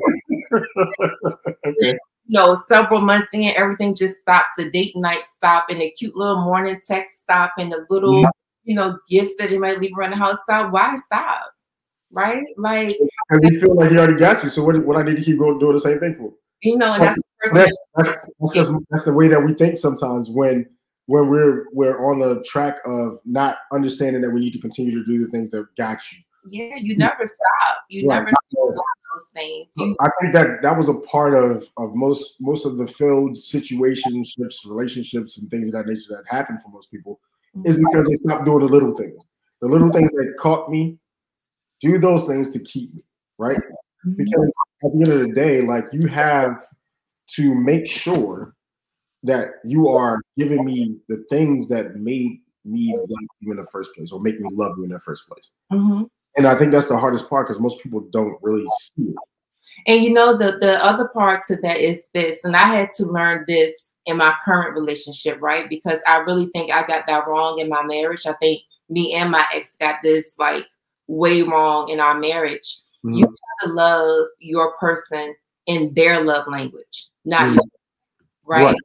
okay. 1.66 1.98
You 2.26 2.40
know, 2.40 2.56
several 2.66 3.00
months 3.00 3.28
in, 3.32 3.44
everything 3.56 3.94
just 3.94 4.20
stops. 4.20 4.48
The 4.56 4.70
date 4.70 4.96
night 4.96 5.24
stop, 5.24 5.66
and 5.68 5.80
the 5.80 5.90
cute 5.92 6.16
little 6.16 6.42
morning 6.42 6.80
text 6.86 7.20
stop, 7.20 7.52
and 7.58 7.70
the 7.70 7.86
little 7.90 8.22
mm-hmm. 8.22 8.30
you 8.64 8.74
know 8.74 8.98
gifts 9.10 9.32
that 9.38 9.50
they 9.50 9.58
might 9.58 9.78
leave 9.78 9.96
around 9.96 10.10
the 10.10 10.16
house 10.16 10.42
stop. 10.42 10.72
Why 10.72 10.96
stop? 10.96 11.52
Right? 12.10 12.44
Like 12.56 12.96
because 13.28 13.44
you 13.44 13.60
feel 13.60 13.74
like 13.74 13.90
he 13.90 13.98
already 13.98 14.18
got 14.18 14.42
you. 14.42 14.50
So 14.50 14.64
what? 14.64 14.82
What 14.84 14.96
I 14.96 15.02
need 15.02 15.16
to 15.16 15.22
keep 15.22 15.38
going 15.38 15.58
doing 15.58 15.74
the 15.74 15.80
same 15.80 16.00
thing 16.00 16.14
for? 16.14 16.32
You 16.62 16.78
know, 16.78 16.92
and 16.92 17.02
that's 17.02 17.18
that's, 17.52 17.88
that's, 17.96 18.08
that's 18.40 18.52
just 18.52 18.72
that's 18.90 19.04
the 19.04 19.12
way 19.12 19.28
that 19.28 19.44
we 19.44 19.52
think 19.52 19.76
sometimes 19.76 20.30
when 20.30 20.66
when 21.06 21.28
we're 21.28 21.66
we're 21.72 21.98
on 22.10 22.20
the 22.20 22.42
track 22.44 22.76
of 22.86 23.18
not 23.26 23.58
understanding 23.72 24.22
that 24.22 24.30
we 24.30 24.40
need 24.40 24.52
to 24.54 24.60
continue 24.60 24.92
to 24.92 25.04
do 25.04 25.22
the 25.22 25.30
things 25.30 25.50
that 25.50 25.66
got 25.76 26.00
you. 26.10 26.18
Yeah, 26.46 26.76
you 26.76 26.96
never 26.96 27.26
stop. 27.26 27.78
You 27.88 28.08
right. 28.08 28.20
never 28.20 28.30
stop 28.30 28.84
those 29.14 29.28
things. 29.32 29.96
I 30.00 30.08
think 30.20 30.32
that 30.32 30.62
that 30.62 30.76
was 30.76 30.88
a 30.88 30.94
part 30.94 31.34
of 31.34 31.68
of 31.76 31.94
most 31.94 32.40
most 32.40 32.66
of 32.66 32.78
the 32.78 32.86
failed 32.86 33.36
situationships, 33.36 34.66
relationships, 34.66 35.38
and 35.38 35.50
things 35.50 35.68
of 35.68 35.74
that 35.74 35.86
nature 35.86 36.10
that 36.10 36.24
happen 36.28 36.58
for 36.58 36.70
most 36.70 36.90
people 36.90 37.20
mm-hmm. 37.56 37.66
is 37.66 37.78
because 37.78 38.06
they 38.06 38.14
stopped 38.16 38.44
doing 38.44 38.60
the 38.60 38.72
little 38.72 38.94
things. 38.94 39.26
The 39.60 39.68
little 39.68 39.90
things 39.90 40.10
that 40.12 40.34
caught 40.38 40.70
me, 40.70 40.98
do 41.80 41.98
those 41.98 42.24
things 42.24 42.50
to 42.50 42.58
keep 42.60 42.92
me, 42.94 43.00
right? 43.38 43.56
Mm-hmm. 43.56 44.14
Because 44.16 44.54
at 44.84 44.92
the 44.92 44.98
end 44.98 45.08
of 45.08 45.28
the 45.28 45.34
day, 45.34 45.62
like 45.62 45.84
you 45.92 46.06
have 46.08 46.66
to 47.28 47.54
make 47.54 47.88
sure 47.88 48.54
that 49.22 49.48
you 49.64 49.88
are 49.88 50.20
giving 50.36 50.64
me 50.64 50.98
the 51.08 51.24
things 51.30 51.66
that 51.68 51.96
made 51.96 52.40
me 52.64 52.94
like 52.96 53.28
you 53.40 53.50
in 53.50 53.56
the 53.56 53.66
first 53.70 53.94
place 53.94 54.12
or 54.12 54.20
make 54.20 54.38
me 54.40 54.48
love 54.52 54.72
you 54.76 54.84
in 54.84 54.90
the 54.90 55.00
first 55.00 55.26
place. 55.26 55.52
Mm-hmm. 55.72 56.04
And 56.36 56.46
I 56.46 56.56
think 56.56 56.72
that's 56.72 56.88
the 56.88 56.98
hardest 56.98 57.28
part 57.28 57.46
because 57.46 57.60
most 57.60 57.80
people 57.80 58.00
don't 58.10 58.36
really 58.42 58.66
see 58.80 59.02
it. 59.02 59.16
And 59.86 60.02
you 60.02 60.12
know, 60.12 60.36
the 60.36 60.58
the 60.58 60.84
other 60.84 61.08
part 61.08 61.46
to 61.46 61.56
that 61.62 61.78
is 61.78 62.08
this, 62.12 62.44
and 62.44 62.54
I 62.54 62.66
had 62.74 62.90
to 62.96 63.06
learn 63.06 63.44
this 63.48 63.72
in 64.06 64.16
my 64.18 64.34
current 64.44 64.74
relationship, 64.74 65.40
right? 65.40 65.68
Because 65.68 66.00
I 66.06 66.18
really 66.18 66.48
think 66.52 66.70
I 66.70 66.86
got 66.86 67.06
that 67.06 67.26
wrong 67.26 67.58
in 67.58 67.68
my 67.68 67.82
marriage. 67.82 68.26
I 68.26 68.34
think 68.34 68.62
me 68.90 69.14
and 69.14 69.30
my 69.30 69.46
ex 69.54 69.76
got 69.80 69.96
this 70.02 70.34
like 70.38 70.66
way 71.06 71.42
wrong 71.42 71.88
in 71.88 72.00
our 72.00 72.18
marriage. 72.18 72.80
Mm-hmm. 73.04 73.14
You 73.14 73.26
have 73.26 73.68
to 73.68 73.74
love 73.74 74.26
your 74.38 74.76
person 74.78 75.34
in 75.66 75.94
their 75.94 76.22
love 76.22 76.46
language 76.46 77.08
not 77.24 77.42
mm. 77.46 77.54
yours, 77.54 77.70
right? 78.44 78.64
right? 78.64 78.76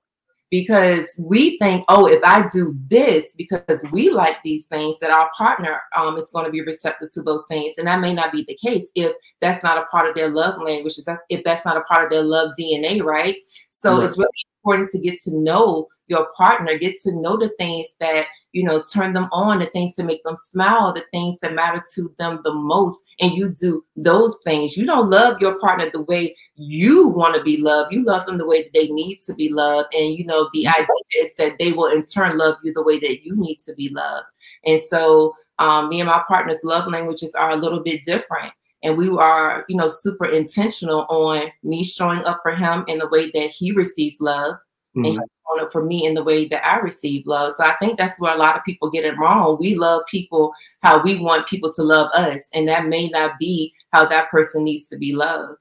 Because 0.52 1.08
we 1.20 1.60
think, 1.60 1.86
oh, 1.90 2.08
if 2.08 2.24
I 2.24 2.48
do 2.48 2.76
this 2.88 3.36
because 3.38 3.84
we 3.92 4.10
like 4.10 4.38
these 4.44 4.66
things, 4.66 4.98
that 5.00 5.12
our 5.12 5.30
partner 5.38 5.80
um, 5.96 6.18
is 6.18 6.32
going 6.34 6.46
to 6.46 6.52
be 6.52 6.62
receptive 6.62 7.10
to 7.14 7.22
those 7.22 7.44
things, 7.48 7.76
and 7.78 7.86
that 7.86 8.00
may 8.00 8.14
not 8.14 8.32
be 8.32 8.46
the 8.48 8.56
case 8.56 8.90
if 8.96 9.14
that's 9.42 9.64
not 9.64 9.78
a 9.78 9.86
part 9.86 10.10
of 10.10 10.16
their 10.16 10.30
love 10.30 10.60
language, 10.60 10.96
if 11.30 11.44
that's 11.44 11.66
not 11.66 11.78
a 11.78 11.82
part 11.82 12.04
of 12.04 12.10
their 12.10 12.24
love 12.24 12.52
DNA, 12.60 13.04
right? 13.04 13.36
So 13.70 14.02
it's 14.02 14.18
really 14.18 14.30
important 14.64 14.90
to 14.90 15.00
get 15.00 15.22
to 15.22 15.36
know 15.36 15.88
your 16.08 16.28
partner, 16.36 16.78
get 16.78 16.96
to 17.04 17.16
know 17.16 17.38
the 17.38 17.50
things 17.58 17.96
that 18.00 18.26
you 18.52 18.64
know 18.64 18.84
turn 18.84 19.14
them 19.14 19.30
on, 19.32 19.60
the 19.60 19.68
things 19.68 19.96
that 19.96 20.06
make 20.06 20.24
them 20.24 20.36
smile, 20.36 20.94
the 20.94 21.04
things 21.12 21.38
that 21.40 21.54
matter 21.54 21.84
to 21.96 22.14
them 22.18 22.40
the 22.44 22.54
most, 22.54 23.04
and 23.20 23.34
you 23.34 23.50
do 23.50 23.84
those 23.96 24.36
things. 24.44 24.78
You 24.78 24.86
don't 24.86 25.10
love 25.10 25.40
your 25.40 25.60
partner 25.60 25.90
the 25.92 26.02
way 26.02 26.36
you 26.56 27.08
want 27.08 27.36
to 27.36 27.44
be 27.44 27.58
loved. 27.58 27.94
You 27.94 28.04
love 28.04 28.26
them 28.26 28.38
the 28.38 28.48
way 28.48 28.64
that 28.64 28.74
they 28.74 28.88
need 28.88 29.20
to 29.28 29.34
be 29.34 29.50
loved, 29.50 29.94
and 29.94 30.16
you 30.16 30.26
know 30.26 30.50
the 30.54 30.68
idea 30.68 30.88
is 31.22 31.36
that 31.36 31.54
they 31.60 31.72
will 31.74 31.92
in 31.92 32.04
turn 32.04 32.38
love 32.38 32.58
you 32.64 32.74
the 32.74 32.84
way 32.84 33.00
that 33.00 33.24
you 33.24 33.36
need 33.36 33.58
to 33.66 33.74
be 33.76 33.90
loved. 33.90 34.26
And 34.66 34.82
so, 34.82 35.36
um, 35.60 35.90
me 35.90 36.00
and 36.02 36.08
my 36.08 36.24
partner's 36.28 36.64
love 36.64 36.92
languages 36.92 37.36
are 37.36 37.52
a 37.52 37.56
little 37.56 37.82
bit 37.82 38.04
different 38.04 38.54
and 38.84 38.98
we 38.98 39.10
are 39.10 39.66
you 39.68 39.76
know 39.76 39.88
super 39.88 40.26
intentional 40.26 41.06
on 41.10 41.52
me 41.64 41.84
showing 41.84 42.24
up 42.24 42.40
for 42.42 42.56
him 42.56 42.84
in 42.88 43.00
the 43.00 43.10
way 43.10 43.32
that 43.32 43.50
he 43.50 43.72
receives 43.72 44.20
love 44.20 44.56
mm-hmm. 44.96 45.06
and 45.06 45.16
showing 45.16 45.62
up 45.62 45.72
for 45.72 45.84
me 45.84 46.06
in 46.06 46.14
the 46.14 46.24
way 46.24 46.48
that 46.48 46.66
i 46.66 46.78
receive 46.80 47.26
love 47.26 47.54
so 47.54 47.64
i 47.64 47.76
think 47.80 47.98
that's 47.98 48.20
where 48.20 48.36
a 48.36 48.38
lot 48.38 48.56
of 48.56 48.64
people 48.64 48.90
get 48.90 49.06
it 49.06 49.18
wrong 49.18 49.58
we 49.60 49.76
love 49.76 50.02
people 50.10 50.52
how 50.82 51.02
we 51.02 51.20
want 51.20 51.48
people 51.48 51.72
to 51.72 51.84
love 51.84 52.10
us 52.14 52.48
and 52.54 52.68
that 52.68 52.88
may 52.88 53.10
not 53.10 53.32
be 53.40 53.74
how 53.94 54.06
that 54.06 54.30
person 54.30 54.64
needs 54.64 54.88
to 54.88 54.98
be 54.98 55.14
loved 55.14 55.58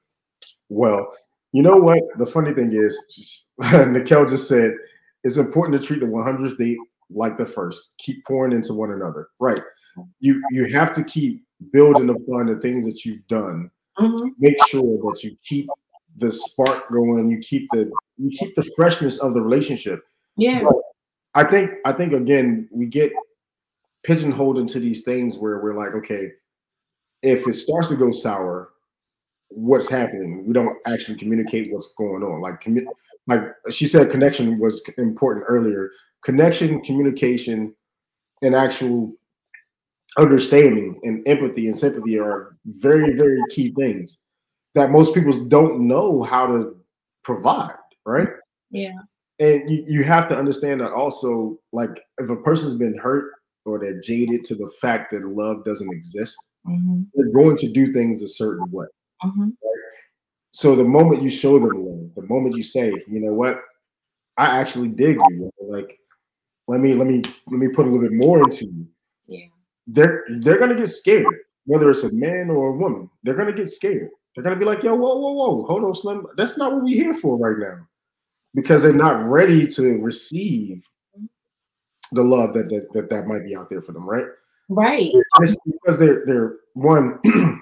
well 0.69 1.11
You 1.51 1.63
know 1.63 1.77
what? 1.77 1.99
The 2.17 2.25
funny 2.25 2.53
thing 2.53 2.73
is, 2.73 3.43
Nicole 3.87 4.25
just 4.25 4.47
said 4.47 4.71
it's 5.23 5.37
important 5.37 5.81
to 5.81 5.85
treat 5.85 5.99
the 5.99 6.05
100th 6.05 6.57
date 6.57 6.77
like 7.09 7.37
the 7.37 7.45
first. 7.45 7.95
Keep 7.97 8.23
pouring 8.25 8.53
into 8.53 8.73
one 8.73 8.91
another. 8.91 9.29
Right. 9.39 9.59
You 10.19 10.41
you 10.51 10.71
have 10.71 10.91
to 10.93 11.03
keep 11.03 11.43
building 11.73 12.09
upon 12.09 12.45
the 12.45 12.57
things 12.57 12.85
that 12.85 13.03
you've 13.03 13.25
done. 13.27 13.69
Mhm. 13.97 14.29
Make 14.37 14.55
sure 14.67 14.97
that 15.11 15.23
you 15.23 15.35
keep 15.43 15.67
the 16.19 16.31
spark 16.31 16.89
going. 16.91 17.29
You 17.29 17.39
keep 17.39 17.67
the 17.71 17.91
you 18.17 18.29
keep 18.29 18.55
the 18.55 18.69
freshness 18.75 19.17
of 19.19 19.33
the 19.33 19.41
relationship. 19.41 20.03
Yeah. 20.37 20.63
I 21.35 21.43
think 21.43 21.71
I 21.85 21.93
think 21.93 22.13
again 22.13 22.67
we 22.71 22.85
get 22.85 23.11
pigeonholed 24.03 24.57
into 24.57 24.79
these 24.79 25.03
things 25.03 25.37
where 25.37 25.59
we're 25.59 25.77
like, 25.77 25.93
okay, 25.93 26.31
if 27.21 27.47
it 27.47 27.53
starts 27.53 27.89
to 27.89 27.95
go 27.95 28.11
sour, 28.11 28.69
what's 29.49 29.89
happening? 29.89 30.45
We 30.45 30.53
don't 30.53 30.77
actually 30.87 31.17
communicate 31.17 31.71
what's 31.71 31.93
going 31.95 32.23
on. 32.23 32.41
Like 32.41 32.61
commu- 32.61 32.85
like 33.27 33.41
she 33.69 33.87
said, 33.87 34.09
connection 34.09 34.59
was 34.59 34.81
important 34.97 35.45
earlier. 35.47 35.91
Connection, 36.23 36.81
communication, 36.81 37.73
and 38.41 38.55
actual 38.55 39.13
understanding 40.17 40.99
and 41.03 41.25
empathy 41.27 41.67
and 41.67 41.77
sympathy 41.77 42.17
are 42.17 42.57
very 42.65 43.15
very 43.15 43.39
key 43.51 43.71
things 43.73 44.19
that 44.79 44.91
most 44.91 45.13
people 45.13 45.33
don't 45.47 45.85
know 45.87 46.23
how 46.23 46.47
to 46.47 46.75
provide. 47.23 47.75
Right 48.05 48.29
Yeah. 48.71 48.93
and 49.39 49.69
you, 49.69 49.83
you 49.87 50.03
have 50.03 50.27
to 50.29 50.37
understand 50.37 50.79
that 50.81 50.91
also 50.93 51.59
like 51.73 52.01
if 52.17 52.29
a 52.29 52.35
person's 52.37 52.75
been 52.75 52.97
hurt 52.97 53.33
or 53.65 53.77
they're 53.77 53.99
jaded 53.99 54.43
to 54.45 54.55
the 54.55 54.69
fact 54.81 55.11
that 55.11 55.23
love 55.25 55.63
doesn't 55.65 55.91
exist 55.91 56.35
Mhm. 56.65 57.05
they're 57.13 57.31
going 57.39 57.55
to 57.57 57.69
do 57.79 57.91
things 57.91 58.23
a 58.23 58.27
certain 58.27 58.65
way 58.71 58.87
Mhm. 59.23 59.51
so 60.51 60.75
the 60.75 60.83
moment 60.97 61.21
you 61.21 61.29
show 61.29 61.59
them 61.59 61.75
love 61.85 62.09
the 62.15 62.25
moment 62.33 62.55
you 62.55 62.63
say 62.63 62.87
you 63.13 63.19
know 63.23 63.33
what 63.41 63.55
i 64.37 64.47
actually 64.59 64.87
dig 65.03 65.17
you, 65.29 65.51
you 65.59 65.71
like 65.77 65.91
let 66.67 66.79
me 66.79 66.93
let 66.93 67.07
me 67.07 67.17
let 67.51 67.59
me 67.63 67.67
put 67.67 67.85
a 67.85 67.89
little 67.89 68.05
bit 68.07 68.13
more 68.25 68.37
into 68.45 68.65
you 68.65 68.87
Yeah. 69.27 69.49
they're 69.87 70.23
they're 70.41 70.57
gonna 70.63 70.75
get 70.83 70.87
scared 70.87 71.37
whether 71.65 71.89
it's 71.91 72.03
a 72.05 72.13
man 72.15 72.49
or 72.49 72.69
a 72.69 72.77
woman 72.83 73.09
they're 73.23 73.39
gonna 73.41 73.53
get 73.61 73.69
scared 73.69 74.09
they're 74.43 74.53
gonna 74.53 74.59
be 74.59 74.65
like 74.65 74.83
yo 74.83 74.95
whoa 74.95 75.17
whoa 75.17 75.31
whoa 75.31 75.65
hold 75.65 75.83
on 75.83 75.95
slim. 75.95 76.25
That's 76.37 76.57
not 76.57 76.73
what 76.73 76.83
we're 76.83 76.95
here 76.95 77.13
for 77.13 77.37
right 77.37 77.57
now. 77.57 77.85
Because 78.55 78.81
they're 78.81 78.93
not 78.93 79.25
ready 79.25 79.67
to 79.67 79.97
receive 79.99 80.83
the 82.11 82.23
love 82.23 82.53
that 82.53 82.69
that, 82.69 82.91
that, 82.93 83.09
that 83.09 83.27
might 83.27 83.43
be 83.43 83.55
out 83.55 83.69
there 83.69 83.81
for 83.81 83.91
them 83.91 84.09
right? 84.09 84.25
Right. 84.69 85.11
it's 85.41 85.57
because 85.65 85.97
they're 85.99 86.23
they're 86.25 86.57
one 86.73 87.19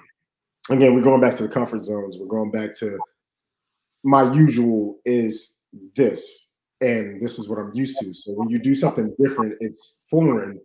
again 0.70 0.94
we're 0.94 1.02
going 1.02 1.20
back 1.20 1.34
to 1.36 1.42
the 1.42 1.48
comfort 1.48 1.82
zones. 1.82 2.18
We're 2.18 2.26
going 2.26 2.50
back 2.50 2.72
to 2.78 2.98
my 4.04 4.32
usual 4.32 4.98
is 5.04 5.56
this 5.96 6.50
and 6.80 7.20
this 7.20 7.38
is 7.38 7.48
what 7.48 7.58
i'm 7.58 7.74
used 7.74 7.98
to. 8.00 8.14
So 8.14 8.32
when 8.32 8.48
you 8.48 8.58
do 8.58 8.74
something 8.74 9.14
different 9.20 9.54
it's 9.60 9.96
foreign 10.10 10.60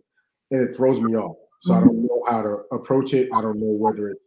and 0.50 0.68
it 0.68 0.74
throws 0.74 1.00
me 1.00 1.14
off. 1.16 1.36
So 1.60 1.74
i 1.74 1.80
don't 1.80 1.90
mm-hmm. 1.90 2.06
know 2.06 2.22
how 2.28 2.42
to 2.42 2.62
approach 2.72 3.14
it. 3.14 3.28
I 3.34 3.40
don't 3.40 3.58
know 3.58 3.66
whether 3.66 4.08
it's 4.08 4.20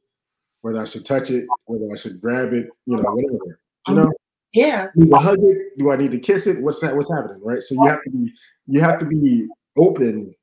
whether 0.67 0.81
i 0.81 0.85
should 0.85 1.05
touch 1.05 1.31
it 1.31 1.45
whether 1.65 1.89
i 1.91 1.95
should 1.95 2.19
grab 2.19 2.51
it 2.53 2.67
you 2.85 2.97
know 2.97 3.03
whatever 3.03 3.57
you 3.87 3.93
um, 3.93 3.95
know 3.95 4.13
Yeah. 4.53 4.87
do 4.97 5.13
I 5.13 5.21
hug 5.21 5.39
it? 5.41 5.77
Do 5.77 5.91
I 5.91 5.97
need 5.97 6.11
to 6.11 6.19
kiss 6.19 6.47
it? 6.47 6.61
What's 6.61 6.79
that? 6.81 6.95
What's 6.95 7.11
happening? 7.11 7.41
Right. 7.43 7.61
So 7.61 7.75
you 7.75 7.85
have 7.85 8.03
to 8.03 8.09
be 8.09 8.33
you 8.65 8.81
have 8.81 8.99
to 8.99 9.05
be 9.05 9.47
open. 9.77 10.33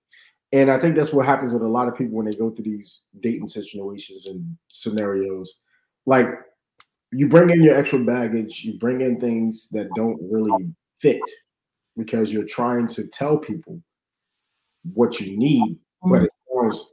And 0.53 0.71
I 0.71 0.79
think 0.79 0.95
that's 0.95 1.13
what 1.13 1.27
happens 1.27 1.53
with 1.53 1.63
a 1.63 1.69
lot 1.69 1.89
of 1.89 1.97
people 1.97 2.17
when 2.17 2.27
they 2.27 2.37
go 2.37 2.51
through 2.51 2.65
these 2.65 3.03
dating 3.21 3.49
situations 3.49 4.27
and 4.27 4.57
scenarios. 4.69 5.59
Like 6.07 6.27
you 7.11 7.29
bring 7.29 7.51
in 7.51 7.63
your 7.63 7.77
extra 7.77 7.99
baggage, 7.99 8.63
you 8.63 8.79
bring 8.79 9.01
in 9.01 9.19
things 9.19 9.69
that 9.71 9.89
don't 9.97 10.19
really 10.23 10.73
fit 10.97 11.21
because 11.97 12.33
you're 12.33 12.45
trying 12.45 12.87
to 12.89 13.09
tell 13.09 13.37
people 13.37 13.81
what 14.93 15.21
you 15.21 15.37
need, 15.37 15.79
but 16.03 16.17
mm-hmm. 16.17 16.25
it 16.25 16.31
sounds 16.55 16.93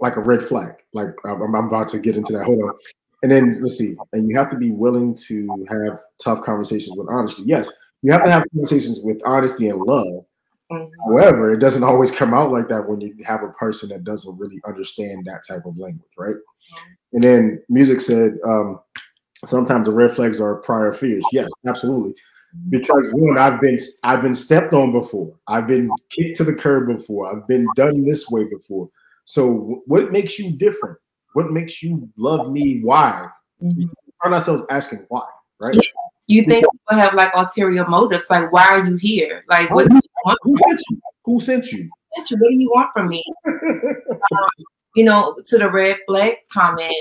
like 0.00 0.16
a 0.16 0.20
red 0.20 0.42
flag. 0.42 0.74
Like 0.92 1.08
I'm, 1.24 1.54
I'm 1.54 1.66
about 1.66 1.88
to 1.90 1.98
get 1.98 2.16
into 2.16 2.32
that. 2.34 2.44
Hold 2.44 2.62
on. 2.62 2.74
And 3.22 3.30
then 3.30 3.50
let's 3.60 3.76
see. 3.76 3.96
And 4.12 4.28
you 4.28 4.36
have 4.36 4.50
to 4.50 4.56
be 4.56 4.70
willing 4.70 5.14
to 5.26 5.66
have 5.68 6.00
tough 6.22 6.40
conversations 6.42 6.96
with 6.96 7.08
honesty. 7.10 7.42
Yes, 7.44 7.70
you 8.02 8.12
have 8.12 8.24
to 8.24 8.30
have 8.30 8.44
conversations 8.52 9.00
with 9.02 9.20
honesty 9.24 9.68
and 9.68 9.80
love. 9.80 10.24
Mhm. 10.70 10.90
However, 11.04 11.52
it 11.52 11.58
doesn't 11.58 11.82
always 11.82 12.10
come 12.10 12.32
out 12.32 12.52
like 12.52 12.68
that 12.68 12.88
when 12.88 13.00
you 13.00 13.14
have 13.24 13.42
a 13.42 13.48
person 13.50 13.88
that 13.90 14.04
doesn't 14.04 14.38
really 14.38 14.60
understand 14.66 15.24
that 15.24 15.42
type 15.46 15.66
of 15.66 15.76
language, 15.76 16.10
right? 16.16 16.36
And 17.12 17.22
then 17.22 17.62
music 17.68 18.00
said 18.00 18.38
um, 18.46 18.80
sometimes 19.44 19.86
the 19.86 19.92
red 19.92 20.14
flags 20.14 20.40
are 20.40 20.56
prior 20.56 20.92
fears. 20.92 21.24
Yes, 21.32 21.50
absolutely. 21.66 22.14
Because 22.68 23.08
one, 23.12 23.38
I've 23.38 23.60
been 23.60 23.78
I've 24.02 24.22
been 24.22 24.34
stepped 24.34 24.72
on 24.72 24.92
before. 24.92 25.32
I've 25.46 25.66
been 25.66 25.90
kicked 26.10 26.36
to 26.38 26.44
the 26.44 26.54
curb 26.54 26.88
before. 26.88 27.30
I've 27.30 27.46
been 27.46 27.66
done 27.76 28.04
this 28.04 28.28
way 28.30 28.44
before. 28.44 28.88
So, 29.30 29.80
what 29.86 30.10
makes 30.10 30.40
you 30.40 30.50
different? 30.50 30.98
What 31.34 31.52
makes 31.52 31.84
you 31.84 32.10
love 32.16 32.50
me? 32.50 32.80
Why? 32.82 33.28
Mhm. 33.62 33.76
We 33.76 34.12
find 34.20 34.34
ourseldes 34.34 34.66
asking 34.70 35.06
why, 35.06 35.24
right? 35.60 35.72
Yeah. 35.72 35.82
You 36.26 36.44
think 36.46 36.66
people 36.72 37.00
have 37.00 37.14
like 37.14 37.30
ulterior 37.36 37.86
motives? 37.86 38.28
Like, 38.28 38.50
why 38.50 38.64
are 38.64 38.84
you 38.84 38.96
here? 38.96 39.44
Like, 39.48 39.70
what 39.70 39.88
do 39.88 39.94
you 39.94 40.00
want? 40.24 40.38
Who 40.42 40.56
sent 40.58 40.80
you? 40.90 41.00
Who 41.26 41.38
sent 41.38 41.70
you? 41.70 41.88
What 42.16 42.26
do 42.26 42.36
you 42.50 42.70
want 42.74 42.90
from 42.92 43.08
me? 43.08 43.22
you 44.96 45.04
know, 45.04 45.36
to 45.46 45.58
the 45.58 45.70
red 45.70 45.98
flags 46.08 46.46
comment, 46.52 46.92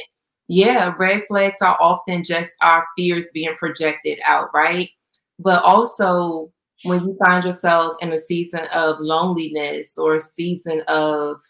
yeah, 0.47 0.93
red 0.99 1.23
flags 1.27 1.63
are 1.63 1.77
often 1.82 2.23
just 2.23 2.53
our 2.61 2.86
fears 2.95 3.32
being 3.34 3.55
projected 3.55 4.19
out, 4.23 4.53
right? 4.53 4.91
But 5.39 5.63
also, 5.63 6.51
when 6.84 7.05
you 7.05 7.17
find 7.25 7.43
yourself 7.43 7.97
in 8.01 8.11
a 8.13 8.19
season 8.19 8.67
of 8.71 8.99
loneliness 8.99 9.97
or 9.97 10.15
a 10.15 10.21
season 10.21 10.82
of 10.88 11.41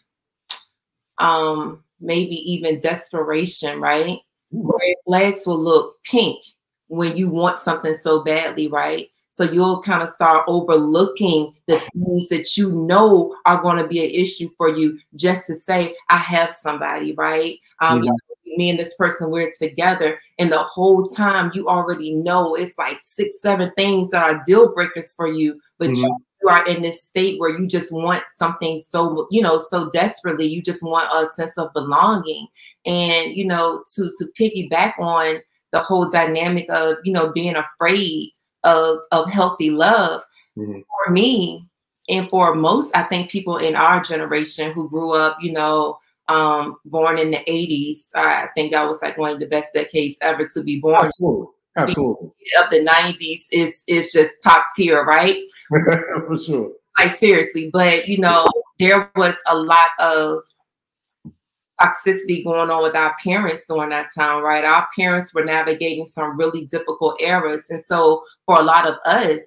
um, 1.20 1.82
maybe 2.00 2.34
even 2.34 2.80
desperation, 2.80 3.80
right? 3.80 4.18
Red 4.52 4.96
flags 5.04 5.46
will 5.46 5.62
look 5.62 6.02
pink 6.04 6.42
when 6.88 7.16
you 7.16 7.28
want 7.28 7.58
something 7.58 7.94
so 7.94 8.24
badly, 8.24 8.66
right? 8.66 9.08
So 9.32 9.44
you'll 9.44 9.80
kind 9.82 10.02
of 10.02 10.08
start 10.08 10.44
overlooking 10.48 11.54
the 11.68 11.78
things 11.94 12.28
that 12.30 12.56
you 12.56 12.72
know 12.72 13.36
are 13.46 13.62
going 13.62 13.76
to 13.76 13.86
be 13.86 14.04
an 14.04 14.10
issue 14.10 14.50
for 14.56 14.68
you 14.68 14.98
just 15.14 15.46
to 15.46 15.54
say, 15.54 15.94
I 16.08 16.18
have 16.18 16.52
somebody, 16.52 17.12
right? 17.12 17.56
Um, 17.80 18.08
me 18.56 18.70
and 18.70 18.78
this 18.78 18.94
person, 18.94 19.30
we're 19.30 19.52
together. 19.56 20.20
And 20.40 20.50
the 20.50 20.64
whole 20.64 21.06
time 21.06 21.52
you 21.54 21.68
already 21.68 22.12
know 22.14 22.56
it's 22.56 22.76
like 22.76 22.98
six, 23.00 23.40
seven 23.40 23.70
things 23.76 24.10
that 24.10 24.22
are 24.24 24.42
deal 24.44 24.74
breakers 24.74 25.14
for 25.14 25.28
you, 25.28 25.60
but 25.78 25.90
Mhm. 25.90 25.96
you, 25.96 26.18
you 26.42 26.48
are 26.48 26.66
in 26.66 26.82
this 26.82 27.02
state 27.02 27.38
where 27.40 27.50
you 27.58 27.66
just 27.66 27.92
want 27.92 28.22
something 28.38 28.78
so, 28.78 29.26
you 29.30 29.42
know, 29.42 29.58
so 29.58 29.90
desperately. 29.90 30.46
You 30.46 30.62
just 30.62 30.82
want 30.82 31.08
a 31.14 31.30
sense 31.34 31.58
of 31.58 31.72
belonging. 31.74 32.46
And, 32.86 33.32
you 33.34 33.46
know, 33.46 33.82
to 33.96 34.10
to 34.18 34.26
piggyback 34.38 34.98
on 34.98 35.36
the 35.72 35.80
whole 35.80 36.08
dynamic 36.08 36.66
of, 36.70 36.96
you 37.04 37.12
know, 37.12 37.32
being 37.32 37.56
afraid 37.56 38.32
of 38.64 38.98
of 39.12 39.30
healthy 39.30 39.70
love 39.70 40.22
Mhm. 40.58 40.82
for 41.06 41.12
me 41.12 41.66
and 42.08 42.28
for 42.28 42.54
most 42.54 42.94
i 42.96 43.04
think 43.04 43.30
people 43.30 43.56
in 43.56 43.76
our 43.76 44.00
generation 44.02 44.72
who 44.72 44.88
grew 44.90 45.12
up 45.12 45.36
you 45.40 45.52
know 45.52 45.98
um 46.28 46.76
born 46.84 47.18
in 47.18 47.30
the 47.30 47.38
80s 47.50 48.08
i 48.14 48.48
think 48.54 48.72
that 48.72 48.86
was 48.88 49.00
like 49.00 49.16
one 49.16 49.30
of 49.32 49.40
the 49.40 49.46
best 49.46 49.72
decades 49.72 50.18
ever 50.20 50.46
to 50.48 50.62
be 50.62 50.80
born 50.80 51.04
Absolutely. 51.04 51.46
Absolutely. 51.76 52.30
of 52.62 52.70
the 52.70 52.84
90s 52.84 53.42
is 53.52 53.82
is 53.86 54.12
just 54.12 54.30
top 54.42 54.66
tier 54.76 55.04
right 55.04 55.38
For 56.26 56.36
sure. 56.38 56.72
like 56.98 57.10
seriously 57.12 57.70
but 57.72 58.08
you 58.08 58.18
know 58.18 58.46
there 58.78 59.10
was 59.16 59.34
a 59.46 59.56
lot 59.56 59.90
of 59.98 60.40
toxicity 61.80 62.44
going 62.44 62.70
on 62.70 62.82
with 62.82 62.94
our 62.94 63.16
parents 63.24 63.62
during 63.68 63.88
that 63.90 64.08
time 64.14 64.42
right 64.42 64.64
our 64.64 64.86
parents 64.94 65.32
were 65.32 65.44
navigating 65.44 66.04
some 66.04 66.36
really 66.36 66.66
difficult 66.66 67.18
eras 67.20 67.66
and 67.70 67.80
so 67.80 68.22
for 68.46 68.58
a 68.58 68.62
lot 68.62 68.86
of 68.86 68.96
us 69.06 69.40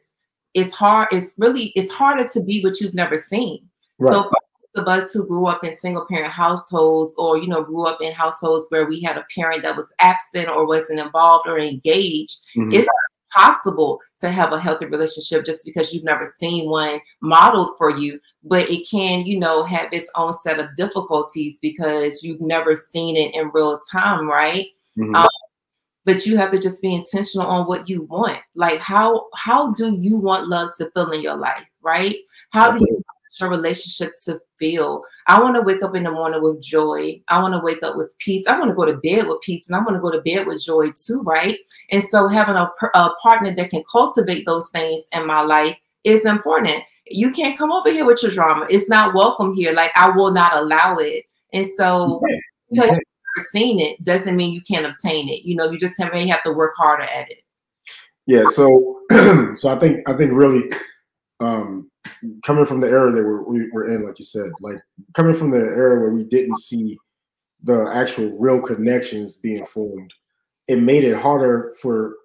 it's 0.56 0.74
hard 0.74 1.08
it's 1.12 1.34
really 1.38 1.72
it's 1.76 1.92
harder 1.92 2.28
to 2.28 2.42
be 2.44 2.62
what 2.64 2.80
you've 2.82 2.94
never 2.96 3.18
seen 3.18 3.68
Right. 4.00 4.12
so 4.12 4.24
for 4.24 4.38
of 4.76 4.88
us 4.88 5.14
who 5.14 5.26
grew 5.28 5.46
up 5.46 5.64
in 5.64 5.76
single 5.78 6.06
parent 6.06 6.32
households 6.34 7.14
or 7.18 7.38
you 7.38 7.48
know 7.48 7.64
grew 7.64 7.86
up 7.86 8.00
in 8.02 8.12
households 8.14 8.66
where 8.70 8.86
we 8.88 9.02
had 9.02 9.18
a 9.18 9.26
parent 9.36 9.62
that 9.62 9.76
was 9.78 9.94
absent 10.00 10.50
or 10.50 10.66
wasn't 10.66 11.00
involved 11.00 11.48
or 11.48 11.60
engaged 11.60 12.44
Mhm. 12.56 12.74
it's 12.74 12.88
possible 13.36 14.00
to 14.20 14.30
have 14.32 14.52
a 14.54 14.60
healthy 14.60 14.86
relationship 14.86 15.44
just 15.46 15.66
because 15.66 15.92
you've 15.94 16.04
never 16.04 16.26
seen 16.26 16.70
one 16.70 17.00
modeled 17.22 17.76
for 17.78 17.90
you 17.90 18.20
but 18.44 18.70
it 18.70 18.88
can 18.90 19.26
you 19.26 19.40
know 19.40 19.64
have 19.64 19.92
its 19.92 20.10
own 20.16 20.38
set 20.40 20.60
of 20.60 20.68
difficulties 20.76 21.58
because 21.62 22.24
you've 22.24 22.42
never 22.42 22.76
seen 22.76 23.16
it 23.16 23.34
in 23.34 23.50
real 23.54 23.80
time 23.92 24.28
right 24.28 24.68
Mhm. 24.98 25.16
um, 25.16 25.28
but 26.06 26.26
you 26.26 26.36
have 26.38 26.52
to 26.52 26.60
just 26.60 26.82
be 26.82 26.94
intentional 26.94 27.48
on 27.48 27.66
what 27.66 27.88
you 27.90 28.04
want 28.04 28.40
like 28.56 28.80
how 28.80 29.28
how 29.36 29.72
do 29.74 29.96
you 30.00 30.18
want 30.18 30.48
love 30.48 30.70
to 30.78 30.92
feel 30.92 31.12
in 31.12 31.22
your 31.22 31.36
life 31.38 31.66
right 31.82 32.18
how 32.52 32.72
do 32.72 32.80
you 32.80 32.94
want 32.94 33.06
your 33.40 33.50
relationship 33.50 34.14
to 34.26 34.40
feel. 34.64 35.04
I 35.28 35.42
want 35.42 35.56
to 35.56 35.62
wake 35.62 35.84
up 35.84 35.94
in 35.94 36.04
the 36.04 36.12
morning 36.12 36.42
with 36.42 36.62
joy. 36.62 37.22
I 37.28 37.42
want 37.42 37.54
to 37.54 37.60
wake 37.60 37.84
up 37.84 37.98
with 37.98 38.18
peace. 38.20 38.48
I 38.48 38.58
want 38.58 38.72
to 38.72 38.76
go 38.76 38.86
to 38.86 38.94
bed 38.94 39.28
with 39.28 39.42
peace 39.42 39.68
and 39.68 39.76
I 39.76 39.80
want 39.80 39.96
to 39.96 40.00
go 40.00 40.10
to 40.10 40.22
bed 40.22 40.48
with 40.48 40.64
joy 40.64 40.86
too, 40.92 41.22
right? 41.24 41.58
And 41.92 42.02
so 42.02 42.30
having 42.30 42.56
a, 42.56 42.72
a 42.94 43.14
partner 43.22 43.54
that 43.54 43.70
can 43.70 43.84
cultivate 43.92 44.46
those 44.46 44.70
things 44.70 45.06
in 45.12 45.28
my 45.28 45.42
life 45.42 45.76
is 46.06 46.26
important. 46.26 46.82
You 47.08 47.32
can't 47.32 47.58
come 47.58 47.74
over 47.74 47.92
here 47.92 48.06
with 48.06 48.24
your 48.24 48.32
drama. 48.32 48.66
It's 48.70 48.88
not 48.88 49.14
welcome 49.14 49.54
here. 49.54 49.74
Like 49.74 49.92
I 49.96 50.10
will 50.10 50.32
not 50.32 50.56
allow 50.56 50.96
it. 50.98 51.26
And 51.52 51.68
so 51.68 52.22
because 52.72 52.90
you've 52.92 53.00
never 53.38 53.48
seen 53.52 53.80
it 53.82 54.04
doesn't 54.06 54.38
mean 54.38 54.54
you 54.54 54.62
can't 54.62 54.86
obtain 54.86 55.28
it. 55.28 55.44
You 55.44 55.56
know, 55.58 55.70
you 55.70 55.78
just 55.78 56.00
may 56.00 56.26
have 56.28 56.44
to 56.44 56.54
work 56.54 56.74
harder 56.78 57.04
at 57.04 57.30
it. 57.30 57.40
Yeah. 58.26 58.46
So, 58.48 59.02
so 59.56 59.70
I 59.70 59.78
think 59.78 60.08
I 60.08 60.14
think 60.14 60.32
really 60.32 60.72
um, 61.42 61.92
coming 62.44 62.66
from 62.66 62.80
the 62.80 62.88
era 62.88 63.12
that 63.12 63.24
we're, 63.24 63.44
we, 63.44 63.70
we're 63.72 63.90
in, 63.90 64.06
like 64.06 64.20
you 64.20 64.26
said, 64.26 64.52
like 64.62 64.78
coming 65.14 65.34
from 65.34 65.52
the 65.52 65.58
era 65.58 66.00
where 66.00 66.12
we 66.12 66.24
didn't 66.24 66.58
see 66.58 66.98
the 67.64 67.90
actual 67.94 68.38
real 68.38 68.62
connections 68.62 69.38
being 69.38 69.66
formed, 69.66 70.14
it 70.68 70.82
made 70.82 71.04
it 71.04 71.16
harder 71.16 71.76
for 71.82 72.16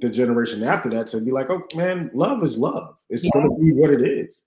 the 0.00 0.10
generation 0.10 0.62
after 0.62 0.90
that 0.90 1.06
to 1.08 1.20
be 1.20 1.30
like, 1.30 1.50
oh 1.50 1.62
man, 1.74 2.10
love 2.14 2.42
is 2.42 2.58
love. 2.58 2.96
It's 3.10 3.24
yeah. 3.24 3.30
going 3.34 3.48
to 3.48 3.56
be 3.60 3.72
what 3.72 3.90
it 3.90 4.02
is. 4.02 4.46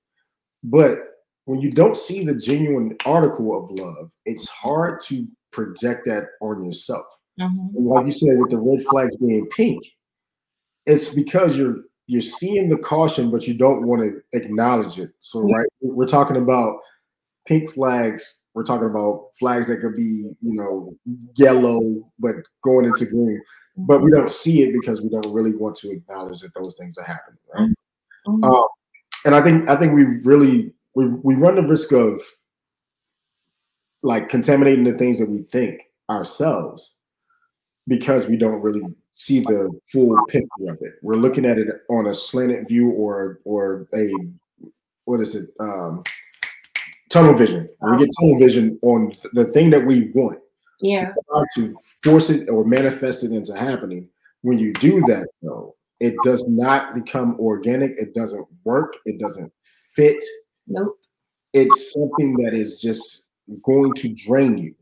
But 0.64 1.00
when 1.46 1.62
you 1.62 1.72
don't 1.72 1.98
see 1.98 2.24
the 2.24 2.36
genuine 2.36 2.96
article 3.06 3.58
of 3.58 3.72
love, 3.72 4.12
it's 4.26 4.48
hard 4.50 5.02
to 5.06 5.28
project 5.52 6.06
that 6.06 6.26
on 6.42 6.64
yourself. 6.64 7.06
Mm-hmm. 7.40 7.86
Like 7.88 8.06
you 8.06 8.12
said, 8.12 8.40
with 8.40 8.52
the 8.52 8.60
red 8.60 8.84
flags 8.90 9.18
being 9.18 9.48
pink, 9.48 9.84
it's 10.86 11.10
because 11.10 11.58
you're 11.58 11.78
you're 12.12 12.22
seeing 12.22 12.68
the 12.68 12.78
caution, 12.78 13.32
but 13.32 13.48
you 13.48 13.54
don't 13.54 13.88
want 13.88 14.02
to 14.02 14.22
acknowledge 14.38 15.00
it. 15.00 15.12
So, 15.22 15.44
right, 15.44 15.66
we're 15.80 16.06
talking 16.06 16.36
about 16.36 16.80
pink 17.48 17.74
flags. 17.74 18.42
We're 18.54 18.66
talking 18.66 18.88
about 18.88 19.30
flags 19.40 19.68
that 19.68 19.80
could 19.80 19.96
be, 19.96 20.30
you 20.42 20.54
know, 20.54 20.94
yellow, 21.38 21.80
but 22.20 22.36
going 22.66 22.84
into 22.84 23.06
green. 23.06 23.42
But 23.78 24.02
we 24.02 24.12
don't 24.12 24.30
see 24.30 24.62
it 24.62 24.74
because 24.74 25.02
we 25.02 25.08
don't 25.08 25.34
really 25.34 25.56
want 25.56 25.78
to 25.78 25.90
acknowledge 25.90 26.42
that 26.42 26.54
those 26.54 26.76
things 26.78 26.98
are 26.98 27.06
happening, 27.06 27.40
right? 27.56 27.70
Mm-hmm. 28.28 28.44
Um, 28.44 28.68
and 29.24 29.34
I 29.34 29.42
think 29.42 29.70
I 29.70 29.78
think 29.78 29.94
we 29.94 30.04
really 30.26 30.74
we 30.96 31.06
we 31.24 31.36
run 31.36 31.56
the 31.56 31.64
risk 31.66 31.94
of 31.94 32.22
like 34.04 34.28
contaminating 34.28 34.84
the 34.84 34.98
things 34.98 35.18
that 35.20 35.30
we 35.30 35.44
think 35.44 35.84
ourselves 36.10 36.98
because 37.88 38.28
we 38.28 38.36
don't 38.36 38.62
really 38.62 38.84
see 39.22 39.40
the 39.40 39.70
full 39.92 40.18
picture 40.28 40.68
of 40.68 40.80
it. 40.82 40.96
We're 41.04 41.16
looking 41.16 41.46
at 41.46 41.60
it 41.60 41.68
on 41.90 42.08
a 42.08 42.14
slanted 42.14 42.68
view 42.68 42.90
or 42.90 43.40
or 43.46 43.88
a 43.94 44.10
what 45.06 45.22
is 45.22 45.36
it? 45.36 45.50
Um, 45.60 46.04
tunnel 47.10 47.36
vision. 47.36 47.70
We 47.82 47.98
get 47.98 48.10
tunnel 48.20 48.40
vision 48.40 48.80
on 48.82 49.14
the 49.34 49.46
thing 49.46 49.70
that 49.72 49.86
we 49.86 50.12
want. 50.16 50.40
Yeah. 50.82 51.14
To 51.56 51.76
force 52.04 52.32
it 52.32 52.50
or 52.50 52.66
manifest 52.66 53.24
it 53.24 53.32
into 53.32 53.56
happening. 53.56 54.10
When 54.42 54.58
you 54.58 54.74
do 54.74 55.02
that, 55.02 55.28
though, 55.44 55.76
it 56.00 56.16
does 56.24 56.48
not 56.50 56.96
become 56.96 57.40
organic. 57.40 57.92
It 57.98 58.16
doesn't 58.16 58.48
work. 58.64 58.96
It 59.06 59.20
doesn't 59.20 59.52
fit. 59.94 60.24
Nope. 60.66 60.98
It's 61.54 61.94
something 61.94 62.36
that 62.38 62.56
is 62.56 62.82
just 62.82 63.30
going 63.64 63.94
to 63.96 64.14
drain 64.26 64.58
you. 64.58 64.74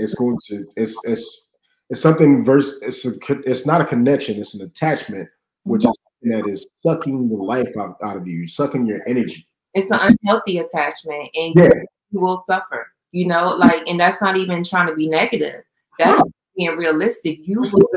It's 0.00 0.14
going 0.14 0.38
to. 0.48 0.66
It's 0.76 0.98
it's 1.04 1.47
it's 1.90 2.00
something 2.00 2.44
verse 2.44 2.78
it's 2.82 3.06
a, 3.06 3.12
it's 3.46 3.66
not 3.66 3.80
a 3.80 3.84
connection 3.84 4.38
it's 4.38 4.54
an 4.54 4.62
attachment 4.62 5.28
which 5.64 5.84
is 5.84 5.98
that 6.22 6.48
is 6.48 6.66
sucking 6.74 7.28
the 7.28 7.36
life 7.36 7.68
out, 7.78 7.96
out 8.02 8.16
of 8.16 8.26
you 8.26 8.46
sucking 8.46 8.86
your 8.86 9.00
energy 9.06 9.46
it's 9.74 9.90
an 9.90 9.98
unhealthy 10.00 10.58
attachment 10.58 11.28
and 11.34 11.54
yeah. 11.56 11.70
you 12.10 12.20
will 12.20 12.42
suffer 12.44 12.88
you 13.12 13.26
know 13.26 13.54
like 13.56 13.86
and 13.86 13.98
that's 14.00 14.20
not 14.20 14.36
even 14.36 14.64
trying 14.64 14.86
to 14.86 14.94
be 14.94 15.08
negative 15.08 15.62
that's 15.98 16.22
being 16.56 16.76
realistic 16.76 17.38
you 17.46 17.60
will 17.60 17.88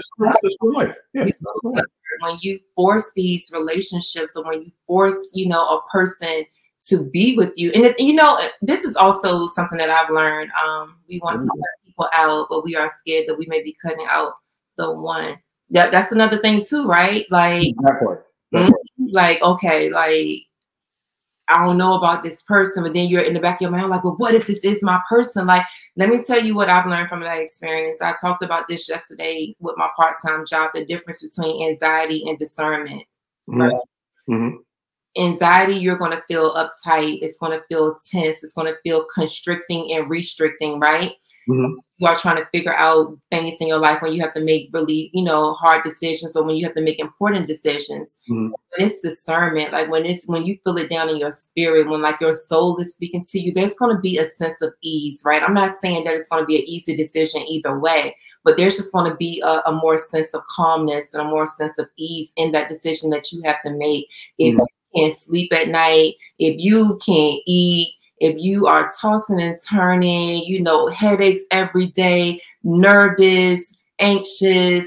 life. 0.73 0.95
Yeah. 1.13 1.25
You 1.25 1.33
will 1.63 1.73
when 2.19 2.37
you 2.41 2.59
force 2.75 3.11
these 3.15 3.49
relationships 3.53 4.35
or 4.35 4.43
when 4.43 4.61
you 4.63 4.71
force 4.85 5.17
you 5.33 5.47
know 5.47 5.65
a 5.67 5.81
person 5.89 6.45
to 6.83 7.03
be 7.09 7.35
with 7.37 7.51
you 7.55 7.71
and 7.73 7.85
if, 7.85 7.99
you 7.99 8.13
know 8.13 8.39
this 8.61 8.83
is 8.83 8.95
also 8.95 9.47
something 9.47 9.77
that 9.77 9.89
i've 9.89 10.09
learned 10.09 10.51
um 10.63 10.97
we 11.07 11.19
want 11.19 11.39
mm-hmm. 11.39 11.47
to 11.47 11.80
people 11.91 12.09
out, 12.13 12.47
but 12.49 12.63
we 12.63 12.75
are 12.75 12.89
scared 12.89 13.27
that 13.27 13.37
we 13.37 13.45
may 13.47 13.61
be 13.61 13.77
cutting 13.81 14.05
out 14.09 14.33
the 14.77 14.91
one. 14.91 15.37
That, 15.69 15.91
that's 15.91 16.11
another 16.11 16.39
thing 16.39 16.63
too, 16.63 16.85
right? 16.85 17.25
Like, 17.29 17.73
that 17.83 17.99
part. 17.99 18.25
That 18.51 18.69
part. 18.69 18.81
like 19.11 19.41
okay, 19.41 19.89
like 19.89 20.43
I 21.51 21.65
don't 21.65 21.77
know 21.77 21.95
about 21.97 22.23
this 22.23 22.43
person, 22.43 22.83
but 22.83 22.93
then 22.93 23.09
you're 23.09 23.21
in 23.21 23.33
the 23.33 23.39
back 23.39 23.57
of 23.57 23.61
your 23.61 23.71
mind 23.71 23.89
like, 23.89 24.03
well, 24.03 24.15
what 24.17 24.33
if 24.33 24.47
this 24.47 24.63
is 24.63 24.81
my 24.81 25.01
person? 25.09 25.45
Like, 25.45 25.63
let 25.97 26.07
me 26.07 26.17
tell 26.23 26.41
you 26.41 26.55
what 26.55 26.69
I've 26.69 26.85
learned 26.85 27.09
from 27.09 27.21
that 27.21 27.39
experience. 27.39 28.01
I 28.01 28.15
talked 28.21 28.43
about 28.43 28.67
this 28.69 28.87
yesterday 28.87 29.53
with 29.59 29.75
my 29.77 29.89
part-time 29.95 30.45
job, 30.45 30.71
the 30.73 30.85
difference 30.85 31.21
between 31.21 31.67
anxiety 31.67 32.23
and 32.27 32.39
discernment. 32.39 33.03
Mm-hmm. 33.49 33.61
Right? 33.61 33.73
Mm-hmm. 34.29 34.57
Anxiety, 35.21 35.73
you're 35.73 35.97
going 35.97 36.11
to 36.11 36.23
feel 36.29 36.53
uptight. 36.53 37.19
It's 37.21 37.37
going 37.37 37.51
to 37.51 37.65
feel 37.67 37.97
tense. 38.09 38.43
It's 38.43 38.53
going 38.53 38.67
to 38.67 38.79
feel 38.81 39.05
constricting 39.13 39.91
and 39.91 40.09
restricting, 40.09 40.79
right? 40.79 41.11
Mm-hmm. 41.51 41.73
You 41.97 42.07
are 42.07 42.17
trying 42.17 42.37
to 42.37 42.49
figure 42.51 42.75
out 42.75 43.15
things 43.29 43.57
in 43.59 43.67
your 43.67 43.77
life 43.77 44.01
when 44.01 44.13
you 44.13 44.21
have 44.21 44.33
to 44.33 44.39
make 44.39 44.69
really, 44.73 45.11
you 45.13 45.23
know, 45.23 45.53
hard 45.53 45.83
decisions 45.83 46.35
or 46.35 46.43
when 46.43 46.55
you 46.55 46.65
have 46.65 46.73
to 46.75 46.81
make 46.81 46.99
important 46.99 47.47
decisions. 47.47 48.17
Mm-hmm. 48.29 48.49
When 48.51 48.87
it's 48.87 49.01
discernment, 49.01 49.71
like 49.71 49.89
when 49.89 50.05
it's 50.05 50.27
when 50.27 50.45
you 50.45 50.57
feel 50.63 50.77
it 50.77 50.89
down 50.89 51.09
in 51.09 51.17
your 51.17 51.31
spirit, 51.31 51.89
when 51.89 52.01
like 52.01 52.19
your 52.21 52.33
soul 52.33 52.77
is 52.79 52.95
speaking 52.95 53.23
to 53.29 53.39
you, 53.39 53.53
there's 53.53 53.75
going 53.75 53.95
to 53.95 54.01
be 54.01 54.17
a 54.17 54.25
sense 54.25 54.61
of 54.61 54.73
ease, 54.81 55.21
right? 55.25 55.43
I'm 55.43 55.53
not 55.53 55.75
saying 55.75 56.05
that 56.05 56.15
it's 56.15 56.29
going 56.29 56.41
to 56.41 56.47
be 56.47 56.57
an 56.57 56.65
easy 56.65 56.95
decision 56.95 57.43
either 57.43 57.77
way, 57.77 58.15
but 58.43 58.57
there's 58.57 58.77
just 58.77 58.93
going 58.93 59.09
to 59.09 59.17
be 59.17 59.41
a, 59.45 59.61
a, 59.67 59.71
more 59.71 59.97
sense 59.97 60.29
of 60.33 60.41
calmness 60.49 61.13
and 61.13 61.21
a 61.21 61.29
more 61.29 61.45
sense 61.45 61.77
of 61.77 61.87
ease 61.97 62.31
in 62.35 62.51
that 62.53 62.69
decision 62.69 63.09
that 63.11 63.31
you 63.31 63.41
have 63.43 63.61
to 63.63 63.71
make. 63.71 64.07
If 64.39 64.55
mm-hmm. 64.55 64.63
you 64.93 65.01
can't 65.03 65.13
sleep 65.13 65.53
at 65.53 65.67
night, 65.67 66.15
if 66.39 66.59
you 66.59 66.99
can't 67.05 67.41
eat, 67.45 67.93
if 68.21 68.35
you 68.37 68.67
are 68.67 68.91
tossing 69.01 69.41
and 69.41 69.57
turning, 69.67 70.43
you 70.43 70.61
know, 70.61 70.87
headaches 70.87 71.41
every 71.49 71.87
day, 71.87 72.39
nervous, 72.63 73.73
anxious, 73.97 74.85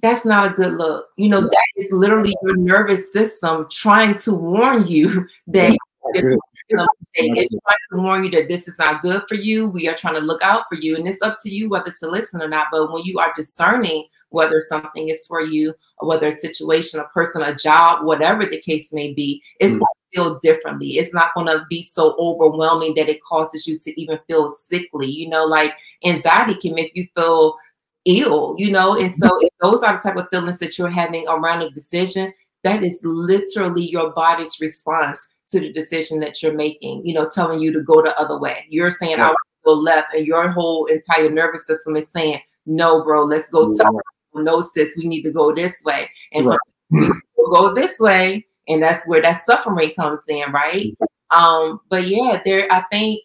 that's 0.00 0.24
not 0.24 0.52
a 0.52 0.54
good 0.54 0.74
look. 0.74 1.06
You 1.16 1.28
know, 1.28 1.40
that 1.40 1.66
is 1.76 1.90
literally 1.90 2.32
your 2.42 2.56
nervous 2.56 3.12
system 3.12 3.66
trying 3.68 4.14
to 4.18 4.32
warn 4.32 4.86
you 4.86 5.26
that 5.48 5.76
it's 6.12 6.36
trying 6.70 7.76
to 7.92 7.98
warn 7.98 8.22
you 8.22 8.30
that 8.30 8.46
this 8.46 8.68
is 8.68 8.78
not 8.78 9.02
good 9.02 9.22
for 9.28 9.34
you. 9.34 9.68
We 9.68 9.88
are 9.88 9.96
trying 9.96 10.14
to 10.14 10.20
look 10.20 10.42
out 10.42 10.66
for 10.68 10.76
you. 10.76 10.94
And 10.94 11.08
it's 11.08 11.20
up 11.20 11.38
to 11.42 11.50
you 11.50 11.68
whether 11.68 11.92
to 11.98 12.08
listen 12.08 12.40
or 12.40 12.48
not. 12.48 12.68
But 12.70 12.92
when 12.92 13.02
you 13.02 13.18
are 13.18 13.32
discerning 13.36 14.06
whether 14.28 14.60
something 14.60 15.08
is 15.08 15.26
for 15.26 15.40
you, 15.40 15.74
or 15.98 16.08
whether 16.08 16.28
a 16.28 16.32
situation, 16.32 17.00
a 17.00 17.04
person, 17.04 17.42
a 17.42 17.56
job, 17.56 18.04
whatever 18.04 18.46
the 18.46 18.60
case 18.60 18.92
may 18.92 19.12
be, 19.12 19.42
it's 19.58 19.74
mm-hmm 19.74 19.82
feel 20.14 20.38
differently. 20.38 20.98
It's 20.98 21.12
not 21.12 21.34
going 21.34 21.46
to 21.46 21.66
be 21.68 21.82
so 21.82 22.14
overwhelming 22.18 22.94
that 22.94 23.08
it 23.08 23.22
causes 23.22 23.66
you 23.66 23.78
to 23.78 24.00
even 24.00 24.18
feel 24.26 24.48
sickly. 24.48 25.06
You 25.06 25.28
know, 25.28 25.44
like 25.44 25.72
anxiety 26.04 26.54
can 26.54 26.74
make 26.74 26.92
you 26.94 27.06
feel 27.16 27.56
ill, 28.04 28.54
you 28.58 28.70
know, 28.70 28.98
and 28.98 29.14
so 29.14 29.30
if 29.40 29.50
those 29.60 29.82
are 29.82 29.94
the 29.94 30.00
type 30.00 30.16
of 30.16 30.28
feelings 30.30 30.58
that 30.58 30.78
you're 30.78 30.90
having 30.90 31.26
around 31.26 31.62
a 31.62 31.70
decision, 31.70 32.32
that 32.62 32.82
is 32.82 33.00
literally 33.02 33.88
your 33.88 34.12
body's 34.12 34.60
response 34.60 35.32
to 35.48 35.60
the 35.60 35.72
decision 35.72 36.20
that 36.20 36.42
you're 36.42 36.54
making, 36.54 37.04
you 37.06 37.14
know, 37.14 37.28
telling 37.32 37.60
you 37.60 37.72
to 37.72 37.82
go 37.82 38.02
the 38.02 38.18
other 38.18 38.38
way. 38.38 38.66
You're 38.68 38.90
saying, 38.90 39.12
yeah. 39.12 39.24
I 39.24 39.26
want 39.28 39.36
to 39.36 39.64
go 39.64 39.72
left, 39.72 40.14
and 40.14 40.26
your 40.26 40.48
whole 40.50 40.86
entire 40.86 41.30
nervous 41.30 41.66
system 41.66 41.96
is 41.96 42.10
saying, 42.10 42.40
No, 42.66 43.04
bro, 43.04 43.24
let's 43.24 43.50
go. 43.50 43.74
Yeah. 43.74 43.88
No, 44.34 44.60
sis, 44.60 44.96
we 44.96 45.06
need 45.06 45.22
to 45.22 45.32
go 45.32 45.54
this 45.54 45.76
way. 45.84 46.10
And 46.32 46.44
right. 46.46 46.58
so 46.92 46.98
we 46.98 47.10
go 47.50 47.74
this 47.74 48.00
way 48.00 48.46
and 48.68 48.82
that's 48.82 49.06
where 49.06 49.22
that 49.22 49.42
suffering 49.42 49.92
comes 49.92 50.22
in, 50.28 50.50
right? 50.52 50.96
Um, 51.30 51.80
but 51.88 52.06
yeah, 52.06 52.40
there 52.44 52.72
I 52.72 52.84
think 52.90 53.20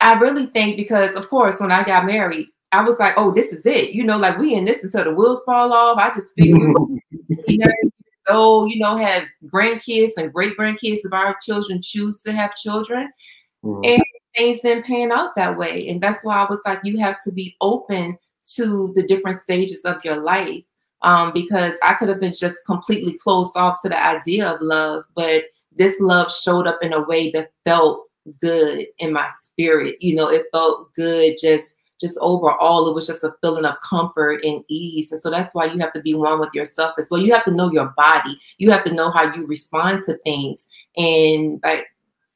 I 0.00 0.14
really 0.14 0.46
think 0.46 0.76
because 0.76 1.14
of 1.14 1.28
course 1.28 1.60
when 1.60 1.72
I 1.72 1.84
got 1.84 2.06
married, 2.06 2.48
I 2.72 2.82
was 2.82 2.98
like, 2.98 3.14
oh, 3.16 3.32
this 3.32 3.52
is 3.52 3.66
it. 3.66 3.90
You 3.90 4.04
know, 4.04 4.18
like 4.18 4.38
we 4.38 4.54
in 4.54 4.64
this 4.64 4.82
until 4.82 5.04
the 5.04 5.14
wheels 5.14 5.44
fall 5.44 5.72
off. 5.72 5.98
I 5.98 6.14
just 6.14 6.34
figured 6.36 6.60
you 7.46 7.58
know, 7.58 7.72
so 8.26 8.66
you 8.66 8.78
know, 8.78 8.96
have 8.96 9.24
grandkids 9.46 10.12
and 10.16 10.32
great 10.32 10.56
grandkids 10.56 11.00
if 11.04 11.12
our 11.12 11.36
children 11.42 11.80
choose 11.82 12.20
to 12.22 12.32
have 12.32 12.56
children. 12.56 13.10
Mm-hmm. 13.64 13.80
And 13.84 14.02
things 14.36 14.60
didn't 14.60 14.86
pan 14.86 15.12
out 15.12 15.36
that 15.36 15.56
way. 15.56 15.88
And 15.88 16.00
that's 16.00 16.24
why 16.24 16.36
I 16.36 16.46
was 16.48 16.60
like, 16.64 16.80
you 16.84 16.98
have 16.98 17.22
to 17.24 17.32
be 17.32 17.54
open 17.60 18.18
to 18.56 18.92
the 18.94 19.02
different 19.02 19.40
stages 19.40 19.84
of 19.84 20.04
your 20.04 20.16
life 20.16 20.64
um, 21.02 21.32
because 21.32 21.74
I 21.82 21.94
could 21.94 22.08
have 22.08 22.20
been 22.20 22.34
just 22.34 22.64
completely 22.66 23.18
closed 23.18 23.56
off 23.56 23.82
to 23.82 23.88
the 23.88 24.02
idea 24.02 24.48
of 24.48 24.60
love, 24.60 25.04
but 25.14 25.44
this 25.76 26.00
love 26.00 26.32
showed 26.32 26.66
up 26.66 26.78
in 26.82 26.92
a 26.92 27.02
way 27.02 27.30
that 27.32 27.50
felt 27.64 28.06
good 28.40 28.86
in 28.98 29.12
my 29.12 29.28
spirit. 29.28 30.00
You 30.00 30.14
know, 30.14 30.28
it 30.28 30.46
felt 30.52 30.92
good 30.94 31.36
just 31.40 31.76
just 32.00 32.18
overall 32.20 32.88
it 32.88 32.94
was 32.94 33.06
just 33.06 33.22
a 33.22 33.32
feeling 33.40 33.64
of 33.64 33.80
comfort 33.80 34.44
and 34.44 34.64
ease. 34.68 35.12
And 35.12 35.20
so 35.20 35.30
that's 35.30 35.54
why 35.54 35.66
you 35.66 35.78
have 35.78 35.92
to 35.92 36.02
be 36.02 36.14
one 36.14 36.40
with 36.40 36.52
yourself 36.52 36.94
as 36.98 37.06
well. 37.08 37.20
You 37.20 37.32
have 37.32 37.44
to 37.44 37.52
know 37.52 37.70
your 37.70 37.94
body. 37.96 38.38
You 38.58 38.72
have 38.72 38.82
to 38.84 38.92
know 38.92 39.10
how 39.12 39.32
you 39.32 39.46
respond 39.46 40.02
to 40.06 40.16
things. 40.18 40.66
And 40.96 41.60
like 41.62 41.86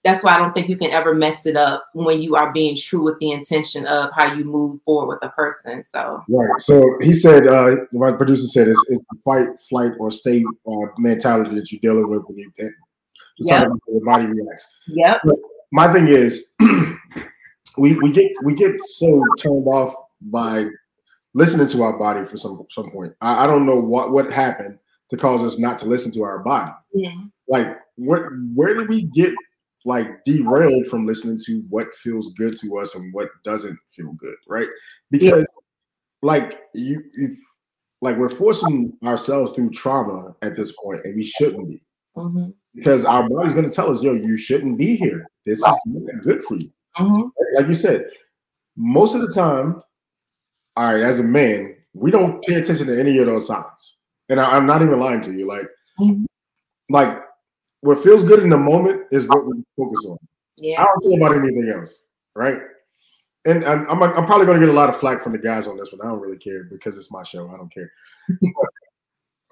that's 0.06 0.22
why 0.22 0.34
I 0.34 0.38
don't 0.38 0.52
think 0.52 0.68
you 0.68 0.76
can 0.76 0.92
ever 0.92 1.14
mess 1.14 1.46
it 1.46 1.56
up 1.56 1.88
when 1.92 2.22
you 2.22 2.36
are 2.36 2.52
being 2.52 2.76
true 2.76 3.02
with 3.02 3.18
the 3.18 3.32
intention 3.32 3.88
of 3.88 4.10
how 4.14 4.32
you 4.32 4.44
move 4.44 4.80
forward 4.84 5.08
with 5.08 5.18
a 5.28 5.30
person. 5.30 5.82
So 5.82 6.22
right. 6.28 6.60
So 6.60 6.80
he 7.00 7.12
said, 7.12 7.48
uh, 7.48 7.74
my 7.92 8.12
producer 8.12 8.46
said, 8.46 8.68
it's, 8.68 8.80
it's 8.88 9.04
the 9.10 9.18
fight, 9.24 9.48
flight, 9.68 9.92
or 9.98 10.12
stay 10.12 10.44
uh, 10.44 10.86
mentality 10.96 11.56
that 11.56 11.72
you're 11.72 11.80
dealing 11.80 12.08
with 12.08 12.22
when 12.28 12.38
you 12.38 12.52
you're 12.56 12.70
yep. 13.40 13.64
talking 13.64 13.72
about 13.72 13.80
your 13.88 14.04
body 14.04 14.26
reacts. 14.26 14.76
Yep. 14.86 15.20
But 15.24 15.36
my 15.72 15.92
thing 15.92 16.06
is, 16.06 16.54
we 17.76 17.96
we 17.96 18.12
get 18.12 18.30
we 18.44 18.54
get 18.54 18.72
so 18.84 19.24
turned 19.40 19.66
off 19.66 19.92
by 20.20 20.66
listening 21.34 21.66
to 21.66 21.82
our 21.82 21.98
body 21.98 22.24
for 22.24 22.36
some 22.36 22.64
some 22.70 22.92
point. 22.92 23.12
I, 23.20 23.42
I 23.42 23.46
don't 23.48 23.66
know 23.66 23.80
what 23.80 24.12
what 24.12 24.30
happened 24.30 24.78
to 25.10 25.16
cause 25.16 25.42
us 25.42 25.58
not 25.58 25.78
to 25.78 25.86
listen 25.86 26.12
to 26.12 26.22
our 26.22 26.38
body. 26.38 26.70
Yeah. 26.94 27.16
Like 27.48 27.76
where 27.96 28.38
where 28.54 28.74
did 28.74 28.88
we 28.88 29.02
get 29.02 29.34
like 29.86 30.24
derailed 30.24 30.84
from 30.88 31.06
listening 31.06 31.38
to 31.46 31.62
what 31.70 31.94
feels 31.94 32.32
good 32.34 32.58
to 32.60 32.78
us 32.78 32.96
and 32.96 33.14
what 33.14 33.28
doesn't 33.44 33.78
feel 33.92 34.12
good, 34.14 34.34
right? 34.48 34.66
Because 35.12 35.56
yeah. 36.22 36.28
like 36.28 36.60
you, 36.74 37.04
you 37.14 37.36
like 38.02 38.16
we're 38.16 38.28
forcing 38.28 38.92
ourselves 39.04 39.52
through 39.52 39.70
trauma 39.70 40.34
at 40.42 40.56
this 40.56 40.72
point, 40.82 41.04
and 41.04 41.14
we 41.14 41.24
shouldn't 41.24 41.68
be. 41.68 41.80
Mm-hmm. 42.16 42.50
Because 42.74 43.04
our 43.04 43.28
body's 43.28 43.54
gonna 43.54 43.70
tell 43.70 43.90
us, 43.90 44.02
yo, 44.02 44.14
you 44.14 44.36
shouldn't 44.36 44.76
be 44.76 44.96
here. 44.96 45.30
This 45.46 45.58
is 45.58 45.64
not 45.86 46.22
good 46.22 46.44
for 46.44 46.56
you. 46.56 46.70
Mm-hmm. 46.98 47.28
Like 47.56 47.68
you 47.68 47.74
said, 47.74 48.06
most 48.76 49.14
of 49.14 49.20
the 49.20 49.32
time, 49.32 49.80
all 50.76 50.92
right, 50.92 51.02
as 51.02 51.20
a 51.20 51.22
man, 51.22 51.76
we 51.94 52.10
don't 52.10 52.42
pay 52.44 52.54
attention 52.54 52.88
to 52.88 52.98
any 52.98 53.18
of 53.18 53.26
those 53.26 53.46
signs. 53.46 53.98
And 54.28 54.40
I, 54.40 54.56
am 54.56 54.66
not 54.66 54.82
even 54.82 54.98
lying 54.98 55.20
to 55.22 55.32
you. 55.32 55.46
Like, 55.46 55.68
mm-hmm. 56.00 56.24
like 56.90 57.22
what 57.86 58.02
feels 58.02 58.24
good 58.24 58.42
in 58.42 58.50
the 58.50 58.58
moment 58.58 59.02
is 59.12 59.28
what 59.28 59.46
we 59.46 59.62
focus 59.76 60.04
on. 60.06 60.18
Yeah. 60.56 60.82
I 60.82 60.86
don't 60.86 61.02
care 61.02 61.18
about 61.18 61.44
anything 61.44 61.72
else, 61.72 62.10
right? 62.34 62.58
And 63.44 63.64
I'm, 63.64 63.88
I'm, 63.88 64.02
I'm 64.02 64.26
probably 64.26 64.44
going 64.44 64.60
to 64.60 64.66
get 64.66 64.74
a 64.74 64.76
lot 64.76 64.88
of 64.88 64.96
flack 64.96 65.22
from 65.22 65.32
the 65.32 65.38
guys 65.38 65.68
on 65.68 65.76
this 65.76 65.92
one. 65.92 66.00
I 66.00 66.10
don't 66.10 66.20
really 66.20 66.36
care 66.36 66.64
because 66.64 66.98
it's 66.98 67.12
my 67.12 67.22
show. 67.22 67.48
I 67.48 67.56
don't 67.56 67.72
care. 67.72 67.90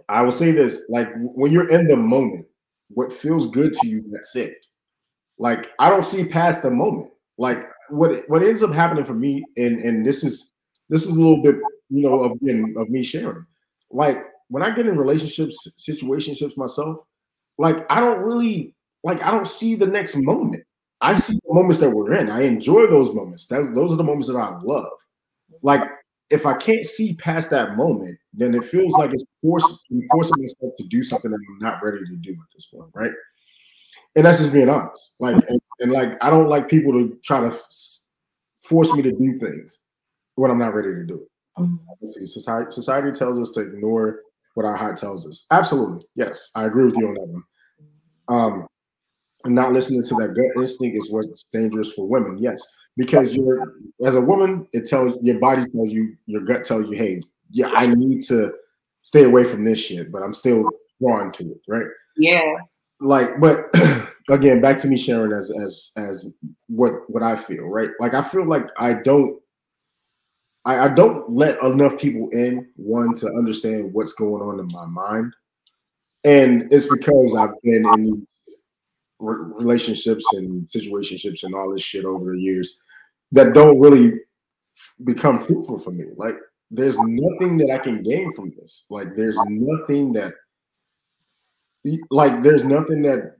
I 0.09 0.23
will 0.23 0.33
say 0.33 0.51
this: 0.51 0.87
like 0.89 1.09
when 1.17 1.53
you're 1.53 1.71
in 1.71 1.87
the 1.87 1.97
moment, 1.97 2.47
what 2.89 3.13
feels 3.13 3.47
good 3.53 3.73
to 3.75 3.87
you, 3.87 4.05
that's 4.11 4.35
it. 4.35 4.67
Like 5.39 5.71
I 5.79 5.89
don't 5.89 6.05
see 6.05 6.27
past 6.27 6.63
the 6.63 6.71
moment. 6.71 7.11
Like 7.39 7.69
what 7.89 8.29
what 8.29 8.43
ends 8.43 8.65
up 8.65 8.73
happening 8.73 9.05
for 9.05 9.15
me, 9.15 9.45
and 9.57 9.79
and 9.79 10.05
this 10.05 10.25
is 10.25 10.55
this 10.89 11.05
is 11.05 11.11
a 11.11 11.15
little 11.15 11.41
bit, 11.41 11.55
you 11.89 12.03
know, 12.03 12.21
of 12.21 12.33
of 12.33 12.89
me 12.91 13.05
sharing. 13.05 13.47
Like 13.91 14.25
when 14.49 14.65
I 14.65 14.75
get 14.75 14.87
in 14.87 14.99
relationships, 14.99 15.57
situationships 15.79 16.57
myself, 16.57 16.99
like 17.59 17.87
I 17.91 18.01
don't 18.01 18.21
really 18.21 18.75
like 19.03 19.23
I 19.23 19.31
don't 19.31 19.49
see 19.49 19.75
the 19.75 19.87
next 19.87 20.17
moment. 20.17 20.65
I 21.01 21.15
see 21.15 21.35
the 21.47 21.55
moments 21.55 21.79
that 21.81 21.91
we're 21.91 22.15
in. 22.15 22.31
I 22.31 22.43
enjoy 22.43 22.87
those 22.87 23.15
moments. 23.15 23.47
That, 23.49 23.73
those 23.75 23.93
are 23.93 23.97
the 23.97 24.05
moments 24.05 24.29
that 24.29 24.37
I 24.37 24.59
love. 24.63 24.93
Like 25.63 25.83
if 26.31 26.47
I 26.47 26.57
can't 26.57 26.85
see 26.85 27.15
past 27.15 27.51
that 27.51 27.77
moment, 27.77 28.19
then 28.33 28.55
it 28.55 28.65
feels 28.65 28.93
like 28.95 29.13
it's 29.13 29.25
forced 29.43 29.85
forcing 30.11 30.41
myself 30.41 30.73
to 30.79 30.85
do 30.89 31.03
something 31.03 31.31
that 31.31 31.37
I'm 31.37 31.59
not 31.59 31.83
ready 31.83 31.99
to 31.99 32.17
do 32.17 32.33
at 32.33 32.49
this 32.55 32.67
point, 32.67 32.91
right? 32.95 33.13
And 34.17 34.25
that's 34.25 34.39
just 34.39 34.53
being 34.53 34.69
honest. 34.69 35.15
Like 35.21 35.37
and, 35.49 35.61
and 35.81 35.93
like 35.93 36.17
I 36.23 36.31
don't 36.31 36.49
like 36.49 36.69
people 36.69 36.93
to 36.93 37.19
try 37.23 37.41
to 37.41 37.57
force 38.63 38.93
me 38.95 39.03
to 39.03 39.13
do 39.13 39.39
things 39.39 39.81
when 40.37 40.51
I'm 40.51 40.59
not 40.59 40.75
ready 40.75 40.89
to 40.89 41.05
do 41.05 41.15
it. 41.15 41.61
Mm-hmm. 41.61 42.27
Society, 42.27 42.71
society 42.71 43.13
tells 43.13 43.39
us 43.39 43.51
to 43.53 43.61
ignore 43.61 44.21
what 44.55 44.67
our 44.67 44.77
heart 44.77 44.97
tells 44.97 45.27
us. 45.27 45.47
Absolutely. 45.51 46.07
Yes, 46.15 46.51
I 46.55 46.65
agree 46.65 46.87
with 46.87 46.97
you 46.97 47.09
on 47.09 47.15
that 47.15 47.27
one. 47.27 47.43
Um, 48.29 48.67
not 49.47 49.73
listening 49.73 50.03
to 50.05 50.15
that 50.17 50.35
gut 50.35 50.63
instinct 50.63 50.97
is 50.97 51.13
what's 51.13 51.45
dangerous 51.53 51.93
for 51.93 52.09
women. 52.09 52.39
Yes, 52.39 52.63
because 52.97 53.35
you're 53.35 53.75
as 54.05 54.15
a 54.15 54.21
woman, 54.21 54.67
it 54.73 54.87
tells 54.87 55.17
your 55.23 55.39
body 55.39 55.63
tells 55.69 55.93
you, 55.93 56.17
your 56.27 56.41
gut 56.43 56.65
tells 56.65 56.89
you, 56.89 56.97
hey, 56.97 57.21
yeah, 57.51 57.69
I 57.69 57.87
need 57.87 58.23
to 58.29 58.53
stay 59.03 59.25
away 59.25 59.45
from 59.45 59.65
this 59.65 59.79
shit, 59.79 60.11
but 60.11 60.23
I'm 60.23 60.33
still 60.33 60.69
drawn 61.01 61.31
to 61.33 61.45
it, 61.45 61.61
right? 61.69 61.87
Yeah. 62.17 62.55
Like, 63.01 63.39
but 63.41 63.67
again, 64.31 64.61
back 64.61 64.79
to 64.79 64.89
me 64.89 64.97
sharing 64.97 65.33
as 65.33 65.51
as 65.63 65.91
as 65.97 66.33
what 66.69 66.93
what 67.09 67.23
I 67.23 67.37
feel, 67.37 67.65
right? 67.65 67.91
Like 68.01 68.15
I 68.15 68.23
feel 68.23 68.47
like 68.47 68.69
I 68.79 68.95
don't 68.95 69.39
I, 70.65 70.81
I 70.81 70.89
don't 70.89 71.31
let 71.31 71.61
enough 71.63 71.99
people 71.99 72.29
in 72.31 72.69
one 72.77 73.15
to 73.15 73.29
understand 73.29 73.93
what's 73.93 74.13
going 74.13 74.43
on 74.43 74.61
in 74.61 74.69
my 74.73 74.87
mind, 74.87 75.35
and 76.25 76.73
it's 76.73 76.87
because 76.87 77.35
I've 77.35 77.61
been 77.63 77.87
in 77.95 78.27
relationships 79.21 80.25
and 80.35 80.67
situationships 80.67 81.45
and 81.45 81.55
all 81.55 81.71
this 81.73 81.83
shit 81.83 82.05
over 82.05 82.33
the 82.33 82.41
years 82.41 82.79
that 83.33 83.55
don't 83.55 83.81
really 83.81 84.21
become 85.05 85.39
fruitful 85.39 85.79
for 85.79 85.91
me. 85.91 86.07
Like 86.17 86.37
there's 86.71 86.99
nothing 86.99 87.57
that 87.59 87.71
I 87.71 87.79
can 87.79 88.03
gain 88.03 88.33
from 88.33 88.53
this. 88.57 88.87
Like 88.91 89.15
there's 89.17 89.39
nothing 89.47 90.13
that 90.13 90.33
like 92.11 92.43
there's 92.43 92.65
nothing 92.65 93.03
that 93.03 93.37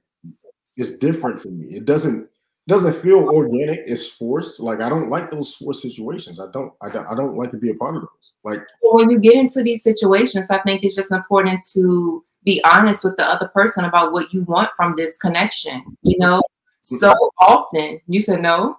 is 0.77 0.99
different 0.99 1.41
for 1.41 1.49
me. 1.49 1.77
It 1.77 1.85
doesn't 1.85 2.29
doesn't 2.67 2.95
feel 2.95 3.19
organic. 3.19 3.81
It's 3.87 4.11
forced. 4.11 4.59
Like 4.61 4.81
I 4.81 4.89
don't 4.89 5.11
like 5.11 5.31
those 5.31 5.55
forced 5.55 5.83
situations. 5.83 6.41
I 6.41 6.47
don't. 6.53 6.73
I 6.81 6.89
don't. 6.89 7.07
I 7.07 7.15
don't 7.15 7.37
like 7.37 7.51
to 7.51 7.59
be 7.59 7.71
a 7.71 7.75
part 7.75 7.97
of 7.97 8.03
those. 8.03 8.33
Like 8.43 8.61
when 8.83 9.11
you 9.11 9.19
get 9.19 9.35
into 9.35 9.63
these 9.63 9.83
situations, 9.83 10.51
I 10.51 10.59
think 10.61 10.83
it's 10.83 10.97
just 10.97 11.13
important 11.13 11.65
to 11.75 12.25
be 12.45 12.63
honest 12.65 13.05
with 13.05 13.17
the 13.17 13.25
other 13.25 13.49
person 13.49 13.85
about 13.85 14.13
what 14.13 14.33
you 14.33 14.43
want 14.45 14.71
from 14.77 14.95
this 14.97 15.19
connection. 15.19 15.85
You 16.03 16.19
know, 16.19 16.43
so 16.83 17.15
often 17.39 18.01
you 18.07 18.21
said 18.21 18.41
no. 18.41 18.79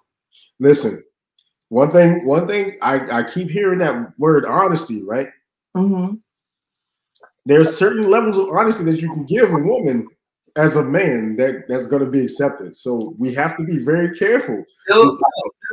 Listen, 0.60 1.04
one 1.70 1.92
thing. 1.92 2.26
One 2.26 2.48
thing. 2.48 2.78
I 2.82 3.20
I 3.20 3.24
keep 3.24 3.52
hearing 3.52 3.80
that 3.80 4.14
word 4.18 4.46
honesty. 4.46 5.04
Right. 5.04 5.28
Mm-hmm. 5.78 6.16
There's 7.46 7.78
certain 7.78 8.10
levels 8.10 8.40
of 8.40 8.50
honesty 8.50 8.84
that 8.86 9.00
you 9.00 9.14
can 9.14 9.26
give 9.26 9.52
a 9.52 9.58
woman 9.58 10.08
as 10.56 10.76
a 10.76 10.84
man 10.84 11.36
that 11.36 11.68
that's 11.68 11.88
going 11.88 12.04
to 12.04 12.10
be 12.10 12.22
accepted. 12.22 12.76
So 12.76 13.16
we 13.18 13.34
have 13.34 13.58
to 13.58 13.64
be 13.64 13.78
very 13.78 14.16
careful. 14.18 14.64
Ooh, 14.94 15.18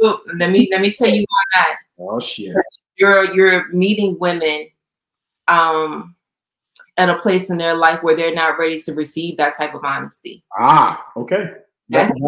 ooh, 0.02 0.06
ooh. 0.06 0.18
Let 0.36 0.50
me 0.50 0.68
let 0.70 0.80
me 0.80 0.92
tell 0.92 1.08
you 1.08 1.24
why 1.28 1.60
not. 1.60 1.76
Oh 1.98 2.20
shit! 2.20 2.54
You're 2.96 3.32
you're 3.34 3.68
meeting 3.72 4.16
women, 4.18 4.68
um, 5.48 6.16
at 6.96 7.08
a 7.08 7.18
place 7.18 7.50
in 7.50 7.58
their 7.58 7.74
life 7.74 8.02
where 8.02 8.16
they're 8.16 8.34
not 8.34 8.58
ready 8.58 8.80
to 8.82 8.94
receive 8.94 9.36
that 9.36 9.56
type 9.56 9.74
of 9.74 9.84
honesty. 9.84 10.42
Ah, 10.58 11.06
okay. 11.16 11.52
That's 11.88 12.10
that's, 12.10 12.20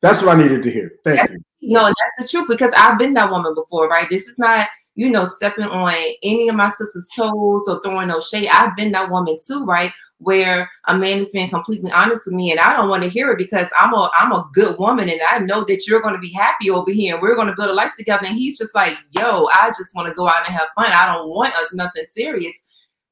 that's 0.00 0.22
what 0.22 0.36
I 0.36 0.42
needed 0.42 0.62
to 0.62 0.70
hear. 0.70 0.92
Thank 1.04 1.30
you. 1.30 1.40
No, 1.62 1.84
that's 1.84 2.16
the 2.18 2.26
truth 2.26 2.48
because 2.48 2.72
I've 2.76 2.98
been 2.98 3.12
that 3.14 3.30
woman 3.30 3.54
before, 3.54 3.86
right? 3.88 4.08
This 4.08 4.26
is 4.26 4.38
not 4.38 4.66
you 4.94 5.10
know, 5.10 5.24
stepping 5.24 5.64
on 5.64 5.94
any 6.22 6.48
of 6.48 6.56
my 6.56 6.68
sister's 6.68 7.08
toes 7.16 7.64
or 7.68 7.80
throwing 7.82 8.08
no 8.08 8.20
shade. 8.20 8.48
I've 8.52 8.76
been 8.76 8.92
that 8.92 9.10
woman 9.10 9.36
too, 9.44 9.64
right? 9.64 9.92
Where 10.20 10.70
a 10.86 10.96
man 10.96 11.18
is 11.18 11.30
being 11.30 11.48
completely 11.48 11.90
honest 11.92 12.26
with 12.26 12.34
me 12.34 12.50
and 12.50 12.60
I 12.60 12.76
don't 12.76 12.90
want 12.90 13.02
to 13.02 13.08
hear 13.08 13.30
it 13.32 13.38
because 13.38 13.68
I'm 13.76 13.94
a 13.94 14.10
I'm 14.14 14.32
a 14.32 14.48
good 14.52 14.78
woman 14.78 15.08
and 15.08 15.20
I 15.26 15.38
know 15.38 15.64
that 15.64 15.86
you're 15.86 16.02
going 16.02 16.14
to 16.14 16.20
be 16.20 16.32
happy 16.32 16.70
over 16.70 16.90
here 16.90 17.14
and 17.14 17.22
we're 17.22 17.34
going 17.34 17.48
to 17.48 17.56
build 17.56 17.70
a 17.70 17.74
life 17.74 17.92
together. 17.98 18.26
And 18.26 18.36
he's 18.36 18.58
just 18.58 18.74
like 18.74 18.96
yo 19.12 19.48
I 19.52 19.68
just 19.68 19.94
want 19.94 20.08
to 20.08 20.14
go 20.14 20.28
out 20.28 20.46
and 20.46 20.54
have 20.54 20.68
fun. 20.76 20.92
I 20.92 21.06
don't 21.06 21.28
want 21.28 21.54
a, 21.54 21.74
nothing 21.74 22.04
serious. 22.06 22.52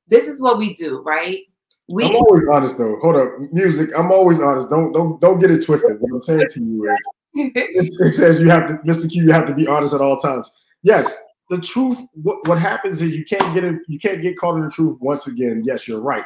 This 0.07 0.29
is 0.29 0.43
what 0.43 0.59
we 0.59 0.75
do 0.75 1.01
right? 1.01 1.39
We 1.89 2.05
I'm 2.05 2.17
always 2.17 2.47
honest 2.53 2.77
though. 2.77 2.99
Hold 3.01 3.17
up. 3.17 3.31
Music 3.53 3.89
I'm 3.97 4.13
always 4.13 4.39
honest. 4.39 4.69
Don't 4.69 4.93
don't 4.93 5.19
don't 5.21 5.39
get 5.39 5.51
it 5.51 5.65
twisted. 5.65 5.99
What 6.01 6.13
I'm 6.13 6.21
saying 6.21 6.47
to 6.51 6.61
you 6.63 6.93
is 6.93 7.09
it, 7.35 7.87
it 8.05 8.11
says 8.11 8.39
you 8.39 8.51
have 8.51 8.67
to 8.69 8.75
Mr. 8.87 9.11
Q 9.11 9.25
you 9.25 9.33
have 9.33 9.47
to 9.47 9.55
be 9.55 9.67
honest 9.67 9.95
at 9.95 10.03
all 10.03 10.19
times. 10.19 10.51
Yes 10.83 11.17
the 11.51 11.59
truth 11.59 11.99
what, 12.13 12.47
what 12.47 12.59
happens 12.59 13.01
is 13.01 13.13
you 13.13 13.25
can't 13.25 13.55
get 13.55 13.65
it 13.65 13.77
you 13.89 13.99
can't 13.99 14.21
get 14.21 14.37
caught 14.37 14.57
in 14.57 14.65
the 14.65 14.71
truth 14.71 14.99
once 15.01 15.27
again. 15.27 15.63
Yes 15.65 15.89
you're 15.89 16.03
right 16.03 16.25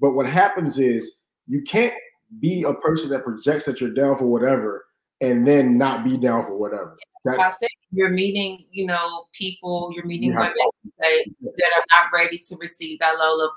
but 0.00 0.12
what 0.12 0.26
happens 0.26 0.78
is 0.78 1.18
you 1.46 1.62
can't 1.62 1.94
be 2.38 2.62
a 2.62 2.74
person 2.74 3.10
that 3.10 3.24
projects 3.24 3.64
that 3.64 3.80
you're 3.80 3.90
down 3.90 4.16
for 4.16 4.26
whatever 4.26 4.86
and 5.20 5.46
then 5.46 5.76
not 5.76 6.04
be 6.04 6.16
down 6.16 6.44
for 6.44 6.56
whatever. 6.56 6.96
That's, 7.24 7.58
said 7.58 7.68
you're 7.92 8.08
meeting, 8.08 8.64
you 8.70 8.86
know, 8.86 9.26
people, 9.32 9.90
you're 9.94 10.06
meeting 10.06 10.34
women 10.34 10.54
that, 11.00 11.24
that 11.40 11.70
are 11.76 11.84
not 11.90 12.12
ready 12.14 12.38
to 12.38 12.56
receive 12.58 12.98
that 13.00 13.18
level 13.18 13.42
of 13.42 13.50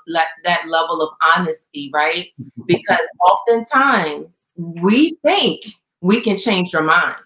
that 0.44 0.68
level 0.68 1.00
of 1.00 1.14
honesty, 1.22 1.90
right? 1.94 2.28
because 2.66 3.08
oftentimes 3.30 4.52
we 4.56 5.16
think 5.22 5.64
we 6.02 6.20
can 6.20 6.36
change 6.36 6.74
your 6.74 6.82
mind. 6.82 7.16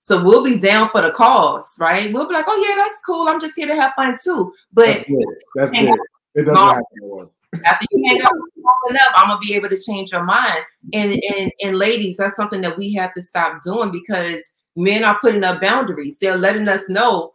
So 0.00 0.24
we'll 0.24 0.42
be 0.42 0.58
down 0.58 0.90
for 0.90 1.02
the 1.02 1.10
cause, 1.10 1.76
right? 1.78 2.12
We'll 2.12 2.26
be 2.26 2.34
like, 2.34 2.46
oh 2.48 2.66
yeah, 2.68 2.82
that's 2.82 3.00
cool. 3.04 3.28
I'm 3.28 3.40
just 3.40 3.54
here 3.54 3.68
to 3.68 3.76
have 3.76 3.92
fun 3.94 4.16
too. 4.22 4.52
But 4.72 4.86
that's 4.86 5.04
good. 5.04 5.24
That's 5.54 5.70
good. 5.70 5.98
It 6.34 6.42
doesn't 6.44 6.56
happen 6.56 7.30
after 7.64 7.86
you 7.90 8.04
hang 8.06 8.22
out 8.22 8.32
long 8.56 8.74
enough, 8.90 9.08
I'm 9.14 9.28
gonna 9.28 9.40
be 9.40 9.54
able 9.54 9.68
to 9.68 9.80
change 9.80 10.12
your 10.12 10.24
mind. 10.24 10.64
And 10.92 11.12
and 11.12 11.52
and 11.62 11.78
ladies, 11.78 12.16
that's 12.16 12.36
something 12.36 12.60
that 12.62 12.76
we 12.76 12.92
have 12.94 13.14
to 13.14 13.22
stop 13.22 13.62
doing 13.62 13.90
because 13.90 14.42
men 14.76 15.04
are 15.04 15.18
putting 15.20 15.44
up 15.44 15.60
boundaries. 15.60 16.18
They're 16.18 16.36
letting 16.36 16.68
us 16.68 16.88
know 16.88 17.34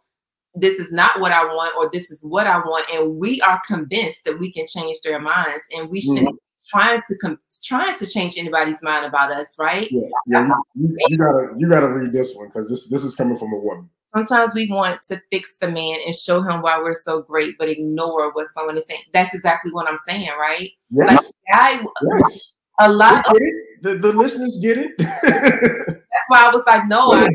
this 0.54 0.78
is 0.78 0.92
not 0.92 1.18
what 1.20 1.32
I 1.32 1.44
want 1.44 1.74
or 1.76 1.90
this 1.92 2.10
is 2.10 2.24
what 2.24 2.46
I 2.46 2.58
want, 2.58 2.86
and 2.92 3.16
we 3.16 3.40
are 3.40 3.60
convinced 3.66 4.24
that 4.24 4.38
we 4.38 4.52
can 4.52 4.66
change 4.66 4.98
their 5.02 5.20
minds, 5.20 5.64
and 5.72 5.88
we 5.88 6.00
shouldn't 6.00 6.28
mm-hmm. 6.28 6.78
trying 6.78 7.00
to 7.08 7.18
com- 7.18 7.40
trying 7.64 7.96
to 7.96 8.06
change 8.06 8.36
anybody's 8.38 8.82
mind 8.82 9.06
about 9.06 9.32
us, 9.32 9.56
right? 9.58 9.90
Yeah, 9.90 10.08
yeah. 10.26 10.48
You, 10.74 10.88
you, 10.88 11.06
you 11.08 11.18
gotta 11.18 11.48
you 11.56 11.68
gotta 11.68 11.88
read 11.88 12.12
this 12.12 12.34
one 12.34 12.48
because 12.48 12.68
this 12.68 12.88
this 12.88 13.04
is 13.04 13.14
coming 13.14 13.38
from 13.38 13.52
a 13.52 13.58
woman. 13.58 13.88
Sometimes 14.14 14.54
we 14.54 14.70
want 14.70 15.00
to 15.08 15.20
fix 15.30 15.56
the 15.58 15.68
man 15.68 15.98
and 16.04 16.14
show 16.14 16.42
him 16.42 16.60
why 16.60 16.78
we're 16.78 16.94
so 16.94 17.22
great, 17.22 17.54
but 17.58 17.68
ignore 17.68 18.32
what 18.32 18.48
someone 18.48 18.76
is 18.76 18.86
saying. 18.86 19.00
That's 19.14 19.34
exactly 19.34 19.72
what 19.72 19.88
I'm 19.88 19.98
saying, 20.06 20.28
right? 20.38 20.70
Yes, 20.90 21.08
Like, 21.50 21.58
I, 21.60 21.86
yes. 22.18 22.58
a 22.80 22.92
lot 22.92 23.26
of 23.28 23.36
it? 23.40 23.54
The, 23.82 23.94
the 23.94 24.12
listeners 24.12 24.58
get 24.62 24.78
it. 24.78 24.92
that's 24.98 26.28
why 26.28 26.44
I 26.44 26.50
was 26.54 26.62
like, 26.66 26.86
no, 26.88 27.12
I, 27.12 27.30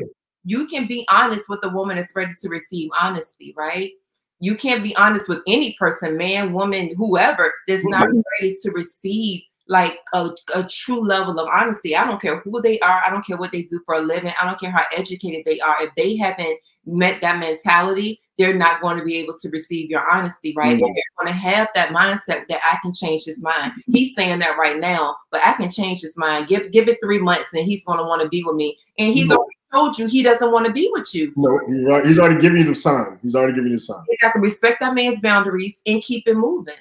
you 0.45 0.67
can 0.67 0.87
be 0.87 1.05
honest 1.09 1.49
with 1.49 1.59
a 1.63 1.69
woman 1.69 1.97
that's 1.97 2.15
ready 2.15 2.33
to 2.41 2.49
receive 2.49 2.89
honesty, 2.99 3.53
right? 3.57 3.91
You 4.39 4.55
can't 4.55 4.83
be 4.83 4.95
honest 4.95 5.27
with 5.27 5.39
any 5.47 5.75
person, 5.79 6.15
man, 6.15 6.53
woman, 6.53 6.93
whoever, 6.95 7.51
that's 7.67 7.85
not 7.85 8.07
ready 8.39 8.55
to 8.61 8.71
receive 8.71 9.41
like 9.69 9.93
a, 10.13 10.29
a 10.55 10.63
true 10.67 11.01
level 11.03 11.39
of 11.39 11.47
honesty. 11.53 11.95
I 11.95 12.05
don't 12.05 12.21
care 12.21 12.39
who 12.39 12.61
they 12.61 12.79
are, 12.79 13.01
I 13.05 13.09
don't 13.09 13.25
care 13.25 13.37
what 13.37 13.51
they 13.51 13.63
do 13.63 13.81
for 13.85 13.95
a 13.95 14.01
living, 14.01 14.33
I 14.39 14.45
don't 14.45 14.59
care 14.59 14.71
how 14.71 14.83
educated 14.95 15.43
they 15.45 15.59
are. 15.59 15.81
If 15.81 15.93
they 15.95 16.17
haven't 16.17 16.59
met 16.85 17.19
that 17.21 17.39
mentality, 17.39 18.21
they're 18.37 18.53
not 18.53 18.81
going 18.81 18.97
to 18.97 19.03
be 19.03 19.17
able 19.17 19.35
to 19.41 19.49
receive 19.49 19.89
your 19.89 20.09
honesty, 20.09 20.53
right? 20.55 20.77
Mhm. 20.77 20.79
They're 20.79 21.03
going 21.19 21.33
to 21.33 21.39
have 21.39 21.69
that 21.75 21.89
mindset 21.89 22.47
that 22.47 22.61
I 22.63 22.77
can 22.81 22.93
change 22.93 23.25
his 23.25 23.41
mind. 23.41 23.73
He's 23.87 24.15
saying 24.15 24.39
that 24.39 24.57
right 24.57 24.79
now, 24.79 25.15
but 25.31 25.41
I 25.45 25.53
can 25.53 25.69
change 25.69 26.01
his 26.01 26.15
mind. 26.17 26.47
Give 26.47 26.71
give 26.71 26.87
it 26.87 26.99
three 27.03 27.19
months, 27.19 27.49
and 27.53 27.65
he's 27.65 27.83
going 27.83 27.97
to 27.97 28.03
want 28.05 28.21
to 28.21 28.29
be 28.29 28.43
with 28.45 28.55
me. 28.55 28.77
And 28.99 29.13
he's 29.13 29.27
Mhm. 29.27 29.35
already 29.37 29.57
told 29.73 29.97
you 29.97 30.05
he 30.07 30.23
doesn't 30.23 30.51
want 30.51 30.65
to 30.65 30.71
be 30.71 30.89
with 30.93 31.13
you. 31.13 31.33
no, 31.35 31.59
he's 31.67 31.85
already, 31.85 32.07
he's 32.07 32.19
already 32.19 32.39
giving 32.39 32.59
you 32.59 32.67
the 32.67 32.75
sign. 32.75 33.17
He's 33.21 33.35
already 33.35 33.53
giving 33.53 33.71
you 33.71 33.77
the 33.77 33.81
sign. 33.81 34.03
You 34.07 34.17
have 34.21 34.33
to 34.33 34.39
respect 34.39 34.79
that 34.79 34.93
man's 34.95 35.19
boundaries 35.19 35.81
and 35.85 36.01
keep 36.03 36.27
it 36.27 36.35
moving. 36.37 36.75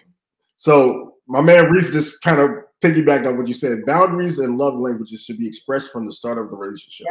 So 0.59 1.15
my 1.27 1.41
man 1.41 1.71
Reef 1.71 1.91
just 1.91 2.23
kind 2.23 2.39
of 2.39 2.51
piggybacked 2.83 3.27
on 3.27 3.37
what 3.37 3.49
you 3.49 3.55
said. 3.55 3.85
Boundaries 3.87 4.39
and 4.39 4.59
love 4.59 4.75
languages 4.75 5.25
should 5.25 5.39
be 5.39 5.47
expressed 5.47 5.91
from 5.91 6.07
the 6.07 6.13
start 6.13 6.39
of 6.39 6.51
the 6.51 6.57
relationship. 6.57 7.07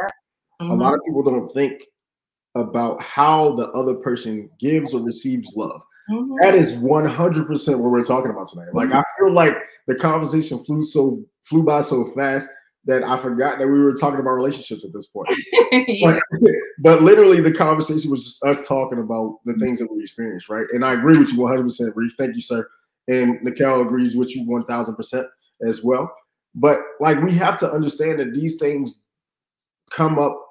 A 0.60 0.64
Mhm. 0.64 0.80
lot 0.80 0.94
of 0.94 1.00
people 1.04 1.22
don't 1.22 1.48
think 1.52 1.82
about 2.54 3.00
how 3.00 3.54
the 3.56 3.68
other 3.72 3.94
person 3.94 4.48
gives 4.58 4.94
or 4.94 5.02
receives 5.02 5.54
love. 5.56 5.82
Mhm. 6.10 6.28
That 6.40 6.54
is 6.54 6.72
100% 6.74 7.80
what 7.80 7.90
we're 7.90 8.02
talking 8.02 8.30
about 8.30 8.48
tonight. 8.48 8.72
Like 8.72 8.92
I 8.92 9.02
feel 9.18 9.32
like 9.32 9.56
the 9.86 9.94
conversation 9.94 10.58
flew 10.64 10.82
so 10.82 11.22
flew 11.42 11.62
by 11.62 11.82
so 11.82 12.04
fast 12.06 12.48
that 12.86 13.02
I 13.02 13.16
forgot 13.18 13.58
that 13.58 13.66
we 13.66 13.80
were 13.80 13.94
talking 13.94 14.20
about 14.20 14.30
relationships 14.30 14.84
at 14.84 14.92
this 14.92 15.06
point. 15.06 15.28
Yeah. 15.88 16.18
But, 16.40 16.52
but 16.78 17.02
literally, 17.02 17.40
the 17.40 17.52
conversation 17.52 18.10
was 18.10 18.24
just 18.24 18.44
us 18.44 18.66
talking 18.66 18.98
about 18.98 19.40
the 19.44 19.54
things 19.54 19.78
that 19.78 19.92
we 19.92 20.00
experienced, 20.00 20.48
right? 20.48 20.66
And 20.72 20.84
I 20.84 20.94
agree 20.94 21.18
with 21.18 21.32
you 21.32 21.40
100%, 21.40 21.94
Reef. 21.96 22.12
Thank 22.16 22.34
you, 22.34 22.40
sir. 22.40 22.66
And 23.08 23.42
Nicole 23.42 23.82
agrees 23.82 24.16
with 24.16 24.34
you 24.34 24.44
1000% 24.46 25.26
as 25.66 25.82
well. 25.82 26.12
But 26.54 26.80
like, 27.00 27.20
we 27.22 27.32
have 27.32 27.58
to 27.58 27.70
understand 27.70 28.18
that 28.20 28.32
these 28.32 28.56
things 28.56 29.02
come 29.90 30.18
up 30.18 30.42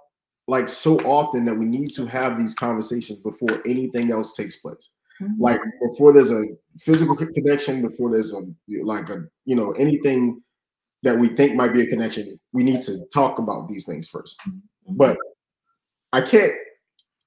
like 0.47 0.69
so 0.69 0.97
often 0.99 1.43
that 1.45 1.57
we 1.57 1.65
need 1.65 1.93
to 1.95 2.05
have 2.05 2.37
these 2.37 2.53
conversations 2.53 3.19
before 3.19 3.61
anything 3.65 4.11
else 4.11 4.35
takes 4.35 4.57
place. 4.57 4.89
Mhm. 5.21 5.35
Like 5.39 5.59
before 5.81 6.13
there's 6.13 6.31
a 6.31 6.43
physical 6.79 7.15
connection, 7.15 7.81
before 7.81 8.11
there's 8.11 8.33
a 8.33 8.41
like 8.83 9.09
a 9.09 9.25
you 9.45 9.55
know 9.55 9.71
anything 9.71 10.41
that 11.03 11.17
we 11.17 11.29
think 11.35 11.55
might 11.55 11.73
be 11.73 11.81
a 11.81 11.87
connection, 11.87 12.39
we 12.53 12.63
need 12.63 12.81
to 12.83 13.05
talk 13.13 13.39
about 13.39 13.67
these 13.67 13.85
things 13.85 14.07
first. 14.07 14.37
But 14.89 15.17
I 16.13 16.21
can't 16.21 16.53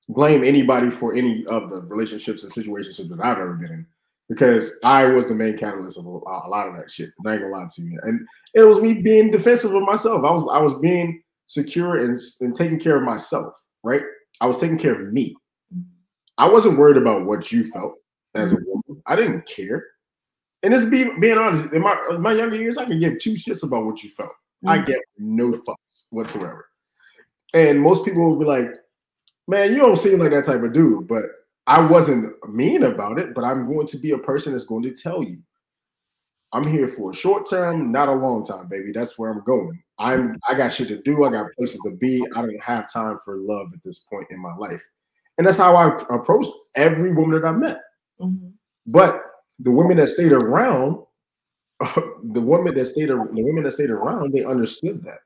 blame 0.08 0.42
anybody 0.44 0.90
for 0.90 1.14
any 1.14 1.44
of 1.46 1.70
the 1.70 1.82
relationships 1.82 2.42
and 2.42 2.52
situations 2.52 2.96
that 2.96 3.20
I've 3.20 3.38
ever 3.38 3.54
been 3.54 3.72
in 3.72 3.86
because 4.28 4.78
I 4.84 5.06
was 5.06 5.26
the 5.26 5.34
main 5.34 5.56
catalyst 5.56 5.98
of 5.98 6.06
a, 6.06 6.08
a 6.08 6.48
lot 6.48 6.68
of 6.68 6.76
that 6.76 6.90
shit. 6.90 7.10
I 7.26 7.32
ain't 7.32 7.42
gonna 7.42 7.52
lie 7.56 7.66
to 7.74 7.82
you. 7.82 7.98
And 8.02 8.26
it 8.54 8.62
was 8.62 8.80
me 8.80 8.94
being 8.94 9.30
defensive 9.30 9.74
of 9.74 9.82
myself. 9.82 10.24
I 10.24 10.32
was 10.32 10.48
I 10.52 10.60
was 10.60 10.74
being 10.80 11.22
secure 11.46 12.04
and, 12.04 12.18
and 12.40 12.54
taking 12.54 12.78
care 12.78 12.96
of 12.96 13.02
myself, 13.02 13.54
right? 13.82 14.02
I 14.40 14.46
was 14.46 14.60
taking 14.60 14.78
care 14.78 15.00
of 15.00 15.12
me. 15.12 15.34
I 16.36 16.48
wasn't 16.48 16.78
worried 16.78 16.98
about 16.98 17.24
what 17.26 17.50
you 17.50 17.68
felt 17.70 17.94
as 18.34 18.52
a 18.52 18.56
woman. 18.64 19.02
I 19.06 19.16
didn't 19.16 19.46
care. 19.46 19.84
And 20.62 20.72
this 20.72 20.84
be 20.84 21.10
being 21.18 21.38
honest, 21.38 21.72
in 21.72 21.82
my 21.82 21.96
in 22.10 22.20
my 22.20 22.32
younger 22.32 22.56
years, 22.56 22.78
I 22.78 22.84
could 22.84 23.00
give 23.00 23.18
two 23.18 23.32
shits 23.34 23.62
about 23.62 23.84
what 23.84 24.02
you 24.02 24.10
felt. 24.10 24.32
I 24.66 24.78
Mhm. 24.78 24.86
get 24.86 25.00
no 25.18 25.50
fucks 25.52 26.06
whatsoever. 26.10 26.68
And 27.54 27.80
most 27.80 28.04
people 28.04 28.28
will 28.28 28.38
be 28.38 28.44
like, 28.44 28.70
man, 29.46 29.72
you 29.72 29.78
don't 29.78 29.96
seem 29.96 30.18
like 30.18 30.32
that 30.32 30.44
type 30.44 30.62
of 30.62 30.72
dude. 30.72 31.06
But 31.08 31.24
I 31.68 31.80
wasn't 31.82 32.32
mean 32.48 32.84
about 32.84 33.18
it, 33.18 33.34
but 33.34 33.44
I'm 33.44 33.66
going 33.66 33.86
to 33.88 33.98
be 33.98 34.12
a 34.12 34.18
person 34.18 34.52
that's 34.52 34.64
going 34.64 34.82
to 34.84 34.90
tell 34.90 35.22
you. 35.22 35.38
I'm 36.54 36.66
here 36.66 36.88
for 36.88 37.10
a 37.10 37.14
short 37.14 37.48
term, 37.48 37.92
not 37.92 38.08
a 38.08 38.12
long 38.12 38.42
time, 38.42 38.68
baby. 38.68 38.90
That's 38.90 39.18
where 39.18 39.30
I'm 39.30 39.44
going. 39.44 39.78
I'm 39.98 40.38
I 40.48 40.54
got 40.54 40.72
shit 40.72 40.88
to 40.88 41.02
do, 41.02 41.24
I 41.24 41.30
got 41.30 41.52
places 41.58 41.78
to 41.84 41.90
be. 41.90 42.26
I 42.34 42.40
don't 42.40 42.62
have 42.62 42.90
time 42.90 43.18
for 43.22 43.36
love 43.36 43.68
at 43.74 43.82
this 43.84 43.98
point 44.10 44.26
in 44.30 44.40
my 44.40 44.56
life. 44.56 44.82
And 45.36 45.46
that's 45.46 45.58
how 45.58 45.76
I 45.76 45.94
approached 46.08 46.50
every 46.74 47.12
woman 47.12 47.40
that 47.40 47.46
I 47.46 47.52
met. 47.52 47.82
Mhm. 48.18 48.52
But 48.86 49.22
the 49.58 49.70
women 49.70 49.98
that 49.98 50.08
stayed 50.08 50.32
around, 50.32 51.04
the 51.80 52.40
women 52.40 52.74
that 52.76 52.86
stayed, 52.86 53.10
the 53.10 53.16
women 53.30 53.64
that 53.64 53.72
stayed 53.72 53.90
around, 53.90 54.32
they 54.32 54.42
understood 54.42 55.04
that, 55.04 55.18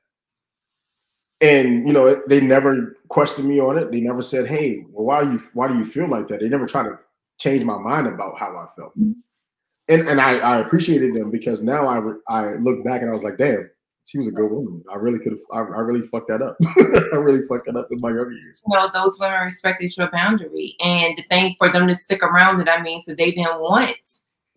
and 1.43 1.85
you 1.85 1.93
know 1.93 2.19
they 2.27 2.39
never 2.39 2.97
questioned 3.09 3.47
me 3.47 3.59
on 3.59 3.77
it. 3.77 3.91
They 3.91 3.99
never 4.01 4.21
said, 4.21 4.47
"Hey, 4.47 4.85
well, 4.89 5.05
why 5.05 5.23
do 5.25 5.33
you 5.33 5.41
why 5.53 5.67
do 5.67 5.77
you 5.77 5.85
feel 5.85 6.07
like 6.07 6.27
that?" 6.29 6.39
They 6.39 6.49
never 6.49 6.65
tried 6.65 6.83
to 6.83 6.97
change 7.37 7.63
my 7.65 7.77
mind 7.77 8.07
about 8.07 8.37
how 8.39 8.55
I 8.55 8.67
felt, 8.75 8.97
Mhm. 8.97 9.15
and 9.89 10.07
and 10.07 10.21
I, 10.21 10.37
I 10.37 10.59
appreciated 10.59 11.15
them 11.15 11.29
because 11.29 11.61
now 11.61 11.85
I 11.87 11.97
re- 11.97 12.21
I 12.29 12.53
look 12.53 12.83
back 12.83 13.01
and 13.01 13.11
I 13.11 13.13
was 13.13 13.23
like, 13.23 13.37
"Damn, 13.37 13.69
she 14.05 14.17
was 14.17 14.27
a 14.27 14.31
good 14.31 14.49
woman. 14.49 14.83
I 14.91 14.95
really 14.95 15.19
could 15.19 15.33
have. 15.33 15.41
I, 15.51 15.59
I 15.59 15.79
really 15.81 16.01
fucked 16.07 16.29
that 16.29 16.41
up. 16.41 16.55
I 16.77 17.17
really 17.17 17.45
fucked 17.47 17.65
that 17.65 17.75
up 17.75 17.89
in 17.91 17.97
my 18.01 18.09
younger 18.09 18.31
years." 18.31 18.61
you 18.65 18.75
know, 18.77 18.89
those 18.93 19.19
women 19.19 19.41
respected 19.43 19.95
your 19.97 20.09
boundary. 20.11 20.75
And 20.79 21.17
the 21.17 21.23
thing 21.23 21.55
for 21.57 21.69
them 21.69 21.87
to 21.87 21.95
stick 21.95 22.23
around, 22.23 22.57
that 22.59 22.65
that 22.67 22.83
means 22.83 23.03
that 23.05 23.17
they 23.17 23.31
didn't 23.31 23.59
want 23.59 23.97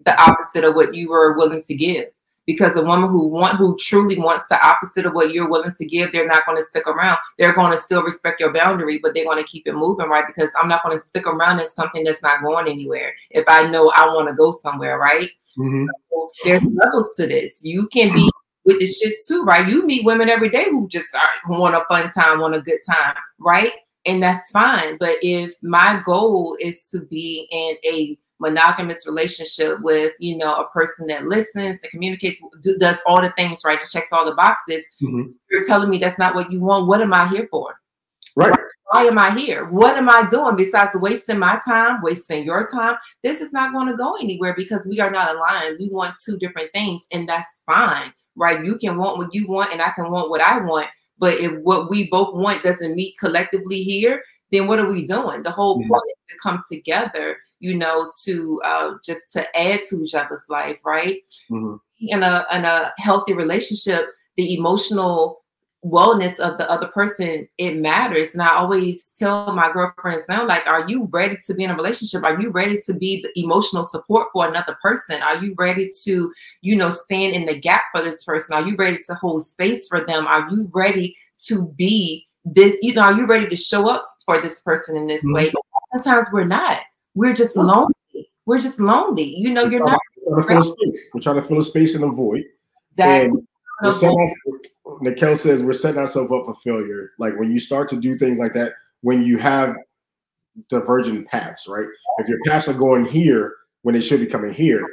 the 0.05 0.17
opposite 0.23 0.63
of 0.63 0.75
what 0.77 0.95
you 0.95 1.09
were 1.09 1.37
willing 1.37 1.63
to 1.63 1.75
give. 1.75 2.07
Because 2.47 2.77
a 2.77 2.83
woman 2.83 3.11
who 3.11 3.27
want 3.27 3.57
who 3.57 3.77
truly 3.79 4.19
wants 4.19 4.47
the 4.49 4.65
opposite 4.65 5.05
of 5.05 5.15
what 5.15 5.33
you're 5.33 5.51
willing 5.51 5.73
to 5.73 5.85
give, 5.85 6.13
they're 6.13 6.29
not 6.29 6.47
going 6.47 6.57
to 6.57 6.65
stick 6.65 6.87
around. 6.87 7.19
They're 7.39 7.55
going 7.55 7.73
to 7.73 7.79
still 7.79 8.03
respect 8.03 8.39
your 8.39 8.53
boundary, 8.53 9.01
but 9.03 9.15
they're 9.15 9.25
going 9.25 9.43
to 9.43 9.51
keep 9.51 9.67
it 9.67 9.75
moving, 9.75 10.09
right? 10.09 10.25
Because 10.27 10.53
I'm 10.59 10.69
not 10.69 10.85
going 10.85 10.97
to 10.97 11.05
stick 11.05 11.27
around 11.27 11.59
as 11.59 11.73
something 11.75 12.05
that's 12.05 12.23
not 12.23 12.43
going 12.43 12.69
anywhere. 12.69 13.15
If 13.31 13.45
I 13.49 13.69
know 13.69 13.91
I 13.97 14.07
want 14.07 14.29
to 14.29 14.35
go 14.35 14.53
somewhere, 14.53 14.99
right? 14.99 15.29
Mhm. 15.59 15.87
So 16.11 16.31
there's 16.45 16.63
levels 16.63 17.15
to 17.17 17.27
this. 17.27 17.61
You 17.65 17.89
can 17.89 18.15
be 18.15 18.31
with 18.65 18.79
the 18.79 18.85
shits 18.85 19.27
too, 19.27 19.43
right? 19.45 19.67
You 19.69 19.87
meet 19.87 20.05
women 20.05 20.29
every 20.29 20.49
day 20.49 20.67
who 20.71 20.89
just 20.89 21.09
want 21.49 21.75
a 21.75 21.85
fun 21.89 22.11
time, 22.11 22.41
want 22.41 22.55
a 22.55 22.61
good 22.61 22.81
time, 22.87 23.15
right? 23.39 23.73
And 24.05 24.23
that's 24.23 24.51
fine. 24.51 24.99
But 24.99 25.17
if 25.23 25.53
my 25.63 26.01
goal 26.05 26.57
is 26.61 26.89
to 26.91 27.01
be 27.01 27.49
in 27.51 27.77
a 27.85 28.19
monogamous 28.39 29.07
relationship 29.07 29.81
with, 29.81 30.13
you 30.19 30.37
know, 30.37 30.55
a 30.55 30.69
person 30.69 31.07
that 31.07 31.27
listens, 31.27 31.81
that 31.81 31.91
communicates, 31.91 32.43
do, 32.61 32.77
does 32.79 33.01
all 33.07 33.23
the 33.23 33.31
things 33.31 33.63
right, 33.65 33.81
and 33.81 33.89
checks 33.89 34.13
all 34.13 34.25
the 34.25 34.35
boxes, 34.35 34.85
Mhm. 35.03 35.35
you're 35.51 35.67
telling 35.67 35.89
me 35.89 35.99
that's 35.99 36.19
not 36.19 36.35
what 36.35 36.51
you 36.53 36.61
want. 36.61 36.87
What 36.87 37.01
am 37.01 37.15
I 37.15 37.29
here 37.29 37.49
for? 37.51 37.81
Right. 38.37 38.53
Why 38.93 39.05
am 39.05 39.19
I 39.19 39.31
here? 39.37 39.65
What 39.65 39.97
am 39.97 40.11
I 40.11 40.29
doing 40.31 40.57
besides 40.57 40.95
wasting 40.95 41.39
my 41.39 41.59
time, 41.67 42.03
wasting 42.03 42.45
your 42.45 42.69
time? 42.69 42.97
This 43.23 43.41
is 43.41 43.53
not 43.53 43.73
going 43.73 43.89
to 43.89 43.97
go 43.97 44.17
anywhere 44.17 44.55
because 44.55 44.87
we 44.87 45.01
are 45.01 45.11
not 45.11 45.35
aligned. 45.35 45.79
We 45.81 45.89
want 45.91 46.17
two 46.25 46.37
different 46.39 46.71
things, 46.73 47.07
and 47.13 47.27
that's 47.27 47.63
fine, 47.65 48.13
right? 48.37 48.65
You 48.65 48.77
can 48.77 48.99
want 48.99 49.19
what 49.19 49.35
you 49.35 49.49
want, 49.49 49.73
and 49.73 49.81
I 49.81 49.91
can 49.91 50.11
want 50.11 50.29
what 50.31 50.43
I 50.43 50.59
want. 50.59 50.89
But 51.19 51.39
if 51.39 51.53
what 51.63 51.89
we 51.89 52.11
both 52.11 52.35
want 52.35 52.63
doesn't 52.63 52.95
meet 52.95 53.19
collectively 53.19 53.83
here, 53.83 54.23
then 54.53 54.67
what 54.67 54.79
are 54.79 54.87
we 54.87 55.07
doing? 55.07 55.43
The 55.43 55.51
whole 55.51 55.81
Yeah. 55.81 55.89
point 55.89 56.05
is 56.07 56.35
to 56.35 56.39
come 56.43 56.63
together, 56.71 57.39
you 57.61 57.75
know, 57.75 58.11
to 58.25 58.61
uh, 58.65 58.95
just 59.05 59.23
to 59.33 59.57
add 59.59 59.81
to 59.89 60.03
each 60.03 60.15
other's 60.15 60.45
life, 60.49 60.79
right? 60.85 61.23
Mhm. 61.51 61.81
in 62.01 62.23
a 62.23 62.47
in 62.53 62.65
a 62.67 62.93
healthy 62.99 63.33
relationship, 63.33 64.15
the 64.37 64.55
emotional 64.59 65.43
wellness 65.85 66.39
of 66.41 66.59
the 66.59 66.69
other 66.71 66.89
person 66.89 67.49
it 67.59 67.77
matters. 67.77 68.35
And 68.35 68.43
I 68.43 68.57
always 68.57 69.15
tell 69.19 69.53
my 69.55 69.71
girlfriends 69.73 70.25
now, 70.29 70.47
like, 70.47 70.67
are 70.67 70.89
you 70.89 71.09
ready 71.13 71.39
to 71.47 71.55
be 71.55 71.65
in 71.65 71.71
a 71.71 71.77
relationship? 71.77 72.25
Are 72.25 72.41
you 72.41 72.51
ready 72.51 72.79
to 72.87 72.93
be 72.93 73.23
the 73.23 73.31
emotional 73.41 73.85
support 73.85 74.29
for 74.33 74.49
another 74.49 74.77
person? 74.83 75.23
Are 75.23 75.37
you 75.43 75.55
ready 75.57 75.89
to, 76.05 76.33
you 76.61 76.77
know, 76.77 76.91
stand 76.91 77.35
in 77.35 77.47
the 77.47 77.61
gap 77.61 77.83
for 77.93 78.03
this 78.03 78.25
person? 78.25 78.57
Are 78.57 78.67
you 78.67 78.75
ready 78.77 78.99
to 79.07 79.15
hold 79.15 79.45
space 79.47 79.87
for 79.87 80.05
them? 80.05 80.27
Are 80.27 80.49
you 80.51 80.69
ready 80.75 81.17
to 81.47 81.67
be 81.77 82.27
this? 82.45 82.77
You 82.83 82.95
know, 82.95 83.03
are 83.03 83.15
you 83.15 83.27
ready 83.27 83.49
to 83.49 83.57
show 83.57 83.89
up 83.89 84.07
for 84.25 84.41
this 84.43 84.61
person 84.63 84.97
in 84.97 85.07
this 85.07 85.25
Mhm. 85.25 85.35
way? 85.35 85.53
Sometimes 85.97 86.29
we're 86.33 86.45
not. 86.45 86.81
We're 87.17 87.33
just 87.33 87.57
lonely. 87.57 87.93
We're 88.45 88.61
just 88.61 88.79
lonely. 88.79 89.35
You 89.37 89.51
know, 89.51 89.65
you're 89.65 89.85
not 89.85 89.99
We're 90.25 90.43
trying 90.43 90.63
to 90.63 90.69
fill 90.69 90.73
a 90.73 90.77
space. 90.77 91.11
We're 91.13 91.21
trying 91.21 91.37
to 91.37 91.49
fill 91.49 91.59
a 91.59 91.65
space 91.65 91.97
in 91.97 92.05
a 92.05 92.09
void. 92.09 92.45
exactly. 92.91 93.31
And 93.31 93.47
we're 93.83 93.93
setting 93.93 94.33
Nicole 95.01 95.37
says 95.37 95.63
we're 95.63 95.73
setting 95.73 95.99
ourselves 95.99 96.31
up 96.33 96.45
for 96.47 96.55
failure. 96.63 97.13
Like 97.19 97.37
when 97.39 97.51
you 97.51 97.59
start 97.59 97.89
to 97.91 97.97
do 97.97 98.17
things 98.17 98.39
like 98.39 98.53
that, 98.53 98.73
when 99.01 99.23
you 99.23 99.39
have 99.39 99.75
divergent 100.69 101.27
paths, 101.27 101.67
right? 101.69 101.87
If 102.19 102.29
your 102.29 102.39
paths 102.47 102.69
are 102.69 102.75
going 102.75 103.05
here 103.05 103.53
when 103.83 103.95
they 103.95 104.01
should 104.01 104.21
be 104.21 104.27
coming 104.27 104.53
here, 104.53 104.87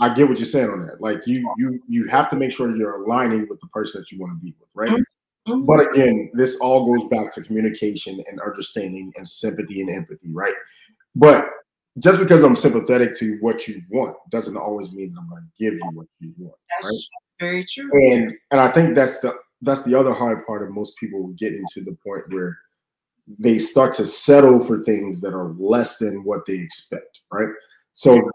I 0.00 0.12
get 0.14 0.28
what 0.28 0.38
you're 0.38 0.46
saying 0.46 0.70
on 0.70 0.84
that. 0.86 1.00
Like 1.00 1.26
you 1.26 1.54
you 1.58 1.80
you 1.88 2.06
have 2.08 2.28
to 2.30 2.36
make 2.36 2.52
sure 2.52 2.74
you're 2.74 3.04
aligning 3.04 3.46
with 3.48 3.60
the 3.60 3.68
person 3.68 4.00
that 4.00 4.10
you 4.10 4.18
want 4.18 4.32
to 4.32 4.44
be 4.44 4.54
with, 4.58 4.68
right? 4.74 5.02
Mhm. 5.46 5.66
But 5.66 5.90
again, 5.90 6.30
this 6.34 6.56
all 6.56 6.86
goes 6.86 7.08
back 7.08 7.32
to 7.34 7.42
communication 7.42 8.22
and 8.28 8.40
understanding 8.40 9.12
and 9.16 9.28
sympathy 9.28 9.80
and 9.80 9.90
empathy, 9.90 10.30
right? 10.32 10.54
But 11.14 11.48
just 11.98 12.18
because 12.18 12.42
I'm 12.42 12.56
sympathetic 12.56 13.14
to 13.18 13.36
what 13.40 13.68
you 13.68 13.82
want 13.90 14.16
doesn't 14.30 14.56
always 14.56 14.92
mean 14.92 15.14
I'm 15.18 15.28
going 15.28 15.42
to 15.42 15.62
give 15.62 15.74
you 15.74 15.90
what 15.92 16.06
you 16.20 16.32
want, 16.38 16.54
that's 16.70 16.88
right? 16.88 17.46
very 17.46 17.66
true. 17.66 17.90
And 17.92 18.32
and 18.50 18.60
I 18.60 18.70
think 18.70 18.94
that's 18.94 19.18
the 19.20 19.36
that's 19.60 19.82
the 19.82 19.98
other 19.98 20.12
hard 20.12 20.46
part 20.46 20.62
of 20.62 20.70
most 20.70 20.96
people 20.96 21.28
getting 21.38 21.64
to 21.74 21.82
the 21.82 21.96
point 22.04 22.24
where 22.30 22.58
they 23.38 23.58
start 23.58 23.94
to 23.94 24.06
settle 24.06 24.58
for 24.58 24.82
things 24.82 25.20
that 25.20 25.34
are 25.34 25.54
less 25.58 25.98
than 25.98 26.24
what 26.24 26.44
they 26.46 26.54
expect, 26.54 27.20
right? 27.30 27.48
So 27.92 28.30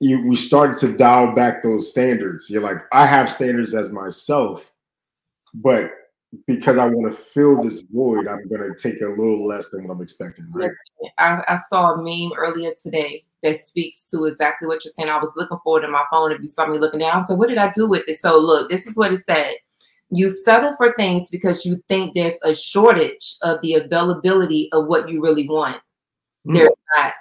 you 0.00 0.26
we 0.26 0.36
started 0.36 0.78
to 0.78 0.96
dial 0.96 1.34
back 1.34 1.62
those 1.62 1.90
standards. 1.90 2.48
You're 2.48 2.62
like, 2.62 2.78
I 2.92 3.06
have 3.06 3.30
standards 3.30 3.74
as 3.74 3.90
myself, 3.90 4.72
but 5.54 5.90
because 6.46 6.76
I 6.76 6.86
want 6.86 7.12
to 7.12 7.18
fill 7.18 7.62
this 7.62 7.80
void, 7.80 8.26
I'm 8.26 8.48
gonna 8.48 8.74
take 8.76 9.00
a 9.00 9.08
little 9.08 9.46
less 9.46 9.70
than 9.70 9.86
what 9.86 9.94
I'm 9.94 10.02
expecting. 10.02 10.46
Right? 10.50 10.64
Listen, 10.64 11.12
I, 11.18 11.42
I 11.48 11.58
saw 11.68 11.92
a 11.92 11.96
meme 12.02 12.32
earlier 12.36 12.72
today 12.80 13.24
that 13.42 13.56
speaks 13.56 14.10
to 14.10 14.24
exactly 14.24 14.68
what 14.68 14.84
you're 14.84 14.92
saying. 14.92 15.08
I 15.08 15.18
was 15.18 15.32
looking 15.36 15.58
for 15.62 15.80
it 15.80 15.84
in 15.84 15.90
my 15.90 16.04
phone. 16.10 16.32
If 16.32 16.42
you 16.42 16.48
saw 16.48 16.66
me 16.66 16.78
looking 16.78 17.00
down, 17.00 17.12
I 17.12 17.16
was 17.18 17.30
like, 17.30 17.38
what 17.38 17.48
did 17.48 17.58
I 17.58 17.70
do 17.70 17.86
with 17.86 18.04
it? 18.06 18.18
So 18.18 18.38
look, 18.38 18.70
this 18.70 18.86
is 18.86 18.96
what 18.96 19.12
it 19.12 19.20
said. 19.28 19.54
You 20.10 20.28
settle 20.28 20.74
for 20.76 20.92
things 20.92 21.30
because 21.30 21.64
you 21.64 21.82
think 21.88 22.14
there's 22.14 22.38
a 22.44 22.54
shortage 22.54 23.36
of 23.42 23.60
the 23.62 23.74
availability 23.74 24.68
of 24.72 24.86
what 24.86 25.08
you 25.08 25.20
really 25.20 25.48
want. 25.48 25.80
Mm. 26.46 26.58
There's 26.58 26.74
not. 26.96 27.12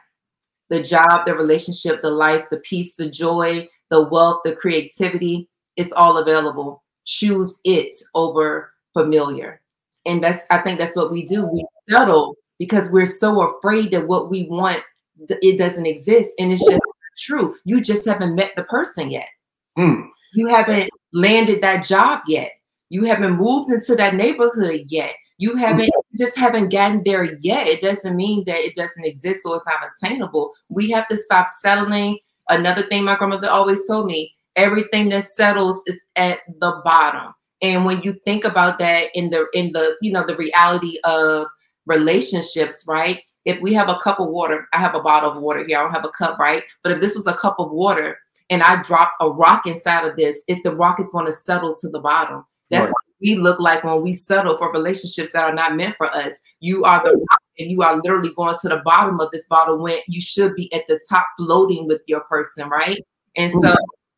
The 0.69 0.81
job, 0.81 1.25
the 1.25 1.35
relationship, 1.35 2.01
the 2.01 2.09
life, 2.09 2.45
the 2.49 2.57
peace, 2.57 2.95
the 2.95 3.09
joy, 3.09 3.67
the 3.91 4.07
wealth, 4.07 4.41
the 4.43 4.55
creativity, 4.55 5.47
it's 5.75 5.91
all 5.91 6.17
available. 6.17 6.83
Choose 7.05 7.57
it 7.63 7.95
over 8.15 8.73
familiar. 8.95 9.61
And 10.05 10.23
that's 10.23 10.43
I 10.49 10.59
think 10.59 10.79
that's 10.79 10.95
what 10.95 11.11
we 11.11 11.25
do. 11.25 11.45
We 11.45 11.65
settle 11.89 12.35
because 12.57 12.91
we're 12.91 13.05
so 13.05 13.41
afraid 13.41 13.91
that 13.91 14.07
what 14.07 14.29
we 14.29 14.43
want 14.43 14.81
it 15.29 15.57
doesn't 15.57 15.85
exist 15.85 16.31
and 16.39 16.51
it's 16.51 16.65
just 16.65 16.81
true. 17.17 17.55
You 17.63 17.81
just 17.81 18.05
haven't 18.05 18.35
met 18.35 18.51
the 18.55 18.63
person 18.63 19.09
yet. 19.09 19.27
Mm. 19.77 20.07
You 20.33 20.47
haven't 20.47 20.89
landed 21.13 21.61
that 21.61 21.85
job 21.85 22.21
yet. 22.27 22.51
You 22.89 23.03
haven't 23.05 23.37
moved 23.37 23.71
into 23.71 23.95
that 23.95 24.15
neighborhood 24.15 24.81
yet. 24.87 25.13
You 25.37 25.55
haven't 25.57 25.91
just 26.17 26.37
haven't 26.37 26.69
gotten 26.69 27.03
there 27.03 27.37
yet. 27.41 27.67
It 27.67 27.81
doesn't 27.81 28.15
mean 28.15 28.45
that 28.45 28.59
it 28.59 28.75
doesn't 28.75 29.05
exist 29.05 29.41
or 29.45 29.57
it's 29.57 29.65
not 29.65 29.89
attainable. 30.01 30.53
We 30.69 30.89
have 30.91 31.07
to 31.09 31.17
stop 31.17 31.47
settling. 31.61 32.19
Another 32.49 32.83
thing 32.83 33.03
my 33.03 33.15
grandmother 33.15 33.49
always 33.49 33.85
told 33.87 34.05
me, 34.05 34.35
everything 34.55 35.09
that 35.09 35.25
settles 35.25 35.81
is 35.87 35.99
at 36.15 36.39
the 36.59 36.81
bottom. 36.85 37.33
And 37.65 37.83
when 37.83 38.03
you 38.03 38.13
think 38.25 38.43
about 38.43 38.77
that 38.77 39.07
in 39.15 39.31
the 39.31 39.47
in 39.53 39.71
the 39.71 39.95
you 39.99 40.11
know 40.11 40.25
the 40.25 40.37
reality 40.37 40.99
of 41.03 41.47
relationships, 41.87 42.83
right? 42.87 43.23
If 43.45 43.59
we 43.59 43.73
have 43.73 43.89
a 43.89 43.97
cup 43.97 44.19
of 44.19 44.29
water, 44.29 44.67
I 44.71 44.77
have 44.79 44.93
a 44.93 45.01
bottle 45.01 45.31
of 45.31 45.41
water 45.41 45.65
here. 45.65 45.79
I 45.79 45.81
don't 45.81 45.91
have 45.91 46.05
a 46.05 46.09
cup, 46.09 46.37
right? 46.37 46.63
But 46.83 46.91
if 46.91 47.01
this 47.01 47.15
was 47.15 47.25
a 47.25 47.33
cup 47.33 47.55
of 47.57 47.71
water 47.71 48.19
and 48.51 48.61
I 48.61 48.83
drop 48.83 49.13
a 49.19 49.29
rock 49.29 49.65
inside 49.65 50.05
of 50.07 50.15
this, 50.15 50.43
if 50.47 50.61
the 50.63 50.75
rock 50.75 50.99
is 50.99 51.11
going 51.11 51.25
to 51.25 51.33
settle 51.33 51.75
to 51.77 51.89
the 51.89 51.99
bottom, 51.99 52.45
that's 52.69 52.85
Right. 52.85 52.89
what 52.91 53.15
we 53.21 53.35
look 53.35 53.59
like 53.59 53.83
when 53.83 54.01
we 54.03 54.13
settle 54.13 54.57
for 54.57 54.71
relationships 54.71 55.31
that 55.33 55.43
are 55.43 55.53
not 55.53 55.75
meant 55.75 55.95
for 55.97 56.07
us. 56.15 56.39
You 56.59 56.83
are 56.83 57.01
the 57.03 57.17
rock 57.17 57.41
and 57.57 57.71
you 57.71 57.81
are 57.81 57.95
literally 57.97 58.31
going 58.35 58.57
to 58.61 58.69
the 58.69 58.81
bottom 58.85 59.19
of 59.19 59.31
this 59.31 59.47
bottle 59.47 59.79
when 59.79 59.99
you 60.07 60.21
should 60.21 60.55
be 60.55 60.71
at 60.73 60.83
the 60.87 60.99
top 61.09 61.27
floating 61.37 61.87
with 61.87 62.01
your 62.05 62.21
person, 62.21 62.69
right? 62.69 63.03
And 63.35 63.51
so 63.61 63.75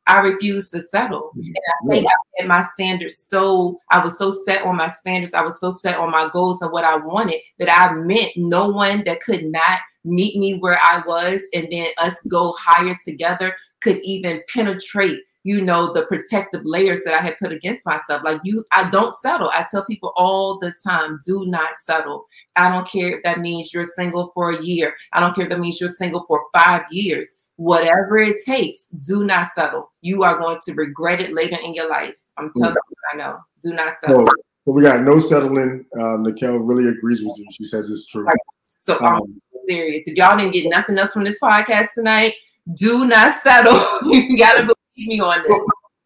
I 0.07 0.21
refused 0.21 0.71
to 0.71 0.81
settle. 0.83 1.31
Mm-hmm. 1.37 1.47
And 1.47 1.57
I 1.57 1.87
think 1.87 2.07
I 2.07 2.41
had 2.41 2.47
my 2.47 2.61
standards 2.61 3.25
so 3.27 3.79
I 3.91 4.03
was 4.03 4.17
so 4.17 4.31
set 4.45 4.63
on 4.63 4.77
my 4.77 4.89
standards, 4.89 5.33
I 5.33 5.41
was 5.41 5.59
so 5.59 5.71
set 5.71 5.97
on 5.97 6.11
my 6.11 6.29
goals 6.31 6.61
and 6.61 6.71
what 6.71 6.85
I 6.85 6.95
wanted 6.95 7.39
that 7.59 7.71
I 7.71 7.93
meant 7.93 8.31
no 8.37 8.69
one 8.69 9.03
that 9.05 9.21
could 9.21 9.45
not 9.45 9.79
meet 10.03 10.39
me 10.39 10.55
where 10.55 10.79
I 10.81 11.03
was. 11.05 11.41
And 11.53 11.67
then 11.71 11.87
us 11.97 12.21
go 12.23 12.55
higher 12.57 12.97
together 13.05 13.53
could 13.81 13.99
even 14.03 14.41
penetrate 14.51 15.19
you 15.43 15.61
know 15.61 15.93
the 15.93 16.05
protective 16.07 16.61
layers 16.65 16.99
that 17.05 17.13
i 17.13 17.21
had 17.21 17.39
put 17.39 17.53
against 17.53 17.85
myself. 17.85 18.21
Like 18.23 18.41
you 18.43 18.65
i 18.71 18.89
don't 18.89 19.15
settle. 19.15 19.49
I 19.49 19.65
tell 19.69 19.85
people 19.85 20.11
all 20.17 20.59
the 20.59 20.73
time 20.85 21.19
do 21.25 21.45
not 21.45 21.75
settle. 21.85 22.25
I 22.55 22.69
don't 22.69 22.89
care 22.89 23.17
if 23.17 23.23
that 23.23 23.39
means 23.39 23.73
you're 23.73 23.85
single 23.85 24.31
for 24.33 24.51
a 24.51 24.61
year. 24.61 24.95
I 25.13 25.19
don't 25.19 25.33
care 25.33 25.45
if 25.45 25.49
that 25.51 25.59
means 25.59 25.79
you're 25.79 25.89
single 25.89 26.25
for 26.27 26.43
five 26.53 26.81
years 26.91 27.41
whatever 27.57 28.17
it 28.17 28.37
takes 28.45 28.87
do 29.01 29.23
not 29.23 29.47
settle 29.53 29.91
you 30.01 30.23
are 30.23 30.37
going 30.39 30.57
to 30.65 30.73
regret 30.73 31.19
it 31.19 31.33
later 31.33 31.57
in 31.63 31.73
your 31.73 31.89
life 31.89 32.13
i'm 32.37 32.51
telling 32.57 32.73
you 32.75 32.95
i 33.13 33.15
know 33.17 33.37
do 33.63 33.73
not 33.73 33.97
settle 33.99 34.25
So, 34.25 34.33
so 34.65 34.71
we 34.73 34.81
got 34.83 35.01
no 35.01 35.17
settling. 35.17 35.85
Um, 35.99 36.23
Nicole 36.23 36.57
really 36.59 36.87
agrees 36.89 37.23
with 37.23 37.37
you. 37.37 37.45
She 37.51 37.63
says 37.63 37.89
it's 37.89 38.05
true. 38.07 38.27
so 38.61 38.97
i'm 38.99 39.21
Um, 39.21 39.23
serious 39.67 40.07
if 40.07 40.15
y'all 40.15 40.37
didn't 40.37 40.53
get 40.53 40.69
nothing 40.69 40.97
else 40.97 41.13
from 41.13 41.23
this 41.25 41.39
podcast 41.39 41.87
tonight 41.95 42.33
do 42.73 43.05
not 43.05 43.33
settle 43.41 43.79
you 44.11 44.37
gotta 44.37 44.61
believe 44.63 45.07
me 45.09 45.19
on 45.19 45.41
this 45.43 45.57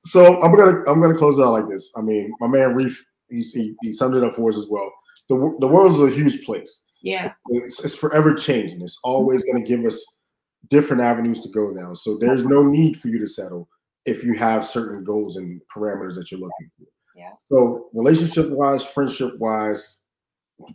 So 0.06 0.42
I'm 0.42 0.56
gonna 0.56 0.84
I'm 0.88 1.00
gonna 1.02 1.18
close 1.18 1.38
it 1.38 1.44
out 1.44 1.52
like 1.54 1.70
this. 1.70 1.92
I 1.96 2.02
mean, 2.02 2.32
my 2.40 2.48
man 2.48 2.74
Reef, 2.74 3.04
he's, 3.30 3.54
he 3.54 3.76
he 3.84 3.94
summed 3.94 4.16
it 4.16 4.24
up 4.24 4.36
for 4.36 4.50
us 4.50 4.58
as 4.58 4.68
well. 4.70 4.92
The 5.30 5.36
the 5.60 5.68
world 5.68 5.92
is 5.94 6.02
a 6.02 6.10
huge 6.10 6.44
place. 6.46 6.86
yeah 7.04 7.34
It's, 7.50 7.84
it's 7.86 7.94
forever 7.96 8.34
changing. 8.34 8.82
It's 8.82 8.98
always 9.04 9.44
going 9.44 9.64
to 9.64 9.68
give 9.68 9.86
us 9.86 10.04
different 10.72 11.04
avenues 11.04 11.42
to 11.42 11.50
go 11.50 11.74
down. 11.76 11.96
So 11.96 12.18
there's 12.18 12.44
no 12.44 12.64
need 12.64 13.00
for 13.00 13.10
you 13.10 13.20
to 13.20 13.28
settle 13.28 13.70
if 14.06 14.24
you 14.24 14.34
have 14.34 14.66
certain 14.66 15.04
goals 15.04 15.36
and 15.38 15.62
parameters 15.76 16.16
that 16.16 16.32
you're 16.32 16.40
looking 16.40 16.72
for. 16.80 16.86
Yeah. 17.16 17.34
So 17.52 17.90
relationship 17.94 18.50
wise, 18.50 18.84
friendship 18.84 19.38
wise, 19.38 20.00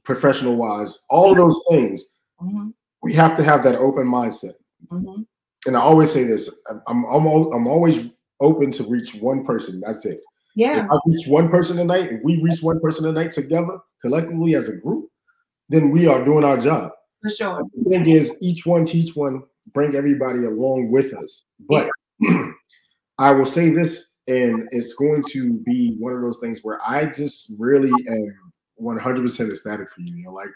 professional 0.05 0.55
wise, 0.57 1.05
all 1.11 1.30
of 1.32 1.36
those 1.38 1.61
things, 1.70 2.05
Mhm, 2.40 2.74
we 3.03 3.12
have 3.14 3.36
to 3.38 3.42
have 3.42 3.62
that 3.64 3.76
open 3.76 4.07
mindset. 4.07 4.55
mhm. 4.92 5.26
And 5.66 5.76
I 5.76 5.80
always 5.80 6.12
say 6.12 6.22
this: 6.24 6.44
I'm 6.68 6.82
I'm 6.86 7.05
I'm, 7.07 7.26
al- 7.26 7.53
I'm 7.53 7.66
always 7.66 7.99
open 8.40 8.70
to 8.72 8.84
reach 8.84 9.14
one 9.16 9.44
person. 9.44 9.80
That's 9.84 10.05
it. 10.05 10.20
yeah 10.55 10.84
If 10.84 10.90
I 10.92 10.97
reach 11.07 11.26
one 11.26 11.49
person 11.49 11.76
tonight, 11.76 12.12
if 12.12 12.20
we 12.22 12.40
reach 12.42 12.62
one 12.62 12.78
person 12.80 13.05
tonight 13.05 13.32
together, 13.32 13.78
collectively 14.03 14.55
as 14.55 14.68
a 14.68 14.76
group, 14.76 15.09
then 15.70 15.90
we 15.90 16.07
are 16.07 16.22
doing 16.24 16.44
our 16.44 16.59
job. 16.59 16.92
for 17.22 17.30
sure 17.30 17.62
The 17.74 17.90
thing 17.90 18.07
is, 18.09 18.36
each 18.42 18.66
one 18.66 18.84
teach 18.84 19.16
one, 19.16 19.42
bring 19.73 19.95
everybody 19.95 20.45
along 20.45 20.91
with 20.91 21.14
us. 21.14 21.45
But 21.69 21.89
I 23.19 23.31
will 23.33 23.47
say 23.47 23.71
this, 23.71 24.14
and 24.29 24.69
it's 24.73 24.95
going 24.95 25.23
to 25.31 25.55
be 25.64 25.97
one 25.99 26.12
of 26.12 26.21
those 26.21 26.39
things 26.39 26.61
where 26.62 26.81
I 26.87 27.07
just 27.07 27.53
really 27.59 27.93
am 28.09 28.53
100% 28.81 29.51
ecstatic 29.51 29.91
for 29.91 30.01
you. 30.01 30.17
You 30.17 30.25
know, 30.25 30.31
like, 30.31 30.51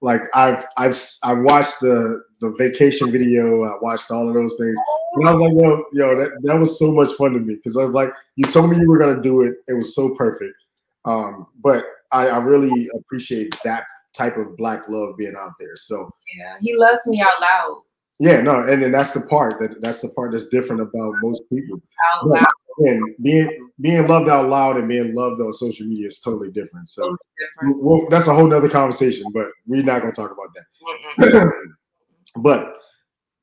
like 0.00 0.22
I've 0.34 0.66
I've 0.76 1.00
I 1.22 1.32
watched 1.32 1.80
the 1.80 2.22
the 2.40 2.50
vacation 2.58 3.10
video. 3.12 3.62
I 3.62 3.78
watched 3.80 4.10
all 4.10 4.28
of 4.28 4.34
those 4.34 4.56
things, 4.58 4.76
and 5.14 5.28
I 5.28 5.32
was 5.32 5.40
like, 5.40 5.52
yo, 5.52 5.84
yo, 5.92 6.18
that, 6.18 6.30
that 6.42 6.58
was 6.58 6.78
so 6.78 6.90
much 6.92 7.12
fun 7.12 7.34
to 7.34 7.38
me 7.38 7.54
because 7.54 7.76
I 7.76 7.84
was 7.84 7.94
like, 7.94 8.10
you 8.34 8.44
told 8.44 8.70
me 8.70 8.78
you 8.78 8.88
were 8.88 8.98
gonna 8.98 9.22
do 9.22 9.42
it. 9.42 9.54
It 9.68 9.74
was 9.74 9.94
so 9.94 10.14
perfect. 10.16 10.56
Um, 11.04 11.46
but 11.62 11.84
I, 12.10 12.28
I 12.28 12.38
really 12.38 12.88
appreciate 12.96 13.56
that 13.64 13.84
type 14.12 14.36
of 14.36 14.56
black 14.56 14.88
love 14.88 15.16
being 15.16 15.34
out 15.38 15.52
there. 15.58 15.76
So 15.76 16.10
yeah 16.36 16.56
he 16.60 16.76
loves 16.76 17.00
me 17.06 17.20
out 17.20 17.40
loud 17.40 17.82
yeah, 18.22 18.40
no, 18.40 18.62
and 18.62 18.80
then 18.80 18.92
that's 18.92 19.10
the 19.10 19.22
part 19.22 19.58
that 19.58 19.80
that's 19.80 20.00
the 20.00 20.08
part 20.10 20.30
that's 20.30 20.44
different 20.44 20.80
about 20.80 21.12
most 21.22 21.42
people. 21.52 21.82
loud 22.24 22.46
And 22.78 23.02
being 23.20 23.68
being 23.80 24.06
loved 24.06 24.28
out 24.28 24.48
loud 24.48 24.76
and 24.76 24.86
being 24.88 25.12
loved 25.12 25.40
on 25.40 25.52
social 25.52 25.88
media 25.88 26.06
is 26.06 26.20
totally 26.20 26.52
different. 26.52 26.88
So 26.88 27.02
totally 27.02 27.18
different 27.36 27.82
well, 27.82 28.06
that's 28.10 28.28
a 28.28 28.34
whole 28.34 28.46
nother 28.46 28.68
conversation, 28.68 29.26
but 29.34 29.48
we're 29.66 29.82
not 29.82 30.02
gonna 30.02 30.12
talk 30.12 30.30
about 30.30 30.54
that. 30.54 31.52
but 32.36 32.76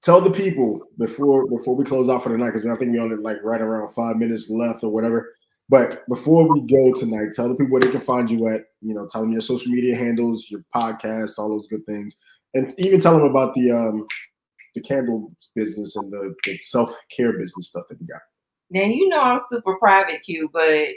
tell 0.02 0.22
the 0.22 0.32
people 0.32 0.80
before 0.98 1.46
before 1.48 1.76
we 1.76 1.84
close 1.84 2.08
out 2.08 2.24
for 2.24 2.30
the 2.30 2.38
night, 2.38 2.54
because 2.54 2.66
I 2.66 2.76
think 2.76 2.94
we 2.94 3.00
only 3.00 3.18
like 3.18 3.44
right 3.44 3.60
around 3.60 3.90
five 3.90 4.16
minutes 4.16 4.50
left 4.50 4.86
or 4.86 4.92
whatever. 4.94 5.34
But 5.68 6.08
before 6.08 6.48
we 6.48 6.66
go 6.68 6.94
tonight, 6.94 7.34
tell 7.34 7.50
the 7.50 7.56
people 7.56 7.74
where 7.74 7.82
they 7.82 7.92
can 7.92 8.00
find 8.00 8.32
you 8.32 8.48
at. 8.48 8.62
You 8.82 8.94
know, 8.94 9.10
tell 9.12 9.24
them 9.24 9.34
your 9.34 9.42
social 9.42 9.74
media 9.74 9.98
handles, 9.98 10.50
your 10.50 10.64
podcast, 10.74 11.38
all 11.38 11.50
those 11.50 11.68
good 11.68 11.86
things, 11.86 12.16
and 12.54 12.74
even 12.78 13.02
tell 13.02 13.18
them 13.18 13.26
about 13.26 13.54
the 13.56 13.72
um 13.72 14.08
the 14.76 14.82
candle 14.82 15.32
business 15.56 15.96
and 15.96 16.12
the, 16.12 16.36
the 16.46 16.58
self 16.64 16.94
care 17.16 17.34
business 17.34 17.68
stuff 17.68 17.86
that 17.90 18.00
you 18.00 18.08
got. 18.08 18.22
then 18.70 18.92
you 18.92 19.08
know 19.08 19.22
i'm 19.22 19.40
super 19.50 19.78
private 19.78 20.22
q 20.24 20.50
but 20.54 20.90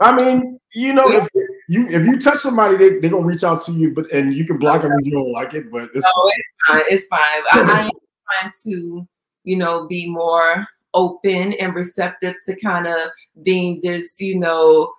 I 0.00 0.14
mean, 0.14 0.60
you 0.76 0.92
know, 0.92 1.10
if 1.10 1.28
you 1.68 1.88
if 1.88 2.06
you 2.06 2.20
touch 2.20 2.38
somebody, 2.38 2.76
they 2.76 3.00
they 3.00 3.08
gonna 3.08 3.26
reach 3.26 3.42
out 3.42 3.60
to 3.62 3.72
you, 3.72 3.92
but 3.92 4.08
and 4.12 4.32
you 4.32 4.46
can 4.46 4.56
block 4.56 4.82
them 4.82 4.92
if 4.92 5.04
you 5.04 5.10
don't 5.10 5.32
like 5.32 5.54
it. 5.54 5.72
But 5.72 5.90
it's 5.92 6.04
no 6.04 6.12
it's 6.26 6.52
fine 6.68 6.82
it's 6.88 7.06
fine 7.08 7.18
I, 7.50 7.60
I 7.60 7.84
am 7.86 7.90
trying 8.40 8.52
to 8.62 9.08
you 9.42 9.56
know 9.56 9.86
be 9.86 10.08
more 10.08 10.66
open 10.94 11.52
and 11.54 11.74
receptive 11.74 12.34
to 12.46 12.56
kind 12.60 12.86
of 12.86 13.10
being 13.42 13.80
this 13.82 14.20
you 14.20 14.38
know 14.38 14.92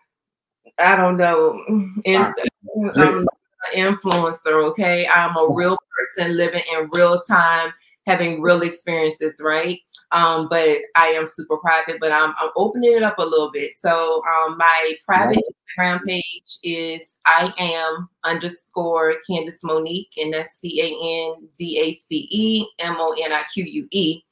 i 0.78 0.96
don't 0.96 1.18
know 1.18 1.62
in, 2.06 2.22
I'm 2.22 2.34
an 2.96 3.26
influencer 3.76 4.64
okay 4.72 5.08
i'm 5.08 5.36
a 5.36 5.48
real 5.52 5.78
person 5.98 6.38
living 6.38 6.64
in 6.74 6.90
real 6.92 7.22
time 7.24 7.74
having 8.10 8.42
real 8.42 8.62
experiences 8.64 9.40
right 9.40 9.80
Um, 10.12 10.48
but 10.50 10.78
I 10.96 11.10
am 11.10 11.28
super 11.28 11.58
private, 11.58 11.98
but 12.00 12.12
I'm, 12.12 12.34
I'm 12.40 12.50
opening 12.56 12.96
it 12.96 13.04
up 13.04 13.20
a 13.20 13.24
little 13.24 13.52
bit. 13.52 13.76
So 13.76 14.24
um, 14.26 14.58
my 14.58 14.96
private 15.06 15.38
Instagram 15.38 16.04
page 16.06 16.58
is 16.64 17.18
I 17.28 17.54
am 17.60 18.10
underscore 18.24 19.16
Candace 19.30 19.60
Monique, 19.64 20.10
and 20.18 20.34
that's 20.34 20.58
C 20.60 20.82
A 20.82 21.36
N 21.38 21.48
D 21.58 21.80
A 21.80 21.94
C 21.94 22.28
E 22.32 22.68
M 22.80 22.96
O 22.98 23.14
N 23.24 23.32
I 23.32 23.44
Q 23.54 23.64
U 23.64 23.88
E. 23.92 24.24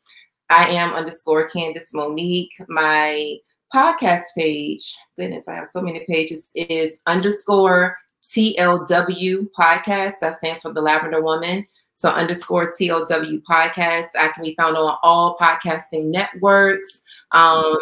I 0.49 0.69
am 0.69 0.93
underscore 0.93 1.47
Candace 1.47 1.89
Monique. 1.93 2.53
My 2.67 3.35
podcast 3.73 4.23
page, 4.35 4.97
goodness, 5.17 5.47
I 5.47 5.55
have 5.55 5.67
so 5.67 5.81
many 5.81 6.03
pages, 6.09 6.47
is 6.55 6.99
underscore 7.05 7.97
TLW 8.33 9.47
podcast. 9.57 10.15
That 10.21 10.37
stands 10.37 10.61
for 10.61 10.73
the 10.73 10.81
Lavender 10.81 11.21
Woman. 11.21 11.67
So 11.97 12.09
underscore 12.09 12.71
TLW 12.71 13.41
podcast. 13.49 14.09
I 14.15 14.27
can 14.27 14.43
be 14.43 14.53
found 14.53 14.77
on 14.77 14.97
all 15.01 15.35
podcasting 15.35 16.11
networks. 16.11 17.01
Um, 17.31 17.75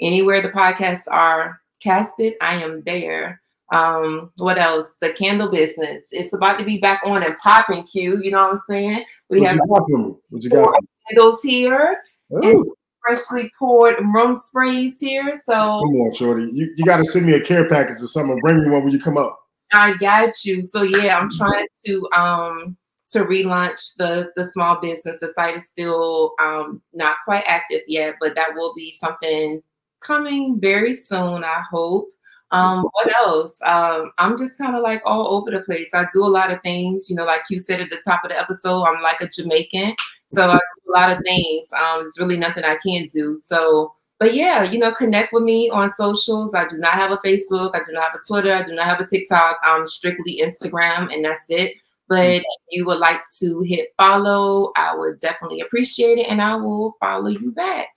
anywhere 0.00 0.40
the 0.40 0.48
podcasts 0.48 1.02
are 1.10 1.60
casted, 1.82 2.32
I 2.40 2.62
am 2.62 2.82
there. 2.86 3.42
Um, 3.74 4.30
what 4.38 4.58
else? 4.58 4.96
The 5.02 5.10
candle 5.10 5.50
business. 5.50 6.04
It's 6.12 6.32
about 6.32 6.58
to 6.60 6.64
be 6.64 6.78
back 6.78 7.02
on 7.04 7.22
and 7.22 7.36
popping, 7.36 7.86
Q. 7.86 8.22
You 8.22 8.30
know 8.30 8.38
what 8.38 8.54
I'm 8.54 8.60
saying? 8.70 9.04
We 9.28 9.42
what 9.42 9.50
have 9.50 9.60
what 9.68 10.42
you 10.42 10.48
got 10.48 10.74
candles 11.06 11.42
here. 11.42 11.98
And 12.30 12.64
freshly 13.06 13.52
poured 13.58 14.00
room 14.14 14.34
sprays 14.36 14.98
here. 14.98 15.34
So 15.34 15.52
come 15.52 15.94
on, 15.96 16.14
Shorty. 16.14 16.50
You, 16.54 16.72
you 16.74 16.86
gotta 16.86 17.04
send 17.04 17.26
me 17.26 17.34
a 17.34 17.40
care 17.40 17.68
package 17.68 18.00
or 18.00 18.06
something. 18.06 18.38
Bring 18.40 18.64
me 18.64 18.70
one 18.70 18.84
when 18.84 18.92
you 18.94 18.98
come 18.98 19.18
up. 19.18 19.38
I 19.74 19.94
got 19.98 20.42
you. 20.42 20.62
So 20.62 20.84
yeah, 20.84 21.18
I'm 21.18 21.30
trying 21.30 21.66
to 21.84 22.08
um 22.16 22.78
to 23.16 23.24
relaunch 23.24 23.96
the 23.96 24.30
the 24.36 24.44
small 24.44 24.80
business. 24.80 25.20
The 25.20 25.32
site 25.34 25.56
is 25.56 25.66
still 25.66 26.34
um, 26.40 26.82
not 26.92 27.16
quite 27.24 27.44
active 27.46 27.80
yet, 27.88 28.16
but 28.20 28.34
that 28.34 28.54
will 28.54 28.74
be 28.74 28.92
something 28.92 29.62
coming 30.00 30.60
very 30.60 30.92
soon. 30.94 31.44
I 31.44 31.62
hope. 31.70 32.08
Um, 32.52 32.84
what 32.92 33.12
else? 33.18 33.58
Um, 33.64 34.12
I'm 34.18 34.38
just 34.38 34.56
kind 34.56 34.76
of 34.76 34.82
like 34.82 35.02
all 35.04 35.36
over 35.36 35.50
the 35.50 35.64
place. 35.64 35.90
I 35.94 36.04
do 36.14 36.24
a 36.24 36.28
lot 36.28 36.52
of 36.52 36.62
things, 36.62 37.10
you 37.10 37.16
know, 37.16 37.24
like 37.24 37.40
you 37.50 37.58
said 37.58 37.80
at 37.80 37.90
the 37.90 38.00
top 38.04 38.22
of 38.22 38.30
the 38.30 38.38
episode, 38.38 38.84
I'm 38.84 39.02
like 39.02 39.20
a 39.20 39.28
Jamaican. 39.28 39.96
So 40.28 40.48
I 40.48 40.54
do 40.54 40.92
a 40.94 40.96
lot 40.96 41.10
of 41.10 41.22
things. 41.24 41.72
Um, 41.72 42.00
there's 42.00 42.18
really 42.20 42.36
nothing 42.36 42.64
I 42.64 42.76
can't 42.86 43.10
do. 43.10 43.38
So, 43.42 43.94
but 44.20 44.34
yeah, 44.34 44.62
you 44.62 44.78
know, 44.78 44.92
connect 44.92 45.32
with 45.32 45.42
me 45.42 45.70
on 45.70 45.90
socials. 45.92 46.54
I 46.54 46.68
do 46.68 46.76
not 46.76 46.92
have 46.92 47.10
a 47.10 47.18
Facebook. 47.18 47.72
I 47.74 47.80
do 47.84 47.92
not 47.92 48.04
have 48.04 48.20
a 48.20 48.26
Twitter. 48.26 48.54
I 48.54 48.62
do 48.62 48.74
not 48.74 48.86
have 48.86 49.00
a 49.00 49.06
TikTok. 49.06 49.58
I'm 49.64 49.86
strictly 49.86 50.40
Instagram, 50.40 51.12
and 51.12 51.24
that's 51.24 51.46
it. 51.48 51.74
But 52.08 52.24
mm. 52.24 52.38
if 52.38 52.44
you 52.70 52.86
would 52.86 52.98
like 52.98 53.20
to 53.40 53.62
hit 53.62 53.88
follow, 53.98 54.72
I 54.76 54.94
would 54.96 55.18
definitely 55.18 55.60
appreciate 55.60 56.18
it, 56.18 56.26
and 56.28 56.40
I 56.40 56.54
will 56.56 56.94
follow 57.00 57.28
you 57.28 57.52
back. 57.52 57.88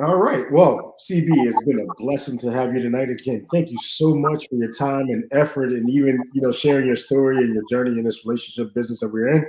All 0.00 0.16
right. 0.16 0.50
Well, 0.52 0.94
CB, 1.08 1.26
it's 1.48 1.62
been 1.64 1.80
a 1.80 1.94
blessing 2.00 2.38
to 2.40 2.52
have 2.52 2.72
you 2.72 2.80
tonight 2.80 3.10
again. 3.10 3.44
Thank 3.52 3.70
you 3.70 3.78
so 3.82 4.14
much 4.14 4.48
for 4.48 4.54
your 4.54 4.72
time 4.72 5.08
and 5.08 5.24
effort, 5.32 5.72
and 5.72 5.90
even 5.90 6.22
you 6.34 6.42
know 6.42 6.52
sharing 6.52 6.86
your 6.86 6.96
story 6.96 7.38
and 7.38 7.52
your 7.52 7.64
journey 7.68 7.98
in 7.98 8.04
this 8.04 8.24
relationship 8.24 8.72
business 8.74 9.00
that 9.00 9.12
we're 9.12 9.28
in. 9.28 9.46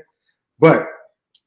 But 0.59 0.87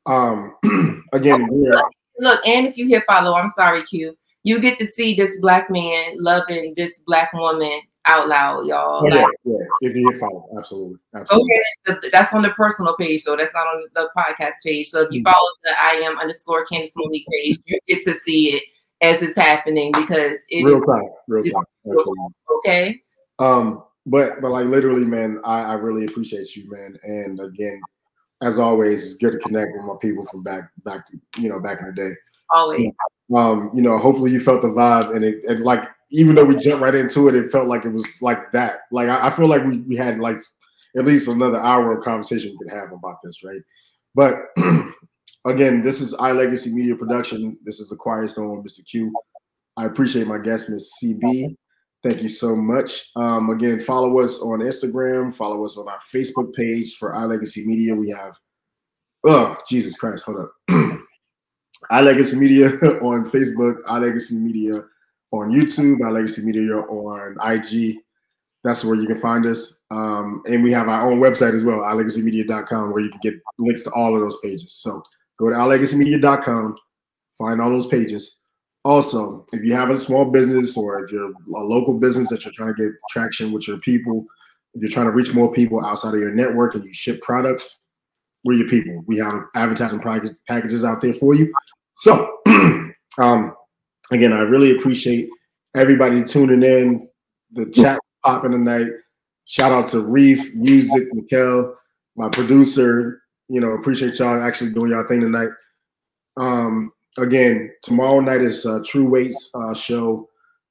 um, 0.07 0.55
again, 1.13 1.49
we're 1.51 1.83
look, 2.19 2.41
and 2.47 2.67
if 2.67 2.77
you 2.77 2.89
hit 2.89 3.03
follow, 3.09 3.35
I'm 3.35 3.53
sorry, 3.57 3.85
Q. 3.85 4.17
You 4.45 4.61
get 4.61 4.79
to 4.79 4.87
see 4.87 5.15
this 5.15 5.37
black 5.41 5.71
man 5.71 6.17
loving 6.19 6.75
this 6.77 7.01
black 7.07 7.33
woman 7.33 7.81
out 8.07 8.29
loud, 8.29 8.67
y'all. 8.67 9.01
Oh, 9.05 9.07
like, 9.07 9.27
yeah, 9.45 9.55
yeah. 9.59 9.67
If 9.89 9.97
you 9.97 10.11
hit 10.11 10.21
follow, 10.21 10.49
absolutely, 10.57 10.99
absolutely. 11.15 11.55
Okay, 11.89 12.09
that's 12.11 12.35
on 12.35 12.43
the 12.43 12.51
personal 12.51 12.97
page, 12.97 13.23
so 13.23 13.37
that's 13.37 13.55
not 13.55 13.67
on 13.67 13.85
the 13.95 14.09
podcast 14.17 14.55
page. 14.65 14.89
So 14.89 15.03
if 15.03 15.13
you 15.13 15.23
mm-hmm. 15.23 15.33
follow 15.33 15.49
the 15.65 15.71
I 15.81 15.93
am 16.05 16.19
underscore 16.19 16.65
Candace 16.67 16.93
Monique 16.97 17.27
page, 17.31 17.59
you 17.67 17.79
get 17.87 18.03
to 18.05 18.15
see 18.15 18.55
it 18.55 18.63
as 19.03 19.23
it's 19.23 19.37
happening 19.37 19.93
because 19.93 20.41
it 20.49 20.65
real 20.65 20.81
is, 20.81 20.89
time, 20.89 21.09
real 21.29 21.45
time. 21.45 21.65
Absolutely. 21.87 22.15
Okay. 22.59 23.03
Um, 23.39 23.85
but 24.07 24.41
but 24.41 24.51
like 24.51 24.67
literally, 24.67 25.05
man, 25.05 25.41
I, 25.45 25.63
I 25.63 25.73
really 25.75 26.05
appreciate 26.07 26.57
you, 26.57 26.71
man. 26.71 26.97
And 27.03 27.39
again, 27.41 27.81
as 28.41 28.59
always, 28.59 29.05
it's 29.05 29.15
good 29.15 29.33
to 29.33 29.39
connect 29.39 29.73
with 29.77 29.85
my 29.85 29.95
people 30.01 30.27
from 30.27 30.43
back 30.43 30.71
back 30.85 31.07
you 31.39 31.49
know 31.49 31.61
back 31.61 31.81
in 31.81 31.87
the 31.87 31.93
day. 31.93 32.13
Always. 32.51 32.91
So, 33.31 33.37
um, 33.37 33.71
you 33.75 33.81
know, 33.81 33.97
hopefully 33.97 34.31
you 34.31 34.41
felt 34.41 34.63
the 34.63 34.69
vibe 34.69 35.15
and 35.15 35.25
it, 35.25 35.61
like 35.61 35.89
even 36.13 36.35
though 36.35 36.45
we 36.45 36.57
jumped 36.57 36.83
right 36.83 36.95
into 36.95 37.29
it, 37.29 37.35
it 37.35 37.51
felt 37.51 37.69
like 37.69 37.85
it 37.85 37.93
was 37.93 38.07
like 38.21 38.51
that. 38.53 38.81
Like 38.91 39.09
I, 39.09 39.29
I 39.29 39.31
feel 39.31 39.49
like 39.49 39.65
we, 39.65 39.79
we 39.79 39.97
had 39.97 40.19
like 40.19 40.41
at 40.97 41.05
least 41.05 41.29
another 41.29 41.59
hour 41.59 41.97
of 41.97 42.05
conversation 42.05 42.51
we 42.51 42.59
could 42.59 42.77
have 42.77 42.93
about 42.93 43.17
this, 43.25 43.43
right? 43.43 43.61
But 44.15 44.37
again, 45.47 45.81
this 45.83 46.01
is 46.01 46.13
iLegacy 46.15 46.73
Media 46.73 46.95
Production. 46.95 47.57
This 47.65 47.81
is 47.81 47.89
the 47.89 47.97
Quiet 47.97 48.31
Storm, 48.31 48.63
Mr. 48.63 48.87
Q. 48.87 49.13
I 49.79 49.87
appreciate 49.87 50.27
my 50.27 50.39
guest, 50.39 50.69
Miss 50.69 50.93
CB. 51.03 51.57
Thank 52.03 52.21
you 52.21 52.29
so 52.29 52.55
much. 52.55 53.11
Um, 53.17 53.51
again, 53.51 53.81
follow 53.81 54.19
us 54.19 54.41
on 54.41 54.59
Instagram. 54.59 55.35
Follow 55.35 55.65
us 55.65 55.79
on 55.79 55.89
our 55.89 56.01
Facebook 56.13 56.53
page 56.53 56.97
for 56.97 57.13
iLegacy 57.13 57.65
Media. 57.65 57.95
We 57.95 58.11
have, 58.11 58.37
oh 59.25 59.57
Jesus 59.67 59.97
Christ, 59.97 60.25
hold 60.25 60.41
up. 60.41 60.53
iLegacy 61.91 62.35
Media 62.35 62.69
on 63.01 63.25
Facebook, 63.25 63.77
iLegacy 63.89 64.33
Media 64.33 64.83
on 65.33 65.51
YouTube, 65.51 65.99
iLegacy 65.99 66.45
Media 66.45 66.77
or 66.77 67.21
on 67.21 67.55
IG. 67.55 67.97
That's 68.65 68.85
where 68.85 68.95
you 68.95 69.07
can 69.07 69.21
find 69.21 69.45
us. 69.47 69.79
Um, 69.91 70.43
and 70.47 70.63
we 70.63 70.71
have 70.73 70.89
our 70.89 71.11
own 71.11 71.21
website 71.21 71.55
as 71.55 71.65
well, 71.65 71.79
iLegacyMedia.com, 71.79 72.93
where 72.93 73.03
you 73.03 73.11
can 73.11 73.21
get 73.23 73.35
links 73.59 73.83
to 73.83 73.91
all 73.91 74.15
of 74.15 74.21
those 74.21 74.39
pages. 74.39 74.75
So 74.75 75.03
go 75.39 75.51
to 75.51 75.57
iLegacyMedia.com, 75.57 76.77
find 77.39 77.61
all 77.61 77.71
those 77.71 77.87
pages. 77.87 78.39
Also, 78.85 79.45
if 79.53 79.65
you 79.65 79.73
have 79.75 79.91
a 79.91 79.99
small 79.99 80.25
business 80.25 80.77
or 80.77 81.05
if 81.05 81.13
you're 81.13 81.31
a 81.31 81.65
local 81.65 81.95
business 81.95 82.29
that 82.31 82.45
you're 82.45 82.53
trying 82.55 82.75
to 82.75 82.83
get 82.83 82.93
traction 83.11 83.53
with 83.53 83.67
your 83.67 83.79
people, 83.79 84.27
if 84.75 84.83
you're 84.83 84.91
trying 84.91 85.07
to 85.07 85.13
reach 85.13 85.33
more 85.33 85.53
people 85.53 85.85
outside 85.85 86.15
of 86.15 86.21
your 86.21 86.33
network 86.33 86.75
and 86.75 86.85
you 86.85 86.93
ship 86.93 87.21
products, 87.23 87.79
we're 88.45 88.55
your 88.55 88.69
people. 88.69 89.03
We 89.07 89.19
have 89.19 89.45
advertising 89.55 90.01
packages 90.01 90.85
out 90.85 91.01
there 91.01 91.15
for 91.15 91.35
you. 91.35 91.53
So, 91.95 92.39
um, 93.19 93.55
again, 94.13 94.33
I 94.33 94.43
really 94.43 94.77
appreciate 94.77 95.29
everybody 95.77 96.23
tuning 96.23 96.63
in. 96.63 97.09
The 97.53 97.67
chat 97.67 97.99
popping 98.25 98.53
tonight. 98.53 98.89
Shout 99.45 99.73
out 99.73 99.89
to 99.91 100.01
Reef 100.01 100.55
Music, 100.55 101.13
Mikkel, 101.13 101.75
my 102.17 102.29
producer. 102.29 103.23
You 103.49 103.61
know, 103.61 103.73
appreciate 103.73 104.19
y'all 104.19 104.43
actually 104.43 104.73
doing 104.73 104.93
y'all 104.93 105.07
thing 105.07 105.21
tonight. 105.21 105.51
Um, 106.37 106.93
again, 107.19 107.71
tomorrow 107.83 108.21
night 108.21 108.41
is 108.41 108.65
a 108.65 108.83
True 108.83 109.05
Weights 109.05 109.51
uh, 109.55 109.75
show. 109.75 110.29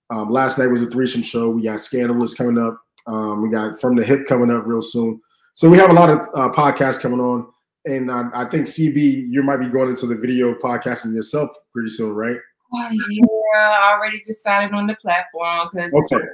Um, 0.10 0.30
last 0.30 0.58
night 0.58 0.68
was 0.68 0.82
a 0.82 0.90
threesome 0.90 1.22
show. 1.22 1.50
We 1.50 1.64
got 1.64 1.82
Scandalous 1.82 2.34
coming 2.34 2.58
up. 2.58 2.82
Um, 3.08 3.42
we 3.42 3.50
got 3.50 3.80
From 3.80 3.96
the 3.96 4.04
Hip 4.04 4.26
coming 4.28 4.50
up 4.50 4.64
real 4.66 4.82
soon. 4.82 5.22
So 5.54 5.70
we 5.70 5.78
have 5.78 5.90
a 5.90 5.94
lot 5.94 6.10
of 6.10 6.20
uh, 6.34 6.50
podcasts 6.54 7.00
coming 7.00 7.20
on. 7.20 7.48
And 7.86 8.10
uh, 8.12 8.26
I 8.34 8.46
think 8.46 8.68
CB, 8.68 9.28
you 9.30 9.44
might 9.44 9.58
be 9.58 9.68
going 9.68 9.90
into 9.90 10.06
the 10.06 10.16
video 10.16 10.54
podcasting 10.56 11.14
yourself 11.14 11.50
pretty 11.74 11.90
soon, 11.90 12.14
right? 12.14 12.38
Oh, 12.74 12.90
yeah, 13.10 13.20
I 13.56 13.94
already 13.94 14.24
decided 14.26 14.74
on 14.74 14.88
the 14.88 14.96
platform 14.96 15.70
because 15.72 15.94
okay. 15.94 16.26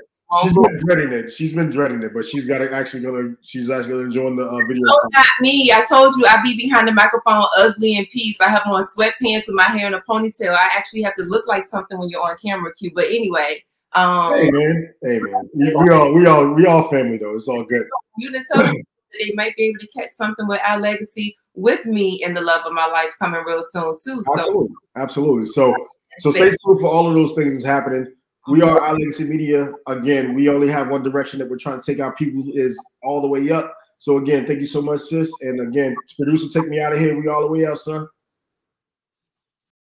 She's 0.44 0.54
been 0.54 0.78
dreading 0.86 1.14
it. 1.14 1.32
She's 1.32 1.54
been 1.54 1.70
dreading 1.70 2.04
it, 2.04 2.14
but 2.14 2.26
she's 2.26 2.46
got 2.46 2.58
to 2.58 2.72
actually 2.74 3.02
gonna. 3.02 3.36
She's 3.44 3.70
actually 3.70 3.92
gonna 3.92 4.04
enjoy 4.04 4.36
the 4.36 4.44
uh, 4.44 4.58
video. 4.68 4.84
No, 4.84 5.00
not 5.14 5.26
me. 5.40 5.72
I 5.72 5.86
told 5.86 6.16
you 6.18 6.26
I 6.26 6.42
be 6.44 6.58
behind 6.58 6.86
the 6.86 6.92
microphone, 6.92 7.46
ugly 7.56 7.98
and 7.98 8.06
peace. 8.12 8.40
I 8.42 8.50
have 8.50 8.64
on 8.66 8.84
sweatpants 8.84 9.48
with 9.48 9.56
my 9.56 9.64
hair 9.64 9.88
in 9.88 9.94
a 9.94 10.02
ponytail. 10.02 10.52
I 10.52 10.68
actually 10.74 11.04
have 11.04 11.16
to 11.16 11.24
look 11.24 11.48
like 11.48 11.66
something 11.66 11.98
when 11.98 12.10
you're 12.10 12.22
on 12.22 12.36
camera, 12.46 12.74
Q. 12.76 12.92
But 12.94 13.06
anyway, 13.06 13.64
um, 13.94 14.34
hey 14.34 14.52
man, 14.52 14.94
hey 15.02 15.20
man, 15.20 15.50
we, 15.56 15.74
we 15.76 15.90
all 15.90 16.14
we 16.14 16.26
all 16.26 16.46
we 16.48 16.66
all 16.66 16.90
family 16.90 17.18
though. 17.18 17.34
It's 17.34 17.48
all 17.48 17.64
good. 17.64 17.88
You 18.18 18.30
didn't 18.30 18.48
tell 18.52 18.70
me 18.70 18.84
they 19.18 19.32
might 19.34 19.56
be 19.56 19.64
able 19.64 19.80
to 19.80 19.88
catch 19.98 20.10
something 20.10 20.46
with 20.46 20.60
our 20.68 20.78
legacy 20.78 21.38
with 21.56 21.86
me 21.86 22.22
in 22.22 22.34
the 22.34 22.42
love 22.42 22.66
of 22.66 22.74
my 22.74 22.86
life 22.86 23.14
coming 23.18 23.42
real 23.46 23.64
soon 23.64 23.96
too. 24.04 24.22
So. 24.22 24.34
Absolutely, 24.38 24.76
absolutely. 24.98 25.46
So 25.46 25.74
so 26.20 26.32
stay 26.32 26.50
tuned 26.50 26.80
for 26.80 26.88
all 26.88 27.08
of 27.08 27.16
those 27.16 27.34
things 27.34 27.54
that's 27.54 27.66
happening. 27.66 28.08
We 28.50 28.62
are 28.62 28.80
iLegacy 28.80 29.28
Media. 29.28 29.72
Again, 29.88 30.34
we 30.34 30.48
only 30.48 30.70
have 30.70 30.88
one 30.88 31.04
direction 31.04 31.38
that 31.40 31.50
we're 31.50 31.58
trying 31.58 31.82
to 31.82 31.86
take 31.86 32.00
our 32.00 32.16
people 32.16 32.44
is 32.54 32.78
all 33.04 33.22
the 33.22 33.28
way 33.28 33.52
up. 33.52 33.76
So 33.98 34.18
again, 34.18 34.46
thank 34.46 34.60
you 34.60 34.66
so 34.66 34.82
much, 34.82 35.02
sis. 35.02 35.32
And 35.42 35.60
again, 35.60 35.96
producer, 36.16 36.48
take 36.48 36.70
me 36.70 36.80
out 36.80 36.94
of 36.94 37.00
here. 37.00 37.20
We 37.20 37.28
all 37.28 37.42
the 37.42 37.48
way 37.48 37.66
up, 37.66 37.78
son. 37.78 38.08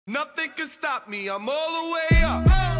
Nothing 0.06 0.50
can 0.56 0.68
stop 0.68 1.08
me. 1.08 1.28
I'm 1.28 1.48
all 1.48 1.86
the 1.86 1.92
way 1.92 2.22
up. 2.24 2.71